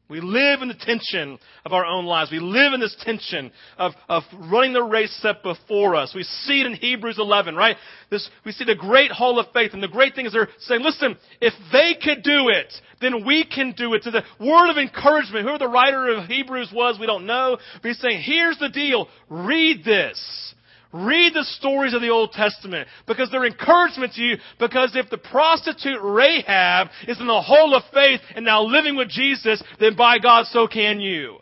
We 0.09 0.23
live 0.23 0.62
in 0.62 0.68
the 0.68 0.75
tension 0.75 1.38
of 1.66 1.73
our 1.75 1.85
own 1.85 2.07
lives. 2.07 2.31
We 2.31 2.38
live 2.38 2.73
in 2.73 2.81
this 2.81 2.97
tension 3.01 3.53
of, 3.77 3.92
of 4.09 4.23
running 4.51 4.73
the 4.73 4.83
race 4.83 5.14
set 5.21 5.42
before 5.42 5.94
us. 5.97 6.14
We 6.14 6.23
see 6.23 6.62
it 6.62 6.66
in 6.66 6.73
Hebrews 6.73 7.18
11, 7.18 7.55
right? 7.55 7.77
This, 8.11 8.29
we 8.42 8.53
see 8.53 8.64
the 8.64 8.75
great 8.75 9.11
hall 9.11 9.38
of 9.38 9.53
faith. 9.53 9.75
And 9.75 9.83
the 9.83 9.88
great 9.88 10.14
thing 10.14 10.25
is 10.25 10.33
they're 10.33 10.49
saying, 10.61 10.83
listen, 10.83 11.18
if 11.42 11.53
they 11.73 11.94
could 12.03 12.23
do 12.23 12.49
it, 12.49 12.73
then 13.03 13.27
we 13.27 13.44
can 13.44 13.75
do 13.77 13.92
it. 13.92 14.05
To 14.05 14.11
the 14.11 14.23
word 14.40 14.71
of 14.71 14.79
encouragement, 14.79 15.47
who 15.47 15.59
the 15.59 15.68
writer 15.68 16.09
of 16.09 16.25
Hebrews 16.25 16.71
was, 16.73 16.97
we 16.99 17.07
don't 17.07 17.27
know. 17.27 17.59
But 17.83 17.88
he's 17.88 18.01
saying, 18.01 18.23
here's 18.23 18.59
the 18.59 18.71
deal. 18.71 19.09
Read 19.29 19.85
this. 19.85 20.55
Read 20.92 21.35
the 21.35 21.44
stories 21.44 21.92
of 21.92 22.01
the 22.01 22.09
Old 22.09 22.33
Testament 22.33 22.88
because 23.07 23.31
they're 23.31 23.44
encouragement 23.44 24.14
to 24.14 24.22
you. 24.22 24.37
Because 24.59 24.96
if 24.96 25.11
the 25.11 25.18
prostitute 25.18 26.01
Rahab 26.03 26.88
is 27.07 27.20
in 27.20 27.27
the 27.27 27.42
hall 27.42 27.74
of 27.74 27.83
faith 27.92 28.20
and 28.35 28.44
now 28.44 28.62
living 28.62 28.96
with 28.96 29.09
Jesus, 29.09 29.62
then 29.79 29.96
by 29.96 30.18
God, 30.18 30.46
so 30.46 30.66
can 30.66 31.01
you. 31.01 31.38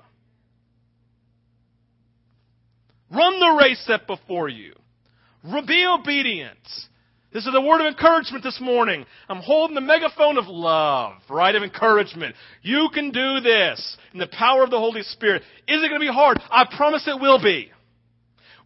Run 3.11 3.38
the 3.38 3.56
race 3.62 3.82
set 3.87 4.09
before 4.09 4.48
you. 4.48 4.74
Be 5.66 5.87
obedient. 5.87 6.59
This 7.32 7.46
is 7.46 7.54
a 7.54 7.61
word 7.61 7.80
of 7.80 7.87
encouragement 7.87 8.42
this 8.42 8.61
morning. 8.61 9.06
I'm 9.28 9.42
holding 9.42 9.76
the 9.76 9.80
megaphone 9.80 10.38
of 10.38 10.46
love, 10.48 11.12
right? 11.30 11.54
Of 11.54 11.62
encouragement. 11.62 12.35
You 12.62 12.88
can 12.92 13.11
do 13.11 13.40
this 13.40 13.96
in 14.12 14.18
the 14.18 14.26
power 14.26 14.64
of 14.64 14.70
the 14.70 14.78
Holy 14.78 15.02
Spirit. 15.02 15.42
Is 15.68 15.85
it 15.85 15.88
going 15.88 16.00
to 16.00 16.06
be 16.06 16.12
hard? 16.12 16.40
I 16.50 16.64
promise 16.76 17.06
it 17.06 17.20
will 17.20 17.40
be. 17.40 17.70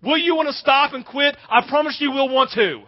Will 0.02 0.18
you 0.18 0.34
want 0.34 0.48
to 0.48 0.54
stop 0.54 0.92
and 0.92 1.04
quit? 1.04 1.36
I 1.48 1.68
promise 1.68 1.98
you 2.00 2.10
will 2.10 2.28
want 2.28 2.50
to. 2.54 2.82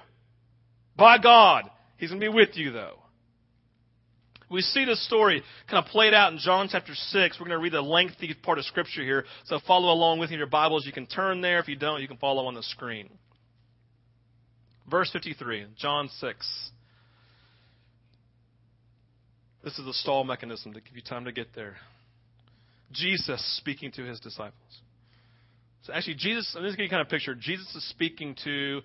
By 0.97 1.19
God. 1.19 1.65
He's 1.99 2.11
going 2.11 2.21
to 2.21 2.31
be 2.31 2.35
with 2.35 2.51
you 2.55 2.73
though. 2.73 2.99
We 4.51 4.61
see 4.61 4.85
this 4.85 5.05
story 5.07 5.43
kind 5.71 5.83
of 5.83 5.91
played 5.91 6.13
out 6.13 6.33
in 6.33 6.39
John 6.39 6.69
chapter 6.71 6.95
6. 6.95 7.37
We're 7.41 7.47
going 7.47 7.59
to 7.59 7.63
read 7.63 7.73
the 7.73 7.81
lengthy 7.81 8.35
part 8.35 8.59
of 8.59 8.67
scripture 8.67 9.03
here. 9.03 9.25
So 9.47 9.59
follow 9.67 9.91
along 9.91 10.19
with 10.19 10.31
in 10.31 10.37
your 10.37 10.47
Bibles. 10.47 10.85
You 10.85 10.93
can 10.93 11.07
turn 11.07 11.41
there. 11.41 11.59
If 11.59 11.69
you 11.69 11.77
don't, 11.77 12.03
you 12.03 12.09
can 12.09 12.19
follow 12.19 12.45
on 12.47 12.55
the 12.55 12.63
screen. 12.63 13.09
Verse 14.91 15.11
53, 15.11 15.69
John 15.79 16.11
6. 16.21 16.71
This 19.65 19.79
is 19.79 19.85
the 19.87 19.95
stall 19.95 20.25
mechanism 20.25 20.75
to 20.75 20.81
give 20.81 20.97
you 20.97 21.03
time 21.03 21.25
to 21.25 21.33
get 21.33 21.55
there. 21.55 21.77
Jesus 22.93 23.43
speaking 23.57 23.91
to 23.93 24.03
his 24.03 24.21
disciples. 24.21 24.81
So 25.83 25.93
actually, 25.93 26.15
Jesus, 26.15 26.55
I'm 26.57 26.65
just 26.65 26.77
give 26.77 26.85
you 26.85 26.91
kind 26.91 27.03
of 27.03 27.09
picture. 27.09 27.35
Jesus 27.35 27.75
is 27.75 27.89
speaking 27.91 28.37
to 28.45 28.81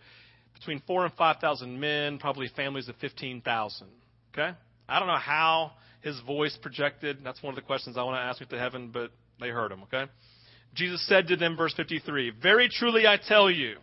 between 0.55 0.81
four 0.88 1.05
and 1.05 1.13
5,000 1.13 1.79
men, 1.79 2.17
probably 2.17 2.47
families 2.55 2.89
of 2.89 2.95
15,000. 2.95 3.88
Okay? 4.33 4.57
I 4.89 4.99
don't 4.99 5.07
know 5.07 5.15
how 5.17 5.73
his 6.01 6.19
voice 6.21 6.57
projected. 6.62 7.19
That's 7.23 7.41
one 7.43 7.51
of 7.51 7.55
the 7.55 7.62
questions 7.62 7.97
I 7.97 8.03
want 8.03 8.17
to 8.17 8.21
ask 8.21 8.47
to 8.47 8.60
heaven, 8.60 8.89
but 8.91 9.12
they 9.39 9.49
heard 9.49 9.71
him, 9.71 9.83
okay? 9.83 10.05
Jesus 10.73 11.05
said 11.07 11.27
to 11.27 11.36
them, 11.36 11.55
verse 11.55 11.73
53, 11.75 12.33
Very 12.41 12.69
truly 12.69 13.05
I 13.05 13.17
tell 13.17 13.49
you. 13.49 13.75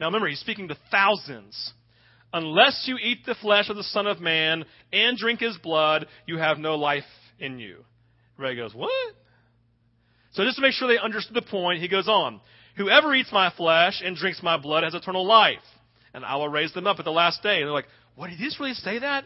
Now 0.00 0.06
remember, 0.06 0.28
he's 0.28 0.40
speaking 0.40 0.68
to 0.68 0.76
thousands. 0.90 1.72
Unless 2.32 2.84
you 2.86 2.96
eat 2.96 3.26
the 3.26 3.34
flesh 3.34 3.68
of 3.68 3.76
the 3.76 3.82
Son 3.82 4.06
of 4.06 4.20
Man 4.20 4.64
and 4.92 5.18
drink 5.18 5.40
his 5.40 5.56
blood, 5.58 6.06
you 6.26 6.38
have 6.38 6.58
no 6.58 6.76
life 6.76 7.04
in 7.38 7.58
you. 7.58 7.84
Ray 8.38 8.56
goes, 8.56 8.74
What? 8.74 9.14
So 10.32 10.44
just 10.44 10.56
to 10.56 10.62
make 10.62 10.72
sure 10.72 10.88
they 10.88 10.98
understood 10.98 11.34
the 11.34 11.42
point, 11.42 11.80
he 11.80 11.88
goes 11.88 12.08
on. 12.08 12.40
Whoever 12.76 13.14
eats 13.14 13.32
my 13.32 13.52
flesh 13.56 14.02
and 14.04 14.16
drinks 14.16 14.42
my 14.42 14.56
blood 14.56 14.82
has 14.82 14.94
eternal 14.94 15.26
life, 15.26 15.58
and 16.14 16.24
I 16.24 16.36
will 16.36 16.48
raise 16.48 16.72
them 16.72 16.86
up 16.86 16.98
at 16.98 17.04
the 17.04 17.10
last 17.10 17.42
day. 17.42 17.56
And 17.56 17.64
they're 17.64 17.72
like, 17.72 17.88
What 18.14 18.30
did 18.30 18.38
he 18.38 18.44
just 18.44 18.58
really 18.58 18.74
say 18.74 18.98
that? 19.00 19.24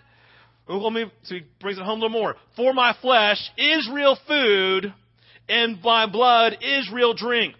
Well, 0.69 0.91
me, 0.91 1.05
so 1.23 1.37
he 1.37 1.43
brings 1.61 1.79
it 1.79 1.85
home 1.85 2.01
a 2.01 2.07
little 2.07 2.21
more. 2.21 2.35
For 2.57 2.73
my 2.73 2.95
flesh 3.01 3.39
is 3.57 3.89
real 3.93 4.19
food, 4.27 4.93
and 5.49 5.81
my 5.83 6.11
blood 6.11 6.59
is 6.61 6.91
real 6.93 7.15
drink. 7.15 7.55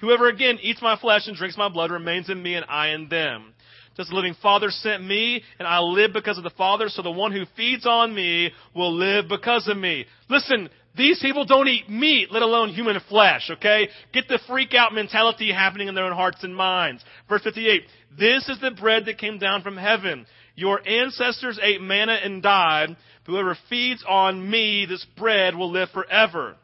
Whoever 0.00 0.28
again 0.28 0.58
eats 0.60 0.82
my 0.82 0.98
flesh 0.98 1.28
and 1.28 1.36
drinks 1.36 1.56
my 1.56 1.70
blood 1.70 1.90
remains 1.90 2.28
in 2.28 2.42
me, 2.42 2.54
and 2.54 2.66
I 2.68 2.88
in 2.88 3.08
them. 3.08 3.54
Just 3.96 4.10
the 4.10 4.16
living 4.16 4.34
Father 4.42 4.70
sent 4.70 5.04
me, 5.04 5.42
and 5.58 5.68
I 5.68 5.80
live 5.80 6.12
because 6.12 6.38
of 6.38 6.44
the 6.44 6.50
Father, 6.50 6.88
so 6.88 7.02
the 7.02 7.10
one 7.10 7.32
who 7.32 7.44
feeds 7.56 7.86
on 7.86 8.14
me 8.14 8.50
will 8.74 8.94
live 8.94 9.28
because 9.28 9.68
of 9.68 9.76
me. 9.76 10.06
Listen, 10.28 10.68
these 10.96 11.20
people 11.20 11.46
don't 11.46 11.68
eat 11.68 11.88
meat, 11.88 12.30
let 12.30 12.42
alone 12.42 12.68
human 12.68 12.98
flesh, 13.08 13.50
okay? 13.50 13.88
Get 14.12 14.28
the 14.28 14.38
freak 14.46 14.74
out 14.74 14.92
mentality 14.92 15.50
happening 15.50 15.88
in 15.88 15.94
their 15.94 16.04
own 16.04 16.12
hearts 16.12 16.44
and 16.44 16.54
minds. 16.54 17.02
Verse 17.28 17.42
58, 17.42 17.82
This 18.18 18.48
is 18.48 18.60
the 18.60 18.72
bread 18.72 19.06
that 19.06 19.18
came 19.18 19.38
down 19.38 19.62
from 19.62 19.76
heaven. 19.76 20.26
Your 20.54 20.86
ancestors 20.86 21.58
ate 21.62 21.80
manna 21.80 22.18
and 22.22 22.42
died. 22.42 22.96
Whoever 23.24 23.56
feeds 23.70 24.04
on 24.06 24.50
me, 24.50 24.84
this 24.86 25.06
bread 25.16 25.54
will 25.54 25.70
live 25.70 25.88
forever. 25.90 26.56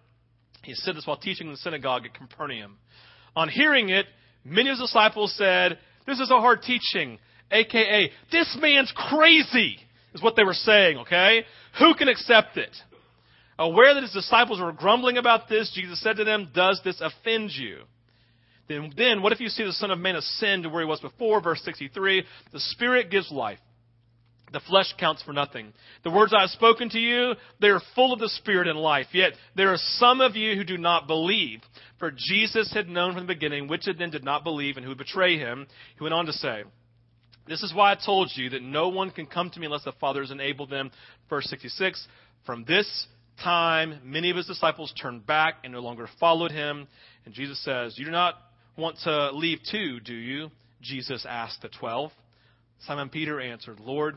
He 0.62 0.74
said 0.74 0.96
this 0.96 1.06
while 1.06 1.16
teaching 1.16 1.46
in 1.46 1.54
the 1.54 1.58
synagogue 1.58 2.04
at 2.04 2.12
Capernaum. 2.12 2.76
On 3.34 3.48
hearing 3.48 3.88
it, 3.88 4.04
many 4.44 4.68
of 4.68 4.78
his 4.78 4.88
disciples 4.88 5.34
said, 5.36 5.78
This 6.06 6.20
is 6.20 6.30
a 6.30 6.40
hard 6.40 6.60
teaching, 6.60 7.18
aka, 7.50 8.10
this 8.30 8.58
man's 8.60 8.92
crazy, 8.94 9.78
is 10.12 10.22
what 10.22 10.36
they 10.36 10.44
were 10.44 10.52
saying, 10.52 10.98
okay? 10.98 11.44
Who 11.78 11.94
can 11.94 12.08
accept 12.08 12.58
it? 12.58 12.76
Aware 13.58 13.94
that 13.94 14.02
his 14.04 14.12
disciples 14.12 14.60
were 14.60 14.72
grumbling 14.72 15.16
about 15.16 15.48
this, 15.48 15.72
Jesus 15.74 16.00
said 16.00 16.16
to 16.16 16.24
them, 16.24 16.50
Does 16.54 16.80
this 16.84 17.00
offend 17.00 17.50
you? 17.50 17.80
Then, 18.68 18.92
then 18.96 19.22
what 19.22 19.32
if 19.32 19.40
you 19.40 19.48
see 19.48 19.64
the 19.64 19.72
Son 19.72 19.90
of 19.90 19.98
Man 19.98 20.14
ascend 20.14 20.62
to 20.62 20.68
where 20.68 20.82
he 20.82 20.88
was 20.88 21.00
before? 21.00 21.40
Verse 21.40 21.60
63 21.64 22.24
The 22.52 22.60
Spirit 22.60 23.10
gives 23.10 23.30
life. 23.32 23.58
The 24.52 24.60
flesh 24.60 24.94
counts 24.98 25.22
for 25.22 25.32
nothing. 25.32 25.74
The 26.04 26.10
words 26.10 26.32
I 26.34 26.42
have 26.42 26.50
spoken 26.50 26.88
to 26.90 26.98
you, 26.98 27.34
they 27.60 27.68
are 27.68 27.82
full 27.94 28.14
of 28.14 28.18
the 28.18 28.30
Spirit 28.30 28.66
and 28.68 28.78
life. 28.78 29.08
Yet 29.12 29.32
there 29.56 29.72
are 29.72 29.76
some 29.76 30.20
of 30.20 30.36
you 30.36 30.54
who 30.54 30.64
do 30.64 30.78
not 30.78 31.06
believe. 31.06 31.60
For 31.98 32.10
Jesus 32.10 32.72
had 32.72 32.88
known 32.88 33.12
from 33.12 33.26
the 33.26 33.34
beginning 33.34 33.68
which 33.68 33.88
of 33.88 33.98
them 33.98 34.10
did 34.10 34.24
not 34.24 34.44
believe 34.44 34.76
and 34.76 34.84
who 34.84 34.90
would 34.90 34.98
betray 34.98 35.36
him. 35.36 35.66
He 35.96 36.02
went 36.02 36.14
on 36.14 36.26
to 36.26 36.32
say, 36.32 36.62
This 37.46 37.62
is 37.62 37.74
why 37.74 37.92
I 37.92 37.96
told 37.96 38.30
you 38.36 38.50
that 38.50 38.62
no 38.62 38.88
one 38.88 39.10
can 39.10 39.26
come 39.26 39.50
to 39.50 39.60
me 39.60 39.66
unless 39.66 39.84
the 39.84 39.92
Father 39.92 40.20
has 40.20 40.30
enabled 40.30 40.70
them. 40.70 40.92
Verse 41.28 41.46
66 41.50 42.06
From 42.46 42.64
this 42.64 43.06
time, 43.42 44.00
many 44.04 44.30
of 44.30 44.36
his 44.36 44.46
disciples 44.46 44.92
turned 45.00 45.26
back 45.26 45.56
and 45.64 45.72
no 45.72 45.80
longer 45.80 46.08
followed 46.20 46.50
him. 46.50 46.88
And 47.24 47.34
Jesus 47.34 47.62
says, 47.64 47.98
You 47.98 48.04
do 48.04 48.10
not 48.10 48.34
want 48.76 48.96
to 49.04 49.32
leave 49.32 49.58
too, 49.70 50.00
do 50.00 50.14
you? 50.14 50.50
Jesus 50.80 51.26
asked 51.28 51.62
the 51.62 51.68
twelve. 51.68 52.12
Simon 52.86 53.08
Peter 53.08 53.40
answered, 53.40 53.80
Lord, 53.80 54.16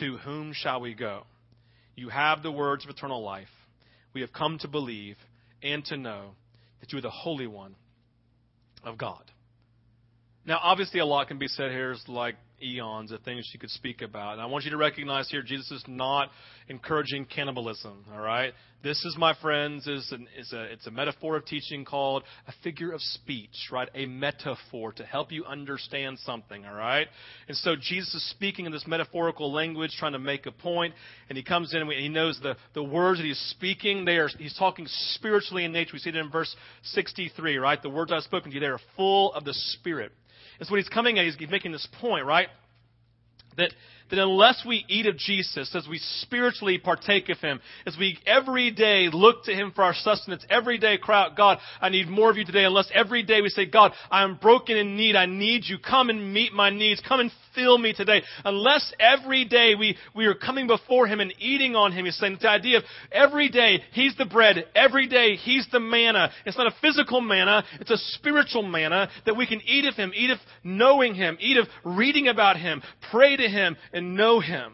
to 0.00 0.16
whom 0.18 0.52
shall 0.52 0.80
we 0.80 0.94
go? 0.94 1.24
You 1.94 2.08
have 2.08 2.42
the 2.42 2.50
words 2.50 2.84
of 2.84 2.90
eternal 2.90 3.22
life. 3.22 3.48
We 4.14 4.22
have 4.22 4.32
come 4.32 4.58
to 4.58 4.68
believe 4.68 5.16
and 5.62 5.84
to 5.86 5.96
know 5.96 6.30
that 6.80 6.92
you 6.92 6.98
are 6.98 7.02
the 7.02 7.10
Holy 7.10 7.46
One 7.46 7.76
of 8.84 8.98
God. 8.98 9.22
Now, 10.44 10.58
obviously, 10.60 10.98
a 10.98 11.06
lot 11.06 11.28
can 11.28 11.38
be 11.38 11.46
said 11.46 11.70
here, 11.70 11.94
like 12.08 12.34
eons 12.62 13.12
of 13.12 13.20
things 13.22 13.48
you 13.52 13.58
could 13.58 13.70
speak 13.70 14.02
about. 14.02 14.34
And 14.34 14.42
I 14.42 14.46
want 14.46 14.64
you 14.64 14.70
to 14.70 14.76
recognize 14.76 15.30
here, 15.30 15.42
Jesus 15.42 15.70
is 15.70 15.84
not 15.86 16.30
encouraging 16.68 17.26
cannibalism. 17.26 18.04
All 18.12 18.20
right, 18.20 18.52
this 18.82 19.04
is, 19.04 19.16
my 19.16 19.34
friends, 19.40 19.86
is, 19.86 20.10
an, 20.10 20.26
is 20.36 20.52
a 20.52 20.62
it's 20.64 20.86
a 20.86 20.90
metaphor 20.90 21.36
of 21.36 21.46
teaching 21.46 21.84
called 21.84 22.24
a 22.48 22.52
figure 22.64 22.92
of 22.92 23.00
speech. 23.00 23.68
Right, 23.70 23.88
a 23.94 24.06
metaphor 24.06 24.92
to 24.92 25.04
help 25.04 25.30
you 25.32 25.44
understand 25.44 26.18
something. 26.20 26.64
All 26.64 26.74
right, 26.74 27.06
and 27.48 27.56
so 27.56 27.76
Jesus 27.76 28.14
is 28.14 28.30
speaking 28.30 28.66
in 28.66 28.72
this 28.72 28.86
metaphorical 28.86 29.52
language, 29.52 29.92
trying 29.98 30.12
to 30.12 30.18
make 30.18 30.46
a 30.46 30.52
point, 30.52 30.94
and 31.28 31.36
he 31.36 31.44
comes 31.44 31.74
in 31.74 31.82
and 31.82 31.92
he 31.92 32.08
knows 32.08 32.38
the 32.42 32.56
the 32.74 32.82
words 32.82 33.18
that 33.20 33.26
he's 33.26 33.38
speaking. 33.56 34.04
They 34.04 34.16
are 34.16 34.28
he's 34.38 34.56
talking 34.58 34.86
spiritually 35.14 35.64
in 35.64 35.72
nature. 35.72 35.90
We 35.92 35.98
see 35.98 36.10
it 36.10 36.16
in 36.16 36.30
verse 36.30 36.54
63. 36.82 37.58
Right, 37.58 37.80
the 37.82 37.90
words 37.90 38.12
I've 38.12 38.22
spoken 38.22 38.50
to 38.50 38.54
you, 38.54 38.60
they 38.60 38.66
are 38.66 38.80
full 38.96 39.32
of 39.34 39.44
the 39.44 39.54
Spirit. 39.54 40.12
So 40.64 40.70
what 40.70 40.78
he's 40.78 40.88
coming 40.88 41.18
at, 41.18 41.24
he's 41.24 41.36
making 41.50 41.72
this 41.72 41.88
point, 42.00 42.24
right? 42.24 42.48
That, 43.56 43.72
that 44.10 44.18
unless 44.18 44.64
we 44.66 44.84
eat 44.88 45.06
of 45.06 45.16
Jesus, 45.16 45.74
as 45.74 45.86
we 45.88 45.98
spiritually 46.20 46.78
partake 46.78 47.28
of 47.28 47.38
Him, 47.38 47.60
as 47.86 47.96
we 47.98 48.18
every 48.26 48.70
day 48.70 49.08
look 49.12 49.44
to 49.44 49.52
Him 49.52 49.72
for 49.74 49.84
our 49.84 49.94
sustenance, 49.94 50.44
every 50.50 50.78
day 50.78 50.98
cry 50.98 51.22
out, 51.24 51.36
God, 51.36 51.58
I 51.80 51.88
need 51.88 52.08
more 52.08 52.30
of 52.30 52.36
you 52.36 52.44
today, 52.44 52.64
unless 52.64 52.90
every 52.94 53.22
day 53.22 53.40
we 53.40 53.48
say, 53.48 53.66
God, 53.66 53.92
I 54.10 54.22
am 54.24 54.36
broken 54.36 54.76
in 54.76 54.96
need, 54.96 55.16
I 55.16 55.26
need 55.26 55.64
you, 55.66 55.78
come 55.78 56.10
and 56.10 56.32
meet 56.32 56.52
my 56.52 56.70
needs, 56.70 57.02
come 57.06 57.20
and 57.20 57.30
fill 57.54 57.78
me 57.78 57.92
today. 57.92 58.22
Unless 58.44 58.92
every 58.98 59.44
day 59.44 59.74
we, 59.78 59.96
we 60.14 60.26
are 60.26 60.34
coming 60.34 60.66
before 60.66 61.06
Him 61.06 61.20
and 61.20 61.32
eating 61.38 61.76
on 61.76 61.92
Him, 61.92 62.04
He's 62.04 62.16
saying 62.16 62.38
the 62.40 62.48
idea 62.48 62.78
of 62.78 62.84
every 63.10 63.48
day 63.48 63.80
He's 63.92 64.16
the 64.16 64.26
bread, 64.26 64.64
every 64.74 65.08
day 65.08 65.36
He's 65.36 65.66
the 65.70 65.80
manna. 65.80 66.30
It's 66.46 66.58
not 66.58 66.66
a 66.66 66.76
physical 66.80 67.20
manna, 67.20 67.64
it's 67.80 67.90
a 67.90 67.96
spiritual 67.96 68.62
manna 68.62 69.08
that 69.26 69.36
we 69.36 69.46
can 69.46 69.60
eat 69.66 69.84
of 69.86 69.94
Him, 69.94 70.12
eat 70.14 70.30
of 70.30 70.38
knowing 70.64 71.14
Him, 71.14 71.36
eat 71.40 71.56
of 71.56 71.66
reading 71.84 72.28
about 72.28 72.56
Him, 72.56 72.82
pray 73.10 73.36
to 73.36 73.48
Him, 73.48 73.76
and 73.92 74.14
know 74.14 74.40
Him. 74.40 74.72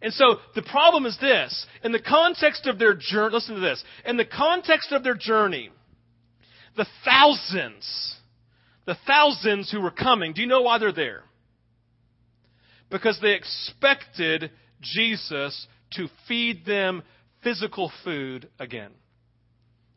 And 0.00 0.12
so 0.12 0.36
the 0.54 0.62
problem 0.62 1.06
is 1.06 1.18
this. 1.20 1.66
In 1.82 1.92
the 1.92 2.00
context 2.00 2.66
of 2.66 2.78
their 2.78 2.94
journey, 2.94 3.34
listen 3.34 3.56
to 3.56 3.60
this. 3.60 3.82
In 4.04 4.16
the 4.16 4.24
context 4.24 4.92
of 4.92 5.02
their 5.02 5.16
journey, 5.16 5.70
the 6.76 6.86
thousands, 7.04 8.16
the 8.86 8.96
thousands 9.06 9.70
who 9.70 9.80
were 9.80 9.90
coming, 9.90 10.32
do 10.32 10.40
you 10.40 10.46
know 10.46 10.62
why 10.62 10.78
they're 10.78 10.92
there? 10.92 11.24
because 12.90 13.18
they 13.20 13.34
expected 13.34 14.50
Jesus 14.80 15.66
to 15.92 16.08
feed 16.26 16.64
them 16.64 17.02
physical 17.42 17.92
food 18.04 18.48
again. 18.58 18.90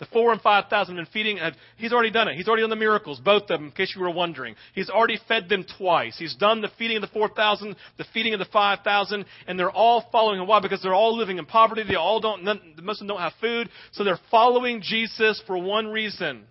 The 0.01 0.07
four 0.07 0.31
and 0.31 0.41
five 0.41 0.65
thousand 0.67 0.95
been 0.95 1.05
feeding. 1.13 1.39
Uh, 1.39 1.51
he's 1.77 1.93
already 1.93 2.09
done 2.09 2.27
it. 2.27 2.35
He's 2.35 2.47
already 2.47 2.63
done 2.63 2.71
the 2.71 2.75
miracles, 2.75 3.19
both 3.19 3.43
of 3.43 3.49
them, 3.49 3.65
in 3.65 3.71
case 3.71 3.93
you 3.95 4.01
were 4.01 4.09
wondering. 4.09 4.55
He's 4.73 4.89
already 4.89 5.19
fed 5.27 5.47
them 5.47 5.63
twice. 5.77 6.17
He's 6.17 6.33
done 6.33 6.59
the 6.59 6.71
feeding 6.79 6.97
of 6.97 7.01
the 7.01 7.07
four 7.07 7.29
thousand, 7.29 7.75
the 7.99 8.05
feeding 8.11 8.33
of 8.33 8.39
the 8.39 8.47
five 8.51 8.79
thousand, 8.83 9.25
and 9.45 9.59
they're 9.59 9.69
all 9.69 10.03
following 10.11 10.41
him. 10.41 10.47
Why? 10.47 10.59
Because 10.59 10.81
they're 10.81 10.95
all 10.95 11.15
living 11.15 11.37
in 11.37 11.45
poverty. 11.45 11.83
They 11.87 11.93
all 11.93 12.19
don't. 12.19 12.43
None, 12.43 12.77
most 12.81 12.99
of 12.99 13.07
them 13.07 13.15
don't 13.15 13.21
have 13.21 13.33
food, 13.39 13.69
so 13.91 14.03
they're 14.03 14.17
following 14.31 14.81
Jesus 14.81 15.39
for 15.45 15.55
one 15.55 15.85
reason: 15.89 16.45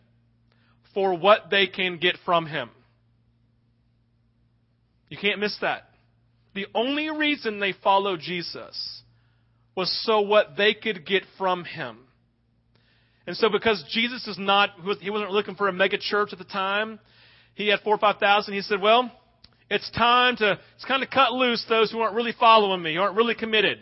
for 0.94 1.18
what 1.18 1.50
they 1.50 1.66
can 1.66 1.98
get 1.98 2.18
from 2.24 2.46
him. 2.46 2.70
You 5.08 5.18
can't 5.20 5.40
miss 5.40 5.58
that. 5.60 5.90
The 6.54 6.68
only 6.72 7.10
reason 7.10 7.58
they 7.58 7.74
followed 7.82 8.20
Jesus 8.20 9.02
was 9.74 9.90
so 10.06 10.20
what 10.20 10.56
they 10.56 10.72
could 10.72 11.04
get 11.04 11.24
from 11.36 11.64
him. 11.64 11.98
And 13.30 13.36
so 13.36 13.48
because 13.48 13.84
Jesus 13.92 14.26
is 14.26 14.38
not, 14.40 14.70
he 15.00 15.08
wasn't 15.08 15.30
looking 15.30 15.54
for 15.54 15.68
a 15.68 15.72
mega 15.72 15.98
church 15.98 16.30
at 16.32 16.38
the 16.40 16.44
time, 16.44 16.98
he 17.54 17.68
had 17.68 17.78
four 17.84 17.94
or 17.94 17.98
five 17.98 18.16
thousand, 18.16 18.54
he 18.54 18.60
said, 18.60 18.80
well, 18.80 19.08
it's 19.70 19.88
time 19.92 20.34
to, 20.38 20.58
it's 20.74 20.84
kind 20.84 21.04
of 21.04 21.10
cut 21.10 21.30
loose 21.30 21.64
those 21.68 21.92
who 21.92 22.00
aren't 22.00 22.16
really 22.16 22.34
following 22.40 22.82
me, 22.82 22.96
who 22.96 23.00
aren't 23.00 23.16
really 23.16 23.36
committed. 23.36 23.78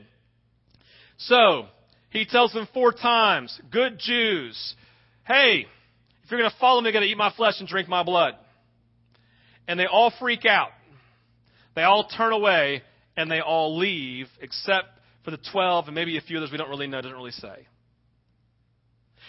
So, 1.17 1.65
he 2.11 2.27
tells 2.27 2.53
them 2.53 2.69
four 2.75 2.93
times, 2.93 3.59
good 3.73 3.99
Jews, 3.99 4.75
hey, 5.27 5.65
if 6.25 6.31
you're 6.31 6.41
going 6.41 6.51
to 6.51 6.57
follow 6.59 6.83
me, 6.83 6.89
you're 6.89 6.93
going 6.93 7.07
to 7.07 7.11
eat 7.11 7.17
my 7.17 7.33
flesh 7.35 7.55
and 7.59 7.67
drink 7.67 7.89
my 7.89 8.03
blood. 8.03 8.35
And 9.67 9.81
they 9.81 9.87
all 9.87 10.13
freak 10.21 10.45
out. 10.45 10.73
They 11.75 11.85
all 11.85 12.07
turn 12.07 12.35
away 12.35 12.83
and 13.17 13.31
they 13.31 13.41
all 13.41 13.79
leave, 13.79 14.27
except 14.43 14.89
for 15.25 15.31
the 15.31 15.41
12 15.51 15.87
and 15.87 15.95
maybe 15.95 16.19
a 16.19 16.21
few 16.21 16.37
others 16.37 16.53
we 16.53 16.59
don't 16.59 16.69
really 16.69 16.87
know, 16.87 17.01
doesn't 17.01 17.17
really 17.17 17.31
say. 17.31 17.67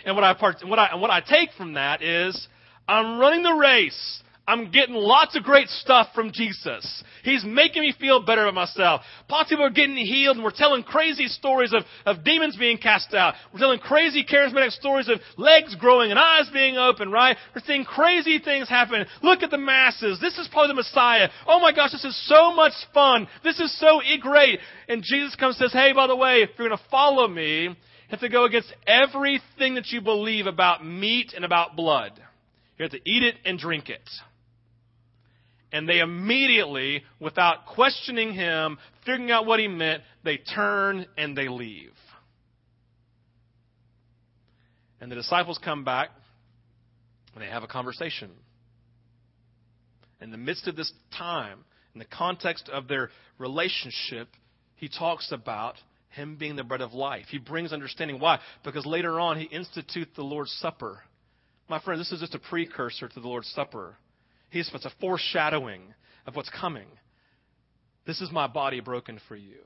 And 0.05 0.15
what 0.15 0.23
I, 0.23 0.33
part, 0.33 0.57
what 0.65 0.79
I, 0.79 0.95
what 0.95 1.09
I 1.09 1.21
take 1.21 1.49
from 1.57 1.73
that 1.73 2.01
is 2.01 2.47
I'm 2.87 3.19
running 3.19 3.43
the 3.43 3.53
race. 3.53 4.23
I'm 4.49 4.71
getting 4.71 4.95
lots 4.95 5.37
of 5.37 5.43
great 5.43 5.69
stuff 5.69 6.07
from 6.15 6.31
Jesus. 6.31 7.03
He's 7.23 7.45
making 7.45 7.83
me 7.83 7.93
feel 7.99 8.25
better 8.25 8.47
about 8.47 8.55
myself. 8.55 9.01
Lots 9.29 9.43
of 9.43 9.49
people 9.49 9.65
are 9.65 9.69
getting 9.69 9.95
healed 9.95 10.37
and 10.37 10.43
we're 10.43 10.49
telling 10.49 10.81
crazy 10.81 11.27
stories 11.27 11.71
of, 11.71 11.83
of 12.07 12.23
demons 12.23 12.57
being 12.57 12.79
cast 12.79 13.13
out. 13.13 13.35
We're 13.53 13.59
telling 13.59 13.77
crazy 13.77 14.25
charismatic 14.25 14.71
stories 14.71 15.07
of 15.07 15.19
legs 15.37 15.75
growing 15.75 16.09
and 16.09 16.19
eyes 16.19 16.49
being 16.51 16.77
open, 16.77 17.11
right? 17.11 17.37
We're 17.53 17.61
seeing 17.63 17.85
crazy 17.85 18.39
things 18.39 18.67
happen. 18.67 19.05
Look 19.21 19.43
at 19.43 19.51
the 19.51 19.59
masses. 19.59 20.19
This 20.19 20.39
is 20.39 20.49
probably 20.51 20.69
the 20.69 20.81
Messiah. 20.81 21.29
Oh 21.45 21.59
my 21.59 21.71
gosh, 21.71 21.91
this 21.91 22.05
is 22.05 22.27
so 22.27 22.51
much 22.51 22.73
fun. 22.91 23.27
This 23.43 23.59
is 23.59 23.77
so 23.79 24.01
great. 24.19 24.57
And 24.87 25.03
Jesus 25.03 25.35
comes 25.35 25.61
and 25.61 25.69
says, 25.69 25.73
hey, 25.79 25.93
by 25.93 26.07
the 26.07 26.15
way, 26.15 26.37
if 26.37 26.49
you're 26.57 26.69
going 26.69 26.79
to 26.79 26.85
follow 26.89 27.27
me, 27.27 27.75
have 28.09 28.19
to 28.21 28.29
go 28.29 28.45
against 28.45 28.73
everything 28.87 29.75
that 29.75 29.87
you 29.89 30.01
believe 30.01 30.47
about 30.47 30.85
meat 30.85 31.33
and 31.35 31.45
about 31.45 31.75
blood. 31.75 32.11
You 32.77 32.83
have 32.83 32.91
to 32.91 33.01
eat 33.05 33.23
it 33.23 33.35
and 33.45 33.59
drink 33.59 33.89
it. 33.89 34.07
And 35.71 35.87
they 35.87 35.99
immediately, 35.99 37.03
without 37.19 37.67
questioning 37.67 38.33
him, 38.33 38.79
figuring 39.05 39.29
out 39.29 39.45
what 39.45 39.59
he 39.59 39.67
meant, 39.67 40.01
they 40.23 40.37
turn 40.37 41.05
and 41.17 41.37
they 41.37 41.47
leave. 41.47 41.91
And 44.99 45.11
the 45.11 45.15
disciples 45.15 45.59
come 45.63 45.83
back 45.83 46.09
and 47.33 47.43
they 47.43 47.47
have 47.47 47.63
a 47.63 47.67
conversation. 47.67 48.31
In 50.21 50.31
the 50.31 50.37
midst 50.37 50.67
of 50.67 50.75
this 50.75 50.91
time, 51.17 51.59
in 51.93 51.99
the 51.99 52.05
context 52.05 52.69
of 52.69 52.87
their 52.87 53.09
relationship, 53.37 54.27
he 54.75 54.89
talks 54.89 55.31
about 55.31 55.75
him 56.09 56.35
being 56.37 56.55
the 56.55 56.63
bread 56.63 56.81
of 56.81 56.93
life. 56.93 57.25
He 57.29 57.37
brings 57.37 57.73
understanding. 57.73 58.19
Why? 58.19 58.39
Because 58.63 58.85
later 58.85 59.19
on, 59.19 59.37
he 59.37 59.45
institutes 59.45 60.11
the 60.15 60.23
Lord's 60.23 60.51
Supper. 60.59 60.99
My 61.69 61.79
friend, 61.79 61.99
this 61.99 62.11
is 62.11 62.19
just 62.19 62.35
a 62.35 62.39
precursor 62.39 63.07
to 63.07 63.19
the 63.19 63.27
Lord's 63.27 63.49
Supper. 63.49 63.95
He's, 64.49 64.69
it's 64.73 64.85
a 64.85 64.91
foreshadowing 64.99 65.81
of 66.25 66.35
what's 66.35 66.49
coming. 66.49 66.87
This 68.07 68.21
is 68.21 68.31
my 68.31 68.47
body 68.47 68.79
broken 68.79 69.19
for 69.27 69.35
you. 69.35 69.59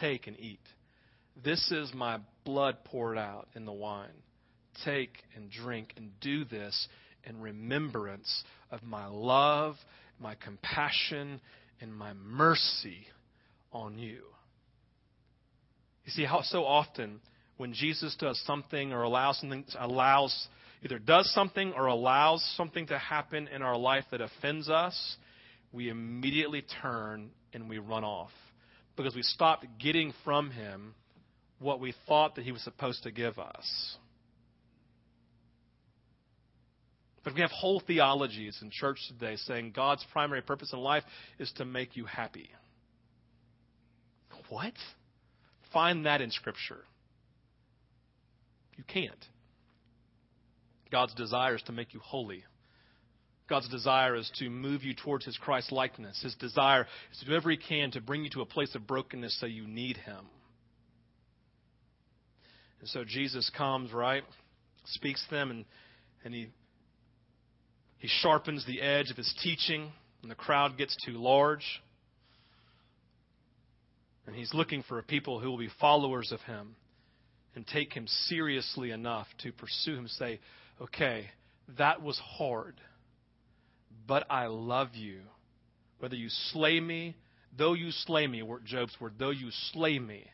Take 0.00 0.28
and 0.28 0.38
eat. 0.38 0.60
This 1.42 1.72
is 1.72 1.92
my 1.94 2.18
blood 2.44 2.84
poured 2.84 3.18
out 3.18 3.48
in 3.56 3.64
the 3.64 3.72
wine. 3.72 4.08
Take 4.84 5.18
and 5.34 5.50
drink 5.50 5.94
and 5.96 6.10
do 6.20 6.44
this 6.44 6.88
in 7.24 7.40
remembrance 7.40 8.44
of 8.70 8.82
my 8.84 9.06
love, 9.06 9.74
my 10.20 10.36
compassion, 10.36 11.40
and 11.80 11.92
my 11.92 12.12
mercy 12.12 13.06
on 13.72 13.98
you. 13.98 14.22
You 16.04 16.12
see 16.12 16.24
how 16.24 16.42
so 16.42 16.64
often 16.64 17.20
when 17.56 17.72
Jesus 17.72 18.16
does 18.18 18.40
something 18.46 18.92
or 18.92 19.02
allows 19.02 19.38
something 19.38 19.64
allows 19.78 20.48
either 20.82 20.98
does 20.98 21.30
something 21.34 21.72
or 21.74 21.86
allows 21.86 22.42
something 22.56 22.86
to 22.86 22.98
happen 22.98 23.48
in 23.48 23.62
our 23.62 23.76
life 23.76 24.04
that 24.10 24.20
offends 24.20 24.70
us, 24.70 25.16
we 25.72 25.90
immediately 25.90 26.64
turn 26.82 27.30
and 27.52 27.68
we 27.68 27.78
run 27.78 28.02
off 28.02 28.30
because 28.96 29.14
we 29.14 29.22
stopped 29.22 29.66
getting 29.78 30.12
from 30.24 30.50
him 30.50 30.94
what 31.58 31.80
we 31.80 31.94
thought 32.08 32.36
that 32.36 32.44
he 32.44 32.52
was 32.52 32.62
supposed 32.62 33.02
to 33.02 33.10
give 33.10 33.38
us. 33.38 33.96
But 37.22 37.34
we 37.34 37.42
have 37.42 37.50
whole 37.50 37.82
theologies 37.86 38.58
in 38.62 38.70
church 38.70 38.98
today 39.08 39.36
saying 39.36 39.72
God's 39.76 40.04
primary 40.12 40.40
purpose 40.40 40.72
in 40.72 40.78
life 40.78 41.04
is 41.38 41.52
to 41.58 41.66
make 41.66 41.96
you 41.96 42.06
happy. 42.06 42.48
What? 44.48 44.72
Find 45.72 46.06
that 46.06 46.20
in 46.20 46.30
Scripture. 46.30 46.84
You 48.76 48.84
can't. 48.84 49.24
God's 50.90 51.14
desire 51.14 51.56
is 51.56 51.62
to 51.62 51.72
make 51.72 51.94
you 51.94 52.00
holy. 52.00 52.44
God's 53.48 53.68
desire 53.68 54.14
is 54.16 54.30
to 54.38 54.48
move 54.48 54.84
you 54.84 54.94
towards 54.94 55.24
his 55.24 55.36
Christ 55.36 55.72
likeness. 55.72 56.20
His 56.22 56.34
desire 56.36 56.86
is 57.12 57.18
to 57.18 57.24
do 57.24 57.32
whatever 57.32 57.50
he 57.50 57.56
can 57.56 57.90
to 57.92 58.00
bring 58.00 58.24
you 58.24 58.30
to 58.30 58.42
a 58.42 58.46
place 58.46 58.74
of 58.74 58.86
brokenness 58.86 59.38
so 59.40 59.46
you 59.46 59.66
need 59.66 59.96
him. 59.96 60.26
And 62.80 62.88
so 62.88 63.04
Jesus 63.04 63.50
comes, 63.56 63.92
right? 63.92 64.22
Speaks 64.86 65.24
to 65.24 65.34
them 65.34 65.50
and, 65.50 65.64
and 66.24 66.32
he 66.32 66.48
he 67.98 68.08
sharpens 68.08 68.64
the 68.64 68.80
edge 68.80 69.10
of 69.10 69.16
his 69.18 69.32
teaching 69.42 69.92
and 70.22 70.30
the 70.30 70.36
crowd 70.36 70.78
gets 70.78 70.96
too 71.04 71.12
large. 71.12 71.82
And 74.26 74.36
he's 74.36 74.52
looking 74.54 74.82
for 74.82 74.98
a 74.98 75.02
people 75.02 75.40
who 75.40 75.50
will 75.50 75.58
be 75.58 75.70
followers 75.80 76.32
of 76.32 76.40
him 76.42 76.76
and 77.54 77.66
take 77.66 77.92
him 77.92 78.06
seriously 78.06 78.90
enough 78.90 79.26
to 79.42 79.52
pursue 79.52 79.96
him, 79.96 80.08
say, 80.08 80.40
okay, 80.80 81.26
that 81.78 82.02
was 82.02 82.18
hard, 82.18 82.80
but 84.06 84.26
I 84.30 84.46
love 84.46 84.94
you. 84.94 85.20
Whether 85.98 86.16
you 86.16 86.28
slay 86.52 86.80
me, 86.80 87.16
though 87.56 87.74
you 87.74 87.90
slay 87.90 88.26
me, 88.26 88.42
Job's 88.64 88.96
word, 89.00 89.14
though 89.18 89.30
you 89.30 89.50
slay 89.72 89.98
me, 89.98 90.24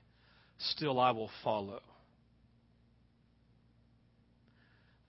still 0.58 1.00
I 1.00 1.10
will 1.10 1.30
follow. 1.42 1.80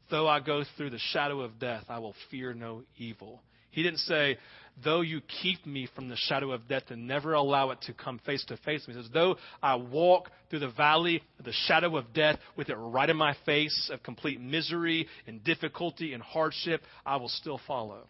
Though 0.10 0.28
I 0.28 0.40
go 0.40 0.64
through 0.76 0.92
the 0.92 1.00
shadow 1.12 1.42
of 1.42 1.60
death, 1.60 1.84
I 1.90 2.00
will 2.00 2.16
fear 2.32 2.54
no 2.54 2.84
evil. 2.98 3.42
He 3.70 3.84
didn't 3.84 4.00
say, 4.00 4.38
though 4.84 5.02
you 5.02 5.22
keep 5.42 5.66
me 5.66 5.88
from 5.96 6.10
the 6.10 6.16
shadow 6.16 6.52
of 6.52 6.68
death 6.68 6.84
and 6.90 7.08
never 7.08 7.34
allow 7.34 7.72
it 7.72 7.82
to 7.82 7.94
come 7.94 8.20
face 8.20 8.44
to 8.46 8.58
face. 8.58 8.84
He 8.86 8.94
says, 8.94 9.10
though 9.14 9.38
I 9.62 9.76
walk 9.76 10.30
through 10.50 10.60
the 10.60 10.70
valley 10.70 11.22
of 11.40 11.46
the 11.46 11.54
shadow 11.54 11.98
of 11.98 12.14
death 12.14 12.38
with 12.56 12.70
it 12.70 12.76
right 12.76 13.10
in 13.10 13.18
my 13.18 13.36
face 13.46 13.90
of 13.92 14.04
complete 14.04 14.40
misery 14.40 15.08
and 15.26 15.44
difficulty 15.44 16.14
and 16.14 16.22
hardship, 16.22 16.82
I 17.06 17.18
will 17.18 17.30
still 17.30 17.60
follow. 17.68 18.08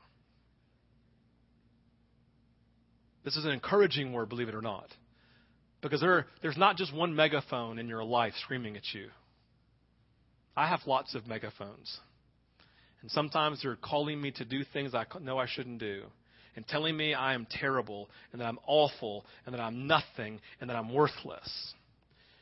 This 3.23 3.35
is 3.35 3.45
an 3.45 3.51
encouraging 3.51 4.13
word, 4.13 4.29
believe 4.29 4.49
it 4.49 4.55
or 4.55 4.61
not. 4.61 4.87
Because 5.81 6.01
there, 6.01 6.27
there's 6.41 6.57
not 6.57 6.75
just 6.75 6.93
one 6.93 7.15
megaphone 7.15 7.77
in 7.77 7.87
your 7.87 8.03
life 8.03 8.33
screaming 8.41 8.75
at 8.77 8.83
you. 8.93 9.09
I 10.55 10.67
have 10.67 10.79
lots 10.85 11.13
of 11.13 11.27
megaphones. 11.27 11.99
And 13.01 13.11
sometimes 13.11 13.61
they're 13.61 13.75
calling 13.75 14.21
me 14.21 14.31
to 14.31 14.45
do 14.45 14.63
things 14.73 14.93
I 14.93 15.05
know 15.21 15.37
I 15.37 15.45
shouldn't 15.47 15.79
do 15.79 16.03
and 16.57 16.67
telling 16.67 16.97
me 16.97 17.13
I 17.13 17.35
am 17.35 17.47
terrible 17.49 18.09
and 18.31 18.41
that 18.41 18.45
I'm 18.45 18.59
awful 18.65 19.25
and 19.45 19.53
that 19.53 19.61
I'm 19.61 19.85
nothing 19.85 20.41
and 20.59 20.69
that 20.69 20.75
I'm 20.75 20.91
worthless. 20.91 21.73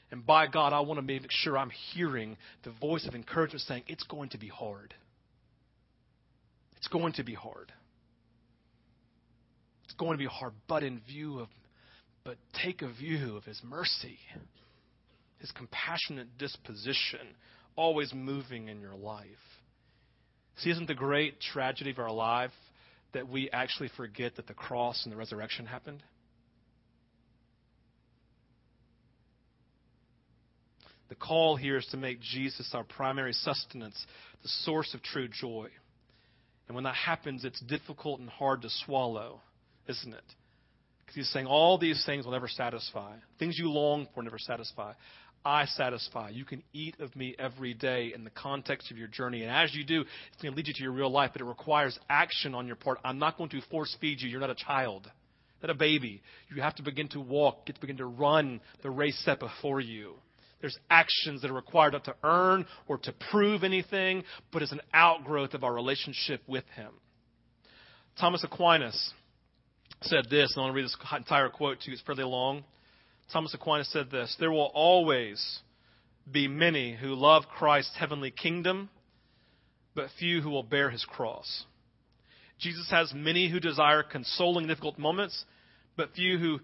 And 0.09 0.25
by 0.25 0.47
God, 0.47 0.71
I 0.71 0.79
want 0.79 0.97
to 0.99 1.01
make 1.01 1.25
sure 1.29 1.57
I'm 1.57 1.71
hearing 1.93 2.37
the 2.63 2.71
voice 2.79 3.05
of 3.07 3.13
encouragement 3.13 3.61
saying, 3.63 3.83
It's 3.87 4.03
going 4.03 4.29
to 4.29 4.37
be 4.37 4.47
hard. 4.47 4.93
It's 6.77 6.87
going 6.87 7.13
to 7.13 7.23
be 7.23 7.33
hard. 7.33 7.73
It's 9.83 9.95
going 9.95 10.13
to 10.13 10.17
be 10.17 10.27
hard, 10.27 10.53
but 10.67 10.83
in 10.83 11.01
view 11.07 11.39
of, 11.39 11.49
but 12.23 12.37
take 12.63 12.81
a 12.81 12.87
view 12.87 13.35
of 13.35 13.43
His 13.43 13.59
mercy, 13.63 14.17
His 15.39 15.51
compassionate 15.51 16.37
disposition, 16.37 17.35
always 17.75 18.13
moving 18.13 18.69
in 18.69 18.79
your 18.79 18.95
life. 18.95 19.25
See, 20.57 20.69
isn't 20.69 20.87
the 20.87 20.95
great 20.95 21.39
tragedy 21.39 21.91
of 21.91 21.99
our 21.99 22.11
life 22.11 22.51
that 23.13 23.27
we 23.27 23.49
actually 23.49 23.89
forget 23.97 24.35
that 24.37 24.47
the 24.47 24.53
cross 24.53 25.03
and 25.03 25.11
the 25.11 25.17
resurrection 25.17 25.65
happened? 25.65 26.01
The 31.09 31.15
call 31.15 31.55
here 31.55 31.77
is 31.77 31.85
to 31.87 31.97
make 31.97 32.19
Jesus 32.19 32.71
our 32.73 32.83
primary 32.83 33.33
sustenance, 33.33 34.05
the 34.41 34.49
source 34.49 34.93
of 34.93 35.03
true 35.03 35.27
joy. 35.27 35.67
And 36.67 36.75
when 36.75 36.85
that 36.85 36.95
happens, 36.95 37.45
it's 37.45 37.59
difficult 37.61 38.19
and 38.19 38.29
hard 38.29 38.63
to 38.63 38.69
swallow, 38.85 39.41
isn't 39.87 40.13
it? 40.13 40.23
Because 41.05 41.15
he's 41.15 41.29
saying 41.29 41.45
all 41.45 41.77
these 41.77 42.03
things 42.05 42.25
will 42.25 42.31
never 42.31 42.47
satisfy. 42.47 43.15
Things 43.37 43.57
you 43.59 43.69
long 43.69 44.07
for 44.15 44.23
never 44.23 44.39
satisfy. 44.39 44.93
I 45.45 45.65
satisfy. 45.65 46.29
You 46.29 46.43
can 46.43 46.63
eat 46.73 46.99
of 46.99 47.15
me 47.15 47.35
every 47.37 47.75
day 47.75 48.11
in 48.15 48.23
the 48.23 48.31
context 48.31 48.89
of 48.89 48.97
your 48.97 49.07
journey. 49.07 49.43
And 49.43 49.51
as 49.51 49.75
you 49.75 49.85
do, 49.85 50.01
it's 50.01 50.41
going 50.41 50.51
to 50.51 50.57
lead 50.57 50.67
you 50.67 50.73
to 50.73 50.83
your 50.83 50.91
real 50.91 51.11
life, 51.11 51.31
but 51.33 51.41
it 51.41 51.45
requires 51.45 51.97
action 52.09 52.55
on 52.55 52.65
your 52.65 52.75
part. 52.75 52.97
I'm 53.05 53.19
not 53.19 53.37
going 53.37 53.51
to 53.51 53.61
force 53.69 53.95
feed 54.01 54.21
you. 54.21 54.29
You're 54.29 54.39
not 54.39 54.49
a 54.49 54.55
child, 54.55 55.09
not 55.61 55.69
a 55.69 55.75
baby. 55.75 56.23
You 56.53 56.61
have 56.63 56.75
to 56.75 56.83
begin 56.83 57.07
to 57.09 57.21
walk, 57.21 57.67
get 57.67 57.75
to 57.75 57.81
begin 57.81 57.97
to 57.97 58.05
run 58.05 58.59
the 58.81 58.89
race 58.89 59.21
set 59.23 59.39
before 59.39 59.79
you. 59.79 60.15
There's 60.61 60.77
actions 60.89 61.43
that 61.43 61.51
are 61.51 61.55
required 61.55 61.93
not 61.93 62.05
to 62.05 62.15
earn 62.23 62.65
or 62.87 62.97
to 62.97 63.13
prove 63.29 63.63
anything, 63.63 64.23
but 64.51 64.63
as 64.63 64.71
an 64.71 64.81
outgrowth 64.93 65.53
of 65.53 65.63
our 65.63 65.73
relationship 65.73 66.41
with 66.47 66.63
Him. 66.75 66.89
Thomas 68.19 68.43
Aquinas 68.43 69.13
said 70.01 70.25
this, 70.29 70.53
and 70.55 70.57
I 70.57 70.61
want 70.61 70.71
to 70.71 70.75
read 70.75 70.85
this 70.85 70.97
entire 71.15 71.49
quote 71.49 71.81
to 71.81 71.87
you. 71.87 71.93
It's 71.93 72.01
fairly 72.01 72.23
long. 72.23 72.63
Thomas 73.31 73.53
Aquinas 73.53 73.91
said 73.91 74.11
this 74.11 74.35
There 74.39 74.51
will 74.51 74.71
always 74.73 75.59
be 76.29 76.47
many 76.47 76.95
who 76.95 77.15
love 77.15 77.43
Christ's 77.47 77.95
heavenly 77.97 78.31
kingdom, 78.31 78.89
but 79.93 80.09
few 80.19 80.41
who 80.41 80.49
will 80.49 80.63
bear 80.63 80.89
his 80.89 81.05
cross. 81.05 81.65
Jesus 82.59 82.89
has 82.89 83.13
many 83.13 83.49
who 83.49 83.59
desire 83.59 84.03
consoling 84.03 84.67
difficult 84.67 84.97
moments, 84.97 85.45
but 85.97 86.13
few 86.13 86.37
who, 86.37 86.59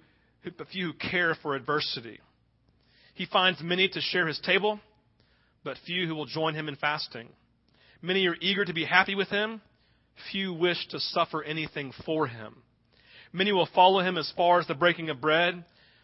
but 0.58 0.68
few 0.70 0.88
who 0.88 0.94
care 0.94 1.36
for 1.42 1.56
adversity. 1.56 2.20
He 3.14 3.26
finds 3.26 3.62
many 3.62 3.88
to 3.90 4.02
share 4.02 4.28
his 4.28 4.40
table, 4.40 4.80
but 5.64 5.78
few 5.86 6.08
who 6.08 6.16
will 6.16 6.26
join 6.26 6.56
him 6.56 6.68
in 6.70 6.76
fasting. 6.76 7.28
Many 8.02 8.26
are 8.28 8.38
eager 8.40 8.66
to 8.66 8.74
be 8.74 8.86
happy 8.86 9.16
with 9.16 9.28
him, 9.28 9.62
Few 10.32 10.54
wish 10.54 10.88
to 10.90 11.00
suffer 11.00 11.44
anything 11.44 11.94
for 12.06 12.28
him. 12.28 12.64
Many 13.34 13.52
will 13.52 13.68
follow 13.74 14.02
him 14.02 14.18
as 14.18 14.32
far 14.36 14.60
as 14.60 14.68
the 14.68 14.76
breaking 14.76 15.10
of 15.10 15.22
bread, 15.22 15.64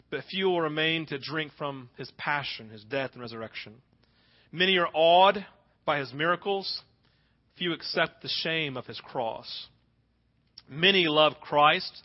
but 0.09 0.23
few 0.29 0.45
will 0.45 0.61
remain 0.61 1.05
to 1.07 1.19
drink 1.19 1.51
from 1.57 1.89
his 1.97 2.11
passion, 2.17 2.69
his 2.69 2.83
death, 2.83 3.11
and 3.13 3.21
resurrection. 3.21 3.73
Many 4.51 4.77
are 4.77 4.89
awed 4.93 5.45
by 5.85 5.99
his 5.99 6.13
miracles. 6.13 6.81
Few 7.57 7.73
accept 7.73 8.21
the 8.21 8.29
shame 8.29 8.77
of 8.77 8.85
his 8.85 8.99
cross. 8.99 9.67
Many 10.69 11.07
love 11.07 11.33
Christ 11.41 12.03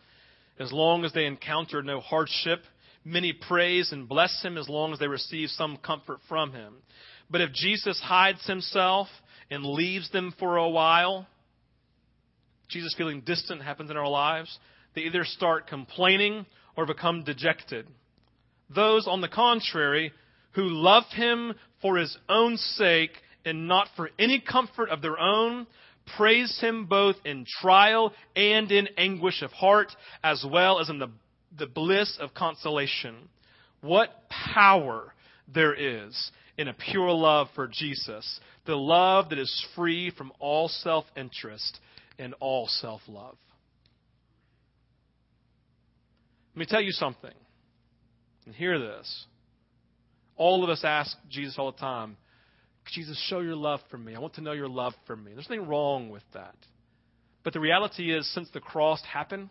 as 0.59 0.72
long 0.72 1.05
as 1.05 1.12
they 1.12 1.26
encounter 1.26 1.82
no 1.82 2.00
hardship. 2.00 2.61
Many 3.05 3.32
praise 3.32 3.92
and 3.92 4.09
bless 4.09 4.42
him 4.42 4.57
as 4.57 4.68
long 4.68 4.92
as 4.92 4.98
they 4.98 5.09
receive 5.09 5.48
some 5.50 5.76
comfort 5.76 6.18
from 6.28 6.53
him. 6.53 6.74
But 7.30 7.40
if 7.40 7.53
Jesus 7.53 8.00
hides 8.00 8.44
himself 8.46 9.09
and 9.50 9.64
leaves 9.64 10.11
them 10.11 10.34
for 10.38 10.57
a 10.57 10.68
while, 10.68 11.26
Jesus 12.68 12.94
feeling 12.96 13.20
distant 13.20 13.62
happens 13.62 13.90
in 13.90 13.96
our 13.96 14.09
lives, 14.09 14.59
they 14.94 15.03
either 15.03 15.24
start 15.24 15.66
complaining 15.66 16.46
or 16.77 16.87
become 16.87 17.25
dejected. 17.25 17.87
Those, 18.75 19.07
on 19.07 19.20
the 19.20 19.29
contrary, 19.29 20.12
who 20.53 20.68
love 20.68 21.05
him 21.12 21.55
for 21.81 21.97
his 21.97 22.16
own 22.29 22.57
sake 22.57 23.12
and 23.45 23.68
not 23.68 23.89
for 23.97 24.11
any 24.18 24.41
comfort 24.41 24.89
of 24.89 25.03
their 25.03 25.18
own, 25.18 25.66
praise 26.16 26.59
him 26.61 26.87
both 26.87 27.16
in 27.25 27.45
trial 27.61 28.12
and 28.37 28.70
in 28.70 28.89
anguish 28.97 29.43
of 29.43 29.51
heart, 29.53 29.93
as 30.23 30.45
well 30.49 30.81
as 30.81 30.89
in 30.89 30.99
the, 30.99 31.11
the 31.59 31.66
bliss 31.66 32.16
of 32.20 32.35
consolation. 32.35 33.29
What 33.81 34.11
power 34.55 35.12
there 35.53 35.75
is 35.75 36.31
in 36.59 36.68
a 36.68 36.75
pure 36.75 37.11
love 37.11 37.49
for 37.55 37.66
Jesus, 37.66 38.41
the 38.66 38.77
love 38.77 39.31
that 39.31 39.39
is 39.39 39.66
free 39.75 40.11
from 40.11 40.33
all 40.39 40.68
self 40.68 41.05
interest 41.16 41.79
and 42.18 42.35
all 42.41 42.68
self 42.68 43.01
love. 43.09 43.37
Let 46.55 46.59
me 46.61 46.66
tell 46.66 46.82
you 46.82 46.92
something, 46.92 47.34
and 48.46 48.55
hear 48.55 48.78
this. 48.78 49.26
All 50.36 50.64
of 50.64 50.70
us 50.70 50.82
ask 50.84 51.16
Jesus 51.30 51.57
all 51.59 51.72
the 51.72 51.78
time, 51.78 52.16
Jesus, 52.92 53.22
show 53.28 53.40
your 53.40 53.57
love 53.57 53.80
for 53.90 53.96
me. 53.96 54.14
I 54.14 54.18
want 54.18 54.34
to 54.34 54.40
know 54.40 54.53
your 54.53 54.68
love 54.68 54.92
for 55.07 55.16
me. 55.16 55.32
There's 55.32 55.48
nothing 55.48 55.68
wrong 55.68 56.11
with 56.11 56.24
that. 56.34 56.57
But 57.44 57.53
the 57.53 57.61
reality 57.61 58.12
is, 58.12 58.32
since 58.34 58.48
the 58.53 58.61
cross 58.61 59.00
happened, 59.05 59.48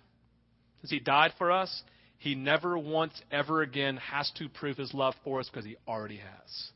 since 0.82 0.92
he 0.92 1.00
died 1.00 1.32
for 1.38 1.52
us, 1.52 1.84
he 2.18 2.36
never 2.36 2.78
once, 2.78 3.20
ever 3.32 3.62
again 3.62 3.98
has 3.98 4.32
to 4.38 4.48
prove 4.50 4.78
his 4.78 4.94
love 4.94 5.16
for 5.24 5.40
us 5.40 5.50
because 5.50 5.66
he 5.66 5.76
already 5.88 6.18
has. 6.18 6.70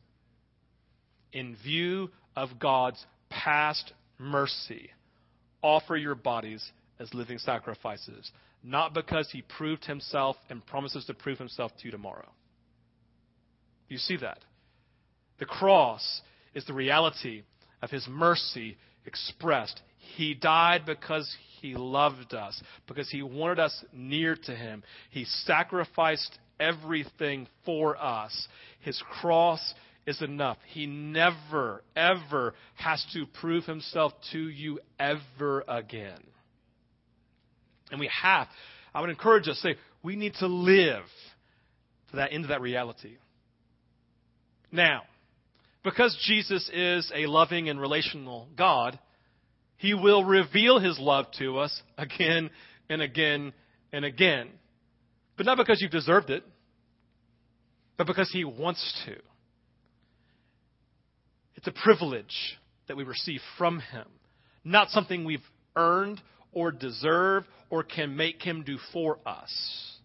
In 1.34 1.56
view 1.64 2.10
of 2.36 2.58
God's 2.60 3.06
past 3.30 3.94
mercy, 4.18 4.90
offer 5.62 5.96
your 5.98 6.16
bodies 6.16 6.68
as 7.00 7.14
living 7.14 7.38
sacrifices, 7.38 8.32
not 8.66 8.94
because 8.94 9.30
he 9.32 9.44
proved 9.44 9.86
himself 9.86 10.36
and 10.50 10.66
promises 10.66 11.06
to 11.06 11.14
prove 11.14 11.38
himself 11.38 11.72
to 11.78 11.86
you 11.86 11.92
tomorrow. 11.92 12.28
You 13.88 13.98
see 13.98 14.18
that? 14.18 14.40
The 15.38 15.46
cross 15.46 16.22
is 16.54 16.66
the 16.66 16.74
reality 16.74 17.44
of 17.82 17.92
his 17.92 18.08
mercy 18.10 18.78
expressed. 19.06 19.80
He 20.16 20.34
died 20.34 20.82
because 20.86 21.34
he 21.62 21.76
loved 21.76 22.34
us, 22.34 22.60
because 22.88 23.10
he 23.10 23.22
wanted 23.22 23.60
us 23.60 23.86
near 23.94 24.36
to 24.46 24.56
him. 24.56 24.84
He 25.12 25.26
sacrificed 25.26 26.38
everything 26.60 27.48
for 27.66 27.98
us. 27.98 28.48
His 28.80 29.02
cross 29.20 29.74
is 30.08 30.22
enough. 30.22 30.58
He 30.68 30.86
never, 30.88 31.84
ever 31.96 32.56
has 32.76 33.06
to 33.14 33.26
prove 33.26 33.66
himself 33.66 34.14
to 34.32 34.40
you 34.40 34.80
ever 35.00 35.64
again. 35.68 36.24
And 37.92 38.00
we 38.00 38.10
have, 38.22 38.48
I 38.94 39.02
would 39.02 39.10
encourage 39.10 39.48
us, 39.48 39.60
say, 39.60 39.76
we 40.04 40.16
need 40.16 40.34
to 40.40 40.48
live 40.48 41.04
to 42.12 42.18
that, 42.18 42.32
into 42.32 42.50
that 42.50 42.62
reality. 42.62 43.18
Now, 44.72 45.04
because 45.84 46.18
Jesus 46.26 46.70
is 46.74 47.12
a 47.16 47.28
loving 47.28 47.70
and 47.70 47.80
relational 47.80 48.48
God, 48.58 49.00
He 49.78 49.94
will 49.94 50.24
reveal 50.24 50.80
His 50.80 51.00
love 51.00 51.26
to 51.40 51.60
us 51.60 51.82
again 51.98 52.50
and 52.90 53.02
again 53.02 53.54
and 53.94 54.04
again. 54.04 54.50
But 55.38 55.46
not 55.46 55.58
because 55.58 55.82
you've 55.82 55.92
deserved 55.92 56.30
it, 56.30 56.44
but 57.98 58.08
because 58.08 58.32
He 58.32 58.44
wants 58.44 59.04
to. 59.06 59.16
It's 61.56 61.68
a 61.68 61.72
privilege 61.72 62.58
that 62.88 62.98
we 62.98 63.04
receive 63.04 63.42
from 63.58 63.80
Him, 63.80 64.06
not 64.64 64.90
something 64.90 65.24
we've 65.24 65.40
earned 65.76 66.22
or 66.56 66.72
deserve 66.72 67.44
or 67.70 67.84
can 67.84 68.18
make 68.18 68.42
Him 68.42 68.64
do 68.64 68.80
for 68.92 69.20
us. 69.28 69.98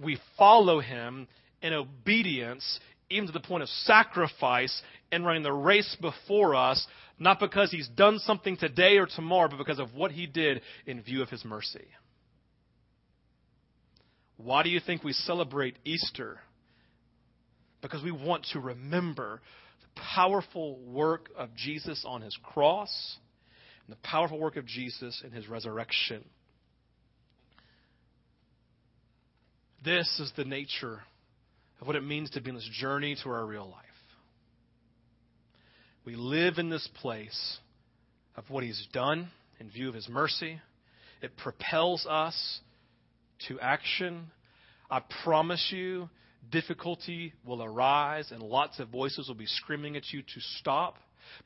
We 0.00 0.18
follow 0.36 0.80
Him 0.80 1.28
in 1.62 1.72
obedience 1.72 2.80
even 3.10 3.26
to 3.26 3.32
the 3.32 3.40
point 3.40 3.62
of 3.62 3.68
sacrifice 3.68 4.82
and 5.12 5.24
running 5.24 5.42
the 5.42 5.52
race 5.52 5.96
before 6.00 6.54
us, 6.54 6.86
not 7.18 7.38
because 7.38 7.70
he's 7.70 7.88
done 7.88 8.18
something 8.18 8.56
today 8.56 8.98
or 8.98 9.06
tomorrow, 9.06 9.48
but 9.48 9.58
because 9.58 9.78
of 9.78 9.94
what 9.94 10.10
he 10.10 10.26
did 10.26 10.60
in 10.86 11.02
view 11.02 11.22
of 11.22 11.30
his 11.30 11.44
mercy. 11.44 11.86
Why 14.36 14.62
do 14.62 14.68
you 14.68 14.80
think 14.80 15.02
we 15.02 15.12
celebrate 15.12 15.76
Easter? 15.84 16.40
Because 17.80 18.02
we 18.02 18.10
want 18.10 18.46
to 18.52 18.60
remember 18.60 19.40
the 19.80 20.00
powerful 20.14 20.78
work 20.80 21.30
of 21.36 21.54
Jesus 21.54 22.04
on 22.06 22.22
his 22.22 22.36
cross 22.42 23.16
and 23.86 23.96
the 23.96 24.00
powerful 24.02 24.38
work 24.38 24.56
of 24.56 24.66
Jesus 24.66 25.22
in 25.24 25.32
his 25.32 25.48
resurrection. 25.48 26.24
This 29.84 30.18
is 30.18 30.32
the 30.36 30.44
nature 30.44 31.00
of 31.80 31.86
what 31.86 31.96
it 31.96 32.02
means 32.02 32.30
to 32.30 32.40
be 32.40 32.50
on 32.50 32.56
this 32.56 32.68
journey 32.72 33.16
to 33.22 33.30
our 33.30 33.46
real 33.46 33.66
life. 33.66 33.84
We 36.04 36.16
live 36.16 36.58
in 36.58 36.70
this 36.70 36.88
place 37.00 37.58
of 38.36 38.48
what 38.50 38.64
He's 38.64 38.86
done 38.92 39.28
in 39.58 39.70
view 39.70 39.88
of 39.88 39.94
His 39.94 40.08
mercy. 40.08 40.60
It 41.22 41.36
propels 41.36 42.06
us 42.08 42.60
to 43.48 43.58
action. 43.60 44.30
I 44.90 45.02
promise 45.24 45.72
you, 45.74 46.08
difficulty 46.50 47.32
will 47.44 47.62
arise 47.62 48.30
and 48.30 48.42
lots 48.42 48.78
of 48.78 48.88
voices 48.88 49.28
will 49.28 49.34
be 49.34 49.46
screaming 49.46 49.96
at 49.96 50.12
you 50.12 50.22
to 50.22 50.40
stop. 50.58 50.96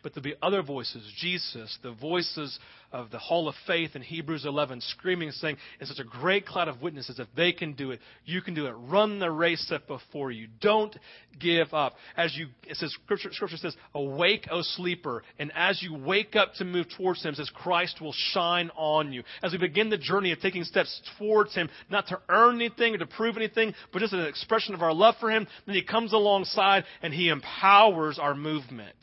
But 0.03 0.15
there'll 0.15 0.25
be 0.25 0.35
other 0.43 0.63
voices, 0.63 1.03
Jesus, 1.19 1.79
the 1.83 1.93
voices 1.93 2.59
of 2.93 3.11
the 3.11 3.19
Hall 3.19 3.49
of 3.49 3.55
Faith 3.67 3.95
in 3.95 4.03
Hebrews 4.03 4.45
11, 4.45 4.81
screaming, 4.81 5.31
saying, 5.31 5.57
in 5.81 5.87
such 5.87 6.01
a 6.01 6.05
great 6.05 6.45
cloud 6.45 6.69
of 6.69 6.83
witnesses, 6.83 7.21
if 7.21 7.29
they 7.37 7.53
can 7.53 7.75
do 7.75 7.93
it, 7.93 8.01
you 8.25 8.43
can 8.43 8.55
do 8.55 8.67
it. 8.67 8.73
Run 8.73 9.21
the 9.21 9.31
race 9.31 9.65
set 9.69 9.87
before 9.87 10.33
you. 10.33 10.49
Don't 10.61 10.97
give 11.39 11.73
up. 11.73 11.95
As 12.17 12.37
you, 12.37 12.49
it 12.67 12.77
says, 12.77 12.93
Scripture, 13.05 13.31
Scripture 13.33 13.57
says, 13.59 13.77
awake, 13.95 14.49
O 14.51 14.63
sleeper. 14.63 15.23
And 15.39 15.53
as 15.55 15.83
you 15.83 15.95
wake 15.95 16.35
up 16.35 16.55
to 16.55 16.65
move 16.65 16.87
towards 16.97 17.23
Him, 17.23 17.35
says, 17.35 17.51
Christ 17.55 18.01
will 18.01 18.15
shine 18.33 18.71
on 18.77 19.13
you. 19.13 19.23
As 19.43 19.53
we 19.53 19.59
begin 19.59 19.89
the 19.89 19.99
journey 19.99 20.33
of 20.33 20.41
taking 20.41 20.65
steps 20.65 21.01
towards 21.19 21.55
Him, 21.55 21.69
not 21.91 22.09
to 22.09 22.21
earn 22.29 22.57
anything 22.57 22.95
or 22.95 22.99
to 22.99 23.07
prove 23.07 23.37
anything, 23.37 23.73
but 23.93 24.01
just 24.01 24.13
an 24.13 24.27
expression 24.27 24.75
of 24.75 24.83
our 24.83 24.93
love 24.93 25.15
for 25.21 25.31
Him, 25.31 25.47
then 25.67 25.77
He 25.77 25.85
comes 25.85 26.13
alongside 26.13 26.85
and 27.03 27.15
He 27.15 27.29
empowers 27.29 28.19
our 28.19 28.35
movement. 28.35 28.97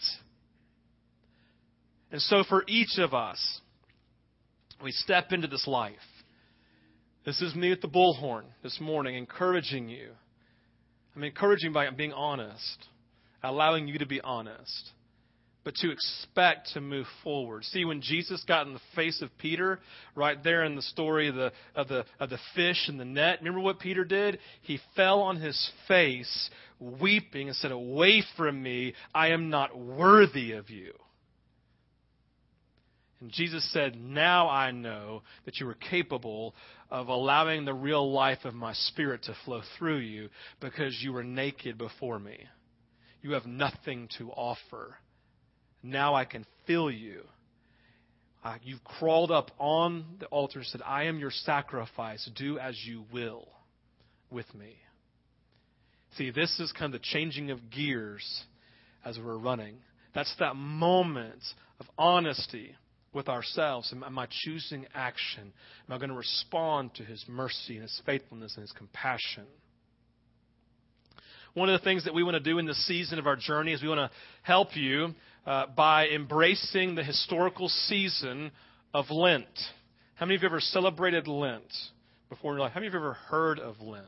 And 2.12 2.22
so 2.22 2.44
for 2.48 2.64
each 2.68 2.98
of 2.98 3.14
us, 3.14 3.62
we 4.84 4.92
step 4.92 5.32
into 5.32 5.48
this 5.48 5.68
life. 5.68 5.96
This 7.26 7.42
is 7.42 7.56
me 7.56 7.72
at 7.72 7.82
the 7.82 7.90
bullhorn 7.90 8.44
this 8.64 8.80
morning, 8.80 9.16
encouraging 9.16 9.90
you. 9.90 10.12
I'm 11.16 11.24
encouraging 11.24 11.74
by 11.74 11.90
being 11.90 12.14
honest, 12.14 12.86
allowing 13.44 13.88
you 13.88 13.98
to 14.00 14.06
be 14.06 14.22
honest, 14.22 14.92
but 15.66 15.76
to 15.76 15.92
expect 15.92 16.70
to 16.74 16.80
move 16.80 17.08
forward. 17.24 17.66
See, 17.66 17.84
when 17.84 18.02
Jesus 18.02 18.42
got 18.48 18.68
in 18.68 18.74
the 18.74 18.80
face 18.96 19.22
of 19.22 19.30
Peter, 19.40 19.80
right 20.16 20.42
there 20.42 20.64
in 20.64 20.76
the 20.76 20.82
story 20.82 21.28
of 21.28 21.36
the, 21.36 21.52
of 21.76 21.90
the, 21.90 22.06
of 22.22 22.30
the 22.30 22.40
fish 22.56 22.88
and 22.88 22.98
the 22.98 23.04
net, 23.04 23.40
remember 23.40 23.60
what 23.60 23.80
Peter 23.80 24.06
did? 24.06 24.40
He 24.62 24.80
fell 24.96 25.20
on 25.22 25.42
his 25.42 25.72
face, 25.90 26.50
weeping, 26.80 27.48
and 27.48 27.58
said, 27.58 27.72
Away 27.72 28.24
from 28.38 28.64
me, 28.64 28.94
I 29.14 29.30
am 29.30 29.50
not 29.50 29.78
worthy 29.78 30.54
of 30.54 30.70
you. 30.70 30.94
And 33.20 33.32
Jesus 33.32 33.68
said, 33.74 34.00
Now 34.00 34.50
I 34.50 34.72
know 34.72 35.24
that 35.46 35.60
you 35.60 35.68
are 35.68 35.74
capable 35.74 36.54
of 36.92 37.08
allowing 37.08 37.66
the 37.66 37.74
real 37.74 38.12
life 38.12 38.46
of 38.46 38.54
my 38.54 38.74
spirit 38.74 39.24
to 39.24 39.36
flow 39.44 39.62
through 39.78 40.00
you 40.00 40.30
because 40.60 40.98
you 41.02 41.14
were 41.14 41.24
naked 41.24 41.78
before 41.78 42.20
me. 42.20 42.38
You 43.22 43.32
have 43.32 43.46
nothing 43.46 44.08
to 44.20 44.30
offer. 44.32 44.98
Now 45.82 46.14
I 46.14 46.26
can 46.26 46.46
fill 46.68 46.92
you. 46.92 47.24
Uh, 48.44 48.56
you've 48.64 48.84
crawled 48.84 49.32
up 49.32 49.52
on 49.58 50.06
the 50.20 50.28
altar 50.28 50.60
and 50.60 50.68
said, 50.68 50.82
I 50.86 51.06
am 51.06 51.18
your 51.18 51.32
sacrifice. 51.32 52.30
Do 52.36 52.60
as 52.60 52.80
you 52.86 53.04
will 53.12 53.48
with 54.30 54.54
me. 54.54 54.76
See, 56.18 56.30
this 56.30 56.60
is 56.60 56.72
kind 56.72 56.94
of 56.94 57.02
the 57.02 57.08
changing 57.12 57.52
of 57.52 57.70
gears 57.72 58.44
as 59.04 59.18
we're 59.18 59.38
running. 59.38 59.78
That's 60.14 60.34
that 60.40 60.56
moment 60.56 61.44
of 61.80 61.88
honesty 61.98 62.76
with 63.18 63.28
ourselves. 63.28 63.92
Am, 63.92 64.04
am 64.04 64.18
I 64.18 64.28
choosing 64.44 64.86
action? 64.94 65.52
Am 65.90 65.94
I 65.94 65.98
going 65.98 66.12
to 66.12 66.16
respond 66.16 66.96
to 66.96 67.04
His 67.04 67.26
mercy 67.28 67.74
and 67.74 67.82
His 67.82 68.02
faithfulness 68.06 68.54
and 68.56 68.62
His 68.62 68.72
compassion? 68.72 69.44
One 71.54 71.68
of 71.68 71.78
the 71.78 71.84
things 71.84 72.06
that 72.06 72.14
we 72.14 72.24
want 72.24 72.36
to 72.36 72.40
do 72.40 72.60
in 72.60 72.68
this 72.68 72.86
season 72.86 73.18
of 73.18 73.26
our 73.26 73.36
journey 73.36 73.74
is 73.74 73.82
we 73.82 73.90
want 73.90 74.12
to 74.12 74.18
help 74.44 74.76
you 74.76 75.16
uh, 75.46 75.66
by 75.76 76.08
embracing 76.08 76.94
the 76.94 77.04
historical 77.04 77.68
season 77.68 78.52
of 78.94 79.10
Lent. 79.10 79.46
How 80.16 80.26
many 80.26 80.36
of 80.36 80.44
you 80.44 80.48
ever 80.48 80.60
celebrated 80.60 81.28
Lent 81.28 81.74
before 82.30 82.52
in 82.52 82.58
your 82.58 82.66
life? 82.66 82.74
How 82.74 82.80
many 82.80 82.88
of 82.88 82.94
you 82.94 83.00
ever 83.00 83.14
heard 83.14 83.60
of 83.60 83.82
Lent? 83.82 84.06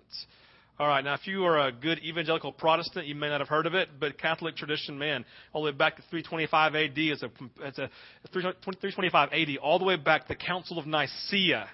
All 0.79 0.87
right, 0.87 1.03
now 1.03 1.13
if 1.13 1.27
you 1.27 1.43
are 1.43 1.67
a 1.67 1.73
good 1.73 1.99
evangelical 1.99 2.53
Protestant, 2.53 3.05
you 3.05 3.13
may 3.13 3.27
not 3.27 3.41
have 3.41 3.49
heard 3.49 3.65
of 3.65 3.73
it, 3.73 3.89
but 3.99 4.17
Catholic 4.17 4.55
tradition, 4.55 4.97
man, 4.97 5.25
all 5.51 5.61
the 5.61 5.71
way 5.71 5.77
back 5.77 5.97
to 5.97 6.01
325 6.03 6.73
AD 6.73 6.97
is 6.97 7.21
a, 7.21 7.29
it's 7.59 7.79
a 7.79 7.89
325 8.31 9.29
AD, 9.33 9.57
all 9.61 9.77
the 9.77 9.83
way 9.83 9.97
back 9.97 10.21
to 10.21 10.27
the 10.29 10.35
Council 10.35 10.79
of 10.79 10.87
Nicaea. 10.87 11.67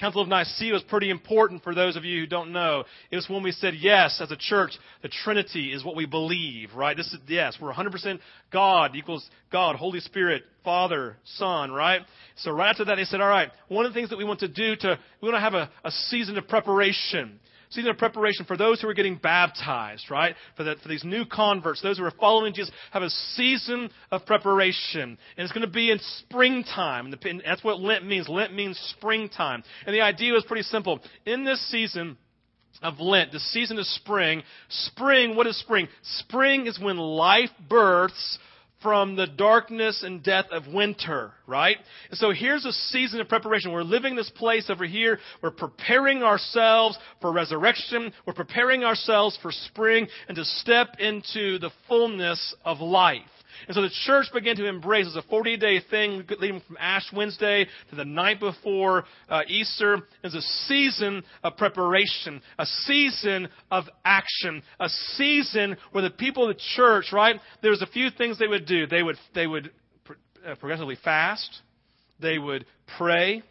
Council 0.00 0.20
of 0.20 0.26
Nicaea 0.26 0.72
was 0.72 0.82
pretty 0.82 1.10
important 1.10 1.62
for 1.62 1.76
those 1.76 1.94
of 1.94 2.04
you 2.04 2.22
who 2.22 2.26
don't 2.26 2.52
know. 2.52 2.82
It 3.12 3.16
was 3.16 3.28
when 3.28 3.44
we 3.44 3.52
said, 3.52 3.74
yes, 3.78 4.20
as 4.20 4.32
a 4.32 4.36
church, 4.36 4.72
the 5.02 5.08
Trinity 5.08 5.72
is 5.72 5.84
what 5.84 5.94
we 5.94 6.06
believe, 6.06 6.74
right? 6.74 6.96
This 6.96 7.06
is, 7.06 7.20
yes, 7.28 7.56
we're 7.62 7.72
100% 7.72 8.18
God 8.52 8.96
equals 8.96 9.30
God, 9.52 9.76
Holy 9.76 10.00
Spirit, 10.00 10.42
Father, 10.64 11.18
Son, 11.36 11.70
right? 11.70 12.00
So 12.38 12.50
right 12.50 12.70
after 12.70 12.84
that, 12.86 12.96
they 12.96 13.04
said, 13.04 13.20
all 13.20 13.28
right, 13.28 13.50
one 13.68 13.86
of 13.86 13.92
the 13.92 13.96
things 13.96 14.10
that 14.10 14.18
we 14.18 14.24
want 14.24 14.40
to 14.40 14.48
do 14.48 14.74
to, 14.74 14.98
we 15.22 15.28
want 15.30 15.36
to 15.36 15.40
have 15.40 15.54
a, 15.54 15.70
a 15.84 15.92
season 15.92 16.36
of 16.36 16.48
preparation 16.48 17.38
season 17.70 17.90
of 17.90 17.98
preparation 17.98 18.44
for 18.44 18.56
those 18.56 18.80
who 18.80 18.88
are 18.88 18.94
getting 18.94 19.16
baptized, 19.16 20.10
right? 20.10 20.34
For, 20.56 20.64
the, 20.64 20.76
for 20.82 20.88
these 20.88 21.04
new 21.04 21.24
converts, 21.24 21.80
those 21.82 21.98
who 21.98 22.04
are 22.04 22.12
following 22.12 22.52
Jesus, 22.52 22.72
have 22.92 23.02
a 23.02 23.10
season 23.10 23.90
of 24.10 24.26
preparation. 24.26 25.02
And 25.02 25.18
it's 25.38 25.52
going 25.52 25.66
to 25.66 25.72
be 25.72 25.90
in 25.90 25.98
springtime. 26.18 27.12
And 27.24 27.42
that's 27.44 27.64
what 27.64 27.80
Lent 27.80 28.04
means. 28.04 28.28
Lent 28.28 28.54
means 28.54 28.78
springtime. 28.98 29.62
And 29.86 29.94
the 29.94 30.00
idea 30.02 30.34
is 30.36 30.44
pretty 30.46 30.64
simple. 30.64 31.00
In 31.24 31.44
this 31.44 31.60
season, 31.70 32.16
of 32.82 32.98
Lent, 32.98 33.32
the 33.32 33.40
season 33.40 33.78
of 33.78 33.86
spring. 33.86 34.42
Spring, 34.68 35.36
what 35.36 35.46
is 35.46 35.58
spring? 35.58 35.88
Spring 36.02 36.66
is 36.66 36.78
when 36.78 36.96
life 36.96 37.50
births 37.68 38.38
from 38.82 39.16
the 39.16 39.26
darkness 39.26 40.02
and 40.02 40.22
death 40.22 40.46
of 40.50 40.66
winter, 40.66 41.32
right? 41.46 41.76
And 42.10 42.18
so 42.18 42.32
here's 42.32 42.64
a 42.64 42.72
season 42.72 43.20
of 43.20 43.28
preparation. 43.28 43.72
We're 43.72 43.82
living 43.82 44.16
this 44.16 44.30
place 44.30 44.70
over 44.70 44.84
here. 44.84 45.18
We're 45.42 45.50
preparing 45.50 46.22
ourselves 46.22 46.98
for 47.20 47.32
resurrection. 47.32 48.12
We're 48.26 48.32
preparing 48.32 48.84
ourselves 48.84 49.38
for 49.42 49.52
spring 49.52 50.08
and 50.28 50.36
to 50.36 50.44
step 50.44 50.96
into 50.98 51.58
the 51.58 51.70
fullness 51.88 52.54
of 52.64 52.80
life. 52.80 53.20
And 53.66 53.74
so 53.74 53.82
the 53.82 53.90
church 54.06 54.26
began 54.32 54.56
to 54.56 54.66
embrace 54.66 55.06
as 55.06 55.16
a 55.16 55.22
40 55.22 55.56
day 55.56 55.80
thing 55.90 56.24
leading 56.38 56.60
from 56.66 56.76
Ash 56.78 57.06
Wednesday 57.12 57.66
to 57.90 57.96
the 57.96 58.04
night 58.04 58.40
before 58.40 59.04
uh, 59.28 59.42
Easter 59.48 59.98
as 60.22 60.34
a 60.34 60.40
season 60.40 61.22
of 61.42 61.56
preparation, 61.56 62.40
a 62.58 62.66
season 62.66 63.48
of 63.70 63.84
action, 64.04 64.62
a 64.78 64.88
season 65.16 65.76
where 65.92 66.02
the 66.02 66.10
people 66.10 66.48
of 66.48 66.56
the 66.56 66.62
church, 66.76 67.06
right, 67.12 67.36
there 67.62 67.70
was 67.70 67.82
a 67.82 67.86
few 67.86 68.10
things 68.10 68.38
they 68.38 68.46
would 68.46 68.66
do. 68.66 68.86
They 68.86 69.02
would, 69.02 69.16
they 69.34 69.46
would 69.46 69.70
uh, 70.46 70.54
progressively 70.56 70.96
fast. 71.02 71.60
They 72.20 72.38
would 72.38 72.66
pray. 72.98 73.42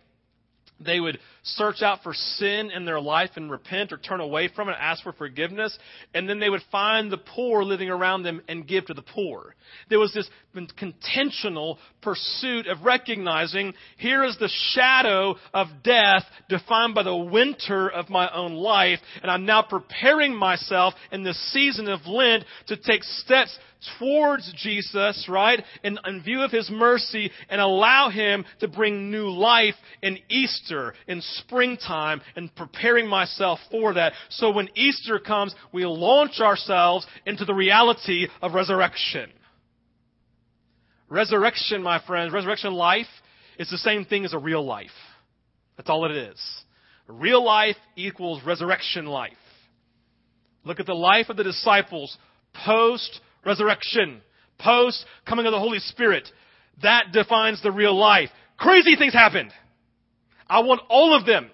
They 0.80 1.00
would 1.00 1.20
search 1.56 1.82
out 1.82 2.04
for 2.04 2.14
sin 2.14 2.72
in 2.72 2.86
their 2.86 3.00
life 3.00 3.32
and 3.36 3.52
repent 3.52 3.92
or 3.92 3.98
turn 3.98 4.20
away 4.20 4.50
from 4.54 4.70
it, 4.70 4.76
ask 4.80 5.04
for 5.04 5.14
forgiveness, 5.14 5.78
and 6.14 6.28
then 6.28 6.40
they 6.40 6.50
would 6.50 6.62
find 6.72 7.12
the 7.12 7.18
poor 7.18 7.64
living 7.64 7.90
around 7.90 8.24
them 8.24 8.42
and 8.48 8.68
give 8.68 8.86
to 8.88 8.94
the 8.94 9.02
poor. 9.02 9.56
There 9.90 10.00
was 10.00 10.14
this 10.14 10.30
contentional 10.56 11.78
pursuit 12.02 12.68
of 12.68 12.84
recognizing 12.84 13.74
here 13.98 14.24
is 14.24 14.38
the 14.38 14.50
shadow 14.74 15.36
of 15.54 15.68
death 15.84 16.24
defined 16.48 16.96
by 16.96 17.04
the 17.04 17.16
winter 17.16 17.90
of 17.90 18.10
my 18.10 18.30
own 18.34 18.54
life, 18.54 19.00
and 19.22 19.30
I'm 19.30 19.46
now 19.46 19.62
preparing 19.62 20.36
myself 20.36 20.94
in 21.12 21.24
the 21.24 21.34
season 21.34 21.88
of 21.88 22.06
Lent 22.06 22.46
to 22.68 22.78
take 22.78 23.04
steps 23.04 23.58
towards 23.98 24.52
Jesus, 24.58 25.28
right, 25.30 25.64
in, 25.84 25.98
in 26.06 26.22
view 26.22 26.42
of 26.42 26.52
His 26.52 26.70
mercy, 26.70 27.32
and 27.50 27.62
allow 27.62 28.10
Him 28.10 28.46
to 28.60 28.68
bring 28.68 29.12
new 29.12 29.30
life 29.30 29.76
in 30.02 30.18
Easter, 30.30 30.94
in 31.08 31.22
springtime, 31.42 32.22
and 32.36 32.54
preparing 32.56 33.08
myself 33.08 33.60
for 33.72 33.94
that. 33.94 34.14
So 34.30 34.52
when 34.52 34.70
Easter 34.76 35.20
comes, 35.20 35.54
we 35.74 35.86
launch 35.86 36.40
ourselves 36.40 37.06
into 37.26 37.46
the 37.46 37.54
reality 37.54 38.28
of 38.42 38.54
resurrection. 38.54 39.30
Resurrection, 41.10 41.82
my 41.82 42.02
friends, 42.06 42.34
resurrection 42.34 42.74
life 42.74 43.08
is 43.58 43.70
the 43.70 43.78
same 43.78 44.06
thing 44.06 44.26
as 44.26 44.34
a 44.34 44.38
real 44.38 44.64
life. 44.66 44.88
That's 45.76 45.90
all 45.90 46.06
it 46.06 46.12
is. 46.12 46.40
Real 47.08 47.44
life 47.44 47.78
equals 47.96 48.44
resurrection 48.46 49.06
life. 49.06 49.34
Look 50.64 50.80
at 50.80 50.86
the 50.86 50.94
life 50.94 51.30
of 51.30 51.38
the 51.38 51.44
disciples 51.44 52.16
post 52.66 53.22
resurrection, 53.46 54.22
post 54.60 55.04
coming 55.28 55.46
of 55.46 55.52
the 55.52 55.60
Holy 55.60 55.80
Spirit. 55.80 56.30
That 56.84 57.12
defines 57.12 57.62
the 57.64 57.72
real 57.72 57.98
life. 57.98 58.30
Crazy 58.58 58.96
things 58.96 59.14
happened. 59.14 59.52
I 60.50 60.62
want 60.62 60.82
all 60.90 61.16
of 61.16 61.26
them 61.26 61.50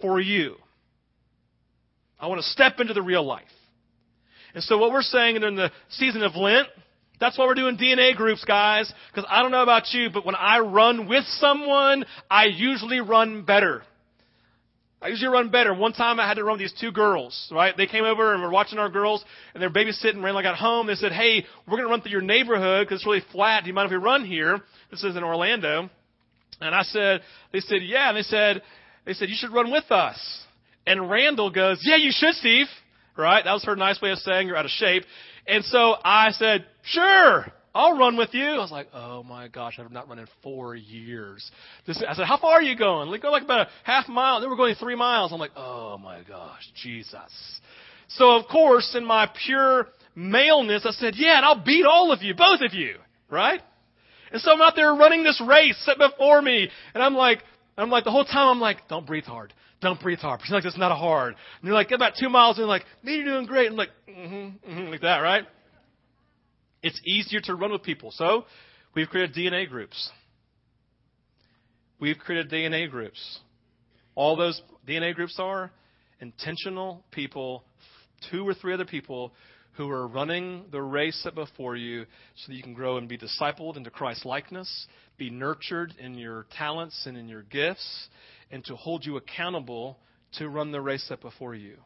for 0.00 0.20
you. 0.20 0.56
I 2.18 2.26
want 2.26 2.40
to 2.40 2.46
step 2.48 2.80
into 2.80 2.92
the 2.92 3.02
real 3.02 3.24
life. 3.24 3.44
And 4.54 4.62
so 4.64 4.78
what 4.78 4.90
we're 4.90 5.02
saying 5.02 5.36
in 5.36 5.54
the 5.54 5.70
season 5.90 6.22
of 6.22 6.34
Lent, 6.34 6.66
that's 7.20 7.38
why 7.38 7.46
we're 7.46 7.54
doing 7.54 7.76
DNA 7.76 8.16
groups, 8.16 8.44
guys. 8.44 8.92
Because 9.12 9.28
I 9.30 9.42
don't 9.42 9.52
know 9.52 9.62
about 9.62 9.92
you, 9.92 10.08
but 10.12 10.26
when 10.26 10.34
I 10.34 10.58
run 10.58 11.08
with 11.08 11.24
someone, 11.24 12.04
I 12.30 12.46
usually 12.46 13.00
run 13.00 13.44
better. 13.44 13.82
I 15.02 15.08
usually 15.08 15.30
run 15.30 15.50
better. 15.50 15.72
One 15.72 15.92
time 15.92 16.20
I 16.20 16.28
had 16.28 16.34
to 16.34 16.44
run 16.44 16.54
with 16.54 16.60
these 16.60 16.78
two 16.78 16.92
girls, 16.92 17.48
right? 17.50 17.74
They 17.74 17.86
came 17.86 18.04
over 18.04 18.34
and 18.34 18.42
were 18.42 18.50
watching 18.50 18.78
our 18.78 18.90
girls, 18.90 19.24
and 19.54 19.62
they're 19.62 19.70
babysitting. 19.70 20.22
I 20.22 20.42
got 20.42 20.56
home, 20.56 20.86
they 20.86 20.94
said, 20.94 21.12
"Hey, 21.12 21.46
we're 21.66 21.78
going 21.78 21.84
to 21.84 21.90
run 21.90 22.02
through 22.02 22.12
your 22.12 22.20
neighborhood 22.20 22.86
because 22.86 23.00
it's 23.00 23.06
really 23.06 23.22
flat. 23.32 23.64
Do 23.64 23.68
you 23.68 23.74
mind 23.74 23.86
if 23.86 23.92
we 23.92 23.96
run 23.96 24.26
here?" 24.26 24.60
This 24.90 25.02
is 25.02 25.16
in 25.16 25.24
Orlando, 25.24 25.88
and 26.60 26.74
I 26.74 26.82
said, 26.82 27.22
"They 27.52 27.60
said, 27.60 27.82
yeah." 27.82 28.08
And 28.08 28.16
they 28.16 28.22
said, 28.22 28.62
"They 29.04 29.14
said 29.14 29.28
you 29.28 29.36
should 29.36 29.52
run 29.52 29.70
with 29.70 29.90
us." 29.90 30.18
And 30.86 31.10
Randall 31.10 31.50
goes, 31.50 31.80
"Yeah, 31.84 31.96
you 31.96 32.12
should, 32.12 32.34
Steve." 32.34 32.66
Right? 33.16 33.44
That 33.44 33.52
was 33.52 33.64
her 33.64 33.76
nice 33.76 34.00
way 34.00 34.10
of 34.12 34.18
saying 34.18 34.46
you're 34.46 34.56
out 34.56 34.64
of 34.64 34.70
shape. 34.70 35.04
And 35.46 35.64
so 35.64 35.96
I 36.04 36.30
said, 36.32 36.66
"Sure." 36.82 37.46
I'll 37.72 37.96
run 37.96 38.16
with 38.16 38.30
you. 38.34 38.44
I 38.44 38.58
was 38.58 38.72
like, 38.72 38.88
oh 38.92 39.22
my 39.22 39.46
gosh, 39.46 39.78
I've 39.78 39.92
not 39.92 40.08
run 40.08 40.18
in 40.18 40.26
four 40.42 40.74
years. 40.74 41.48
This, 41.86 42.02
I 42.06 42.14
said, 42.14 42.26
how 42.26 42.36
far 42.36 42.54
are 42.54 42.62
you 42.62 42.76
going? 42.76 43.08
Like, 43.10 43.22
go 43.22 43.30
like 43.30 43.44
about 43.44 43.68
a 43.68 43.70
half 43.84 44.08
mile. 44.08 44.40
Then 44.40 44.50
we're 44.50 44.56
going 44.56 44.74
three 44.74 44.96
miles. 44.96 45.32
I'm 45.32 45.38
like, 45.38 45.52
oh 45.56 45.96
my 45.96 46.22
gosh, 46.28 46.68
Jesus. 46.82 47.60
So 48.08 48.32
of 48.32 48.48
course, 48.48 48.96
in 48.96 49.04
my 49.04 49.30
pure 49.46 49.86
maleness, 50.16 50.84
I 50.84 50.90
said, 50.90 51.14
yeah, 51.16 51.36
and 51.36 51.46
I'll 51.46 51.64
beat 51.64 51.86
all 51.86 52.10
of 52.10 52.22
you, 52.22 52.34
both 52.34 52.60
of 52.60 52.74
you, 52.74 52.96
right? 53.30 53.60
And 54.32 54.40
so 54.40 54.52
I'm 54.52 54.60
out 54.60 54.74
there 54.76 54.94
running 54.94 55.22
this 55.22 55.42
race 55.46 55.76
set 55.84 55.98
before 55.98 56.40
me, 56.40 56.68
and 56.94 57.02
I'm 57.02 57.14
like, 57.14 57.42
I'm 57.76 57.90
like 57.90 58.04
the 58.04 58.10
whole 58.10 58.24
time 58.24 58.48
I'm 58.48 58.60
like, 58.60 58.88
don't 58.88 59.06
breathe 59.06 59.24
hard. 59.24 59.52
Don't 59.80 60.00
breathe 60.00 60.18
hard. 60.18 60.40
Pretend 60.40 60.56
like 60.56 60.64
it's 60.64 60.78
not 60.78 60.92
a 60.92 60.96
hard. 60.96 61.34
And 61.34 61.64
you're 61.64 61.74
like, 61.74 61.90
about 61.90 62.12
two 62.18 62.28
miles 62.28 62.58
in, 62.58 62.66
like, 62.66 62.84
me, 63.02 63.16
you're 63.16 63.24
doing 63.24 63.46
great. 63.46 63.70
I'm 63.70 63.76
like, 63.76 63.88
mm-hmm, 64.08 64.70
mm-hmm, 64.70 64.90
like 64.90 65.00
that, 65.00 65.18
right? 65.18 65.44
It's 66.82 67.00
easier 67.06 67.40
to 67.44 67.54
run 67.54 67.72
with 67.72 67.82
people. 67.82 68.10
So 68.12 68.44
we've 68.94 69.08
created 69.08 69.34
DNA 69.34 69.68
groups. 69.68 70.10
We've 71.98 72.18
created 72.18 72.50
DNA 72.50 72.90
groups. 72.90 73.40
All 74.14 74.36
those 74.36 74.60
DNA 74.86 75.14
groups 75.14 75.36
are 75.38 75.70
intentional 76.20 77.02
people, 77.10 77.64
two 78.30 78.46
or 78.46 78.54
three 78.54 78.74
other 78.74 78.84
people 78.84 79.32
who 79.72 79.88
are 79.90 80.06
running 80.06 80.64
the 80.70 80.82
race 80.82 81.20
set 81.22 81.34
before 81.34 81.76
you 81.76 82.04
so 82.36 82.48
that 82.48 82.54
you 82.54 82.62
can 82.62 82.74
grow 82.74 82.96
and 82.96 83.08
be 83.08 83.18
discipled 83.18 83.76
into 83.76 83.90
Christ 83.90 84.26
likeness, 84.26 84.86
be 85.16 85.30
nurtured 85.30 85.94
in 85.98 86.14
your 86.14 86.46
talents 86.56 87.06
and 87.06 87.16
in 87.16 87.28
your 87.28 87.42
gifts, 87.42 88.08
and 88.50 88.64
to 88.64 88.76
hold 88.76 89.04
you 89.04 89.16
accountable 89.16 89.98
to 90.38 90.48
run 90.48 90.72
the 90.72 90.80
race 90.80 91.04
set 91.08 91.20
before 91.20 91.54
you. 91.54 91.76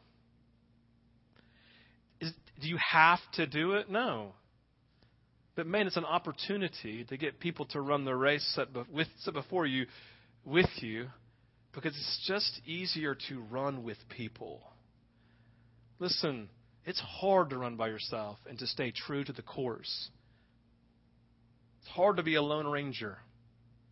Is, 2.20 2.32
do 2.60 2.68
you 2.68 2.78
have 2.78 3.20
to 3.34 3.46
do 3.46 3.72
it? 3.72 3.90
No. 3.90 4.32
But 5.56 5.66
man, 5.66 5.86
it's 5.86 5.96
an 5.96 6.04
opportunity 6.04 7.04
to 7.04 7.16
get 7.16 7.38
people 7.38 7.66
to 7.66 7.80
run 7.80 8.04
the 8.04 8.16
race 8.16 8.44
set, 8.54 8.68
with, 8.92 9.08
set 9.20 9.34
before 9.34 9.66
you 9.66 9.86
with 10.44 10.70
you 10.80 11.06
because 11.72 11.92
it's 11.94 12.24
just 12.26 12.60
easier 12.66 13.16
to 13.28 13.40
run 13.50 13.82
with 13.82 13.98
people. 14.08 14.62
Listen, 15.98 16.48
it's 16.86 17.00
hard 17.00 17.50
to 17.50 17.58
run 17.58 17.76
by 17.76 17.88
yourself 17.88 18.38
and 18.48 18.58
to 18.58 18.66
stay 18.66 18.90
true 18.90 19.24
to 19.24 19.32
the 19.32 19.42
course. 19.42 20.08
It's 21.80 21.90
hard 21.90 22.16
to 22.18 22.22
be 22.22 22.34
a 22.34 22.42
lone 22.42 22.66
ranger. 22.66 23.18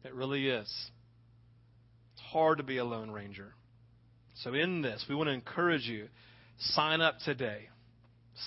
It 0.05 0.15
really 0.15 0.49
is. 0.49 0.73
It's 2.13 2.23
hard 2.23 2.59
to 2.59 2.65
be 2.65 2.79
a 2.79 2.85
lone 2.85 3.11
ranger. 3.11 3.55
So, 4.43 4.55
in 4.55 4.83
this, 4.83 5.05
we 5.09 5.15
want 5.15 5.29
to 5.29 5.33
encourage 5.35 5.83
you 5.83 6.09
sign 6.59 7.01
up 7.01 7.19
today. 7.25 7.69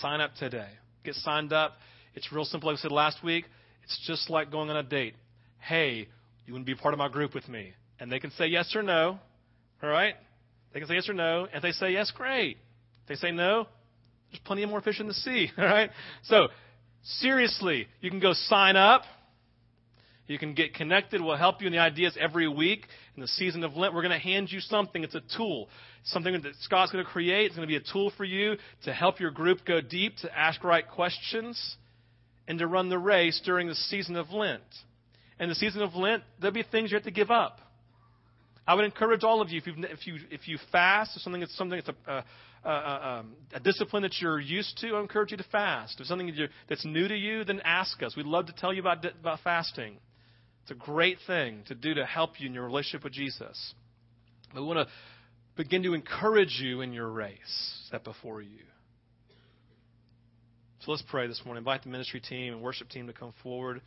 Sign 0.00 0.20
up 0.20 0.34
today. 0.38 0.68
Get 1.04 1.14
signed 1.14 1.52
up. 1.52 1.74
It's 2.14 2.32
real 2.32 2.44
simple. 2.44 2.70
Like 2.70 2.78
I 2.78 2.82
said 2.82 2.92
last 2.92 3.22
week, 3.22 3.44
it's 3.84 3.98
just 4.06 4.30
like 4.30 4.50
going 4.50 4.68
on 4.70 4.76
a 4.76 4.82
date. 4.82 5.14
Hey, 5.60 6.08
You 6.46 6.52
want 6.52 6.66
to 6.66 6.74
be 6.74 6.80
part 6.80 6.94
of 6.94 6.98
my 6.98 7.08
group 7.08 7.34
with 7.34 7.48
me? 7.48 7.72
And 7.98 8.10
they 8.10 8.18
can 8.18 8.30
say 8.32 8.46
yes 8.46 8.74
or 8.74 8.82
no. 8.82 9.18
All 9.82 9.88
right? 9.88 10.14
They 10.72 10.80
can 10.80 10.88
say 10.88 10.94
yes 10.94 11.08
or 11.08 11.14
no. 11.14 11.44
And 11.44 11.56
if 11.56 11.62
they 11.62 11.72
say 11.72 11.92
yes, 11.92 12.12
great. 12.14 12.58
If 13.02 13.08
they 13.08 13.14
say 13.14 13.32
no, 13.32 13.66
there's 14.36 14.46
plenty 14.46 14.62
of 14.62 14.70
more 14.70 14.80
fish 14.80 15.00
in 15.00 15.08
the 15.08 15.14
sea. 15.14 15.50
All 15.58 15.64
right? 15.64 15.90
So, 16.24 16.48
seriously, 17.20 17.86
you 18.00 18.10
can 18.10 18.20
go 18.20 18.32
sign 18.32 18.76
up. 18.76 19.02
You 20.26 20.38
can 20.38 20.54
get 20.54 20.74
connected. 20.74 21.22
We'll 21.22 21.36
help 21.36 21.60
you 21.60 21.68
in 21.68 21.72
the 21.72 21.78
ideas 21.78 22.16
every 22.20 22.48
week. 22.48 22.84
In 23.14 23.22
the 23.22 23.28
season 23.28 23.62
of 23.62 23.74
Lent, 23.74 23.94
we're 23.94 24.02
going 24.02 24.12
to 24.12 24.18
hand 24.18 24.50
you 24.50 24.58
something. 24.60 25.04
It's 25.04 25.14
a 25.14 25.22
tool. 25.36 25.68
Something 26.04 26.34
that 26.34 26.52
Scott's 26.62 26.90
going 26.90 27.04
to 27.04 27.10
create. 27.10 27.46
It's 27.46 27.56
going 27.56 27.66
to 27.66 27.72
be 27.72 27.76
a 27.76 27.92
tool 27.92 28.12
for 28.16 28.24
you 28.24 28.56
to 28.84 28.92
help 28.92 29.20
your 29.20 29.30
group 29.30 29.60
go 29.64 29.80
deep, 29.80 30.16
to 30.22 30.38
ask 30.38 30.64
right 30.64 30.86
questions, 30.86 31.76
and 32.48 32.58
to 32.58 32.66
run 32.66 32.88
the 32.88 32.98
race 32.98 33.40
during 33.44 33.68
the 33.68 33.74
season 33.74 34.16
of 34.16 34.30
Lent. 34.30 34.62
In 35.38 35.48
the 35.48 35.54
season 35.54 35.82
of 35.82 35.94
Lent, 35.94 36.24
there'll 36.40 36.54
be 36.54 36.64
things 36.64 36.90
you 36.90 36.96
have 36.96 37.04
to 37.04 37.10
give 37.12 37.30
up. 37.30 37.60
I 38.66 38.74
would 38.74 38.84
encourage 38.84 39.22
all 39.22 39.40
of 39.40 39.50
you 39.50 39.58
if 39.58 39.66
you 39.66 39.74
if 39.78 40.06
you 40.06 40.18
if 40.30 40.48
you 40.48 40.58
fast, 40.72 41.16
or 41.16 41.20
something 41.20 41.40
that's 41.40 41.56
something 41.56 41.80
that's 41.84 41.96
a, 42.06 42.24
a, 42.68 42.68
a, 42.68 43.18
um, 43.20 43.34
a, 43.54 43.60
discipline 43.60 44.02
that 44.02 44.20
you're 44.20 44.40
used 44.40 44.76
to, 44.78 44.96
I 44.96 45.00
encourage 45.00 45.30
you 45.30 45.36
to 45.36 45.44
fast. 45.44 46.00
If 46.00 46.06
something 46.06 46.34
that's 46.68 46.84
new 46.84 47.06
to 47.06 47.16
you, 47.16 47.44
then 47.44 47.60
ask 47.64 48.02
us. 48.02 48.16
We'd 48.16 48.26
love 48.26 48.46
to 48.46 48.52
tell 48.52 48.72
you 48.72 48.80
about 48.80 49.04
about 49.04 49.40
fasting. 49.44 49.98
It's 50.62 50.72
a 50.72 50.74
great 50.74 51.18
thing 51.28 51.62
to 51.68 51.76
do 51.76 51.94
to 51.94 52.04
help 52.04 52.40
you 52.40 52.48
in 52.48 52.54
your 52.54 52.64
relationship 52.64 53.04
with 53.04 53.12
Jesus. 53.12 53.74
But 54.52 54.62
we 54.62 54.66
want 54.66 54.88
to 54.88 54.94
begin 55.56 55.84
to 55.84 55.94
encourage 55.94 56.58
you 56.60 56.80
in 56.80 56.92
your 56.92 57.08
race 57.08 57.86
set 57.90 58.02
before 58.02 58.42
you. 58.42 58.64
So 60.80 60.90
let's 60.90 61.04
pray 61.08 61.28
this 61.28 61.40
morning. 61.44 61.60
Invite 61.60 61.84
the 61.84 61.88
ministry 61.88 62.20
team 62.20 62.52
and 62.52 62.62
worship 62.62 62.88
team 62.88 63.06
to 63.06 63.12
come 63.12 63.32
forward. 63.42 63.80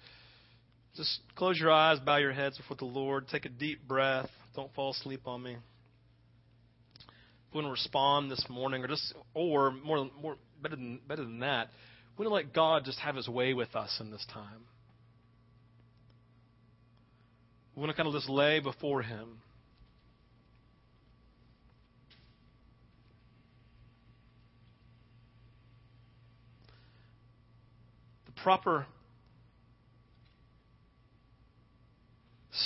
Just 0.95 1.19
close 1.35 1.59
your 1.59 1.71
eyes, 1.71 1.99
bow 1.99 2.17
your 2.17 2.33
heads 2.33 2.57
before 2.57 2.77
the 2.77 2.85
Lord, 2.85 3.27
take 3.27 3.45
a 3.45 3.49
deep 3.49 3.87
breath. 3.87 4.29
Don't 4.55 4.73
fall 4.73 4.91
asleep 4.91 5.21
on 5.25 5.43
me. 5.43 5.53
If 5.53 7.53
we 7.53 7.61
want 7.61 7.67
to 7.67 7.71
respond 7.71 8.29
this 8.29 8.45
morning, 8.49 8.83
or 8.83 8.87
just, 8.87 9.13
or 9.33 9.71
more, 9.71 10.09
more 10.21 10.35
better 10.61 10.75
than 10.75 10.99
better 11.07 11.23
than 11.23 11.39
that, 11.39 11.69
we 12.17 12.25
want 12.25 12.31
to 12.31 12.47
let 12.47 12.53
God 12.53 12.83
just 12.85 12.99
have 12.99 13.15
His 13.15 13.29
way 13.29 13.53
with 13.53 13.75
us 13.75 13.97
in 14.01 14.11
this 14.11 14.25
time. 14.33 14.65
We 17.75 17.81
want 17.81 17.91
to 17.91 17.95
kind 17.95 18.07
of 18.07 18.13
just 18.13 18.29
lay 18.29 18.59
before 18.59 19.01
Him. 19.01 19.37
The 28.25 28.41
proper 28.43 28.85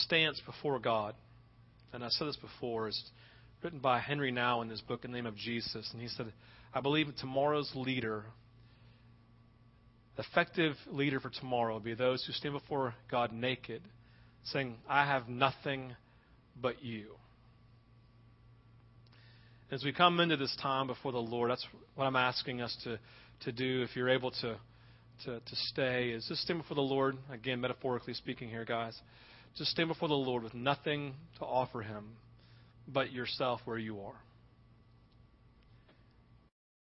stance 0.02 0.42
before 0.46 0.80
God, 0.80 1.16
and 1.94 2.04
I 2.04 2.10
said 2.10 2.28
this 2.28 2.38
before, 2.38 2.88
is 2.88 3.04
written 3.64 3.80
by 3.80 4.00
Henri 4.00 4.32
Nouwen 4.32 4.64
in 4.64 4.70
his 4.70 4.82
book, 4.82 5.06
In 5.06 5.12
the 5.12 5.18
Name 5.18 5.26
of 5.26 5.36
Jesus. 5.36 5.90
And 5.94 6.02
he 6.02 6.08
said, 6.08 6.34
I 6.74 6.82
believe 6.82 7.08
that 7.08 7.18
tomorrow's 7.18 7.72
leader, 7.76 8.26
effective 10.18 10.74
leader 10.92 11.20
for 11.20 11.30
tomorrow, 11.30 11.74
will 11.74 11.80
be 11.80 11.94
those 11.94 12.24
who 12.26 12.34
stand 12.34 12.56
before 12.56 12.96
God 13.10 13.32
naked, 13.32 13.82
saying, 14.46 14.76
I 14.90 15.06
have 15.06 15.30
nothing 15.30 15.96
but 16.60 16.84
you. 16.84 17.16
As 19.72 19.84
we 19.84 19.94
come 19.94 20.20
into 20.20 20.38
this 20.38 20.56
time 20.62 20.88
before 20.88 21.12
the 21.12 21.18
Lord, 21.18 21.50
that's 21.52 21.66
what 21.96 22.06
I'm 22.06 22.16
asking 22.16 22.62
us 22.62 22.76
to, 22.84 23.00
to 23.46 23.52
do. 23.52 23.84
If 23.84 23.96
you're 23.96 24.10
able 24.10 24.32
to, 24.32 24.58
to, 25.26 25.40
to 25.40 25.56
stay, 25.72 26.10
is 26.10 26.26
just 26.28 26.42
stand 26.42 26.60
before 26.60 26.76
the 26.76 26.82
Lord, 26.82 27.18
again, 27.32 27.62
metaphorically 27.62 28.14
speaking 28.14 28.50
here, 28.50 28.66
guys 28.66 29.00
to 29.58 29.66
stand 29.66 29.88
before 29.88 30.08
the 30.10 30.16
Lord 30.16 30.44
with 30.44 30.54
nothing 30.54 31.14
to 31.40 31.46
offer 31.46 31.82
him 31.82 32.06
but 32.88 33.12
yourself 33.12 33.62
where 33.66 33.78
you 33.78 34.02
are. 34.02 34.16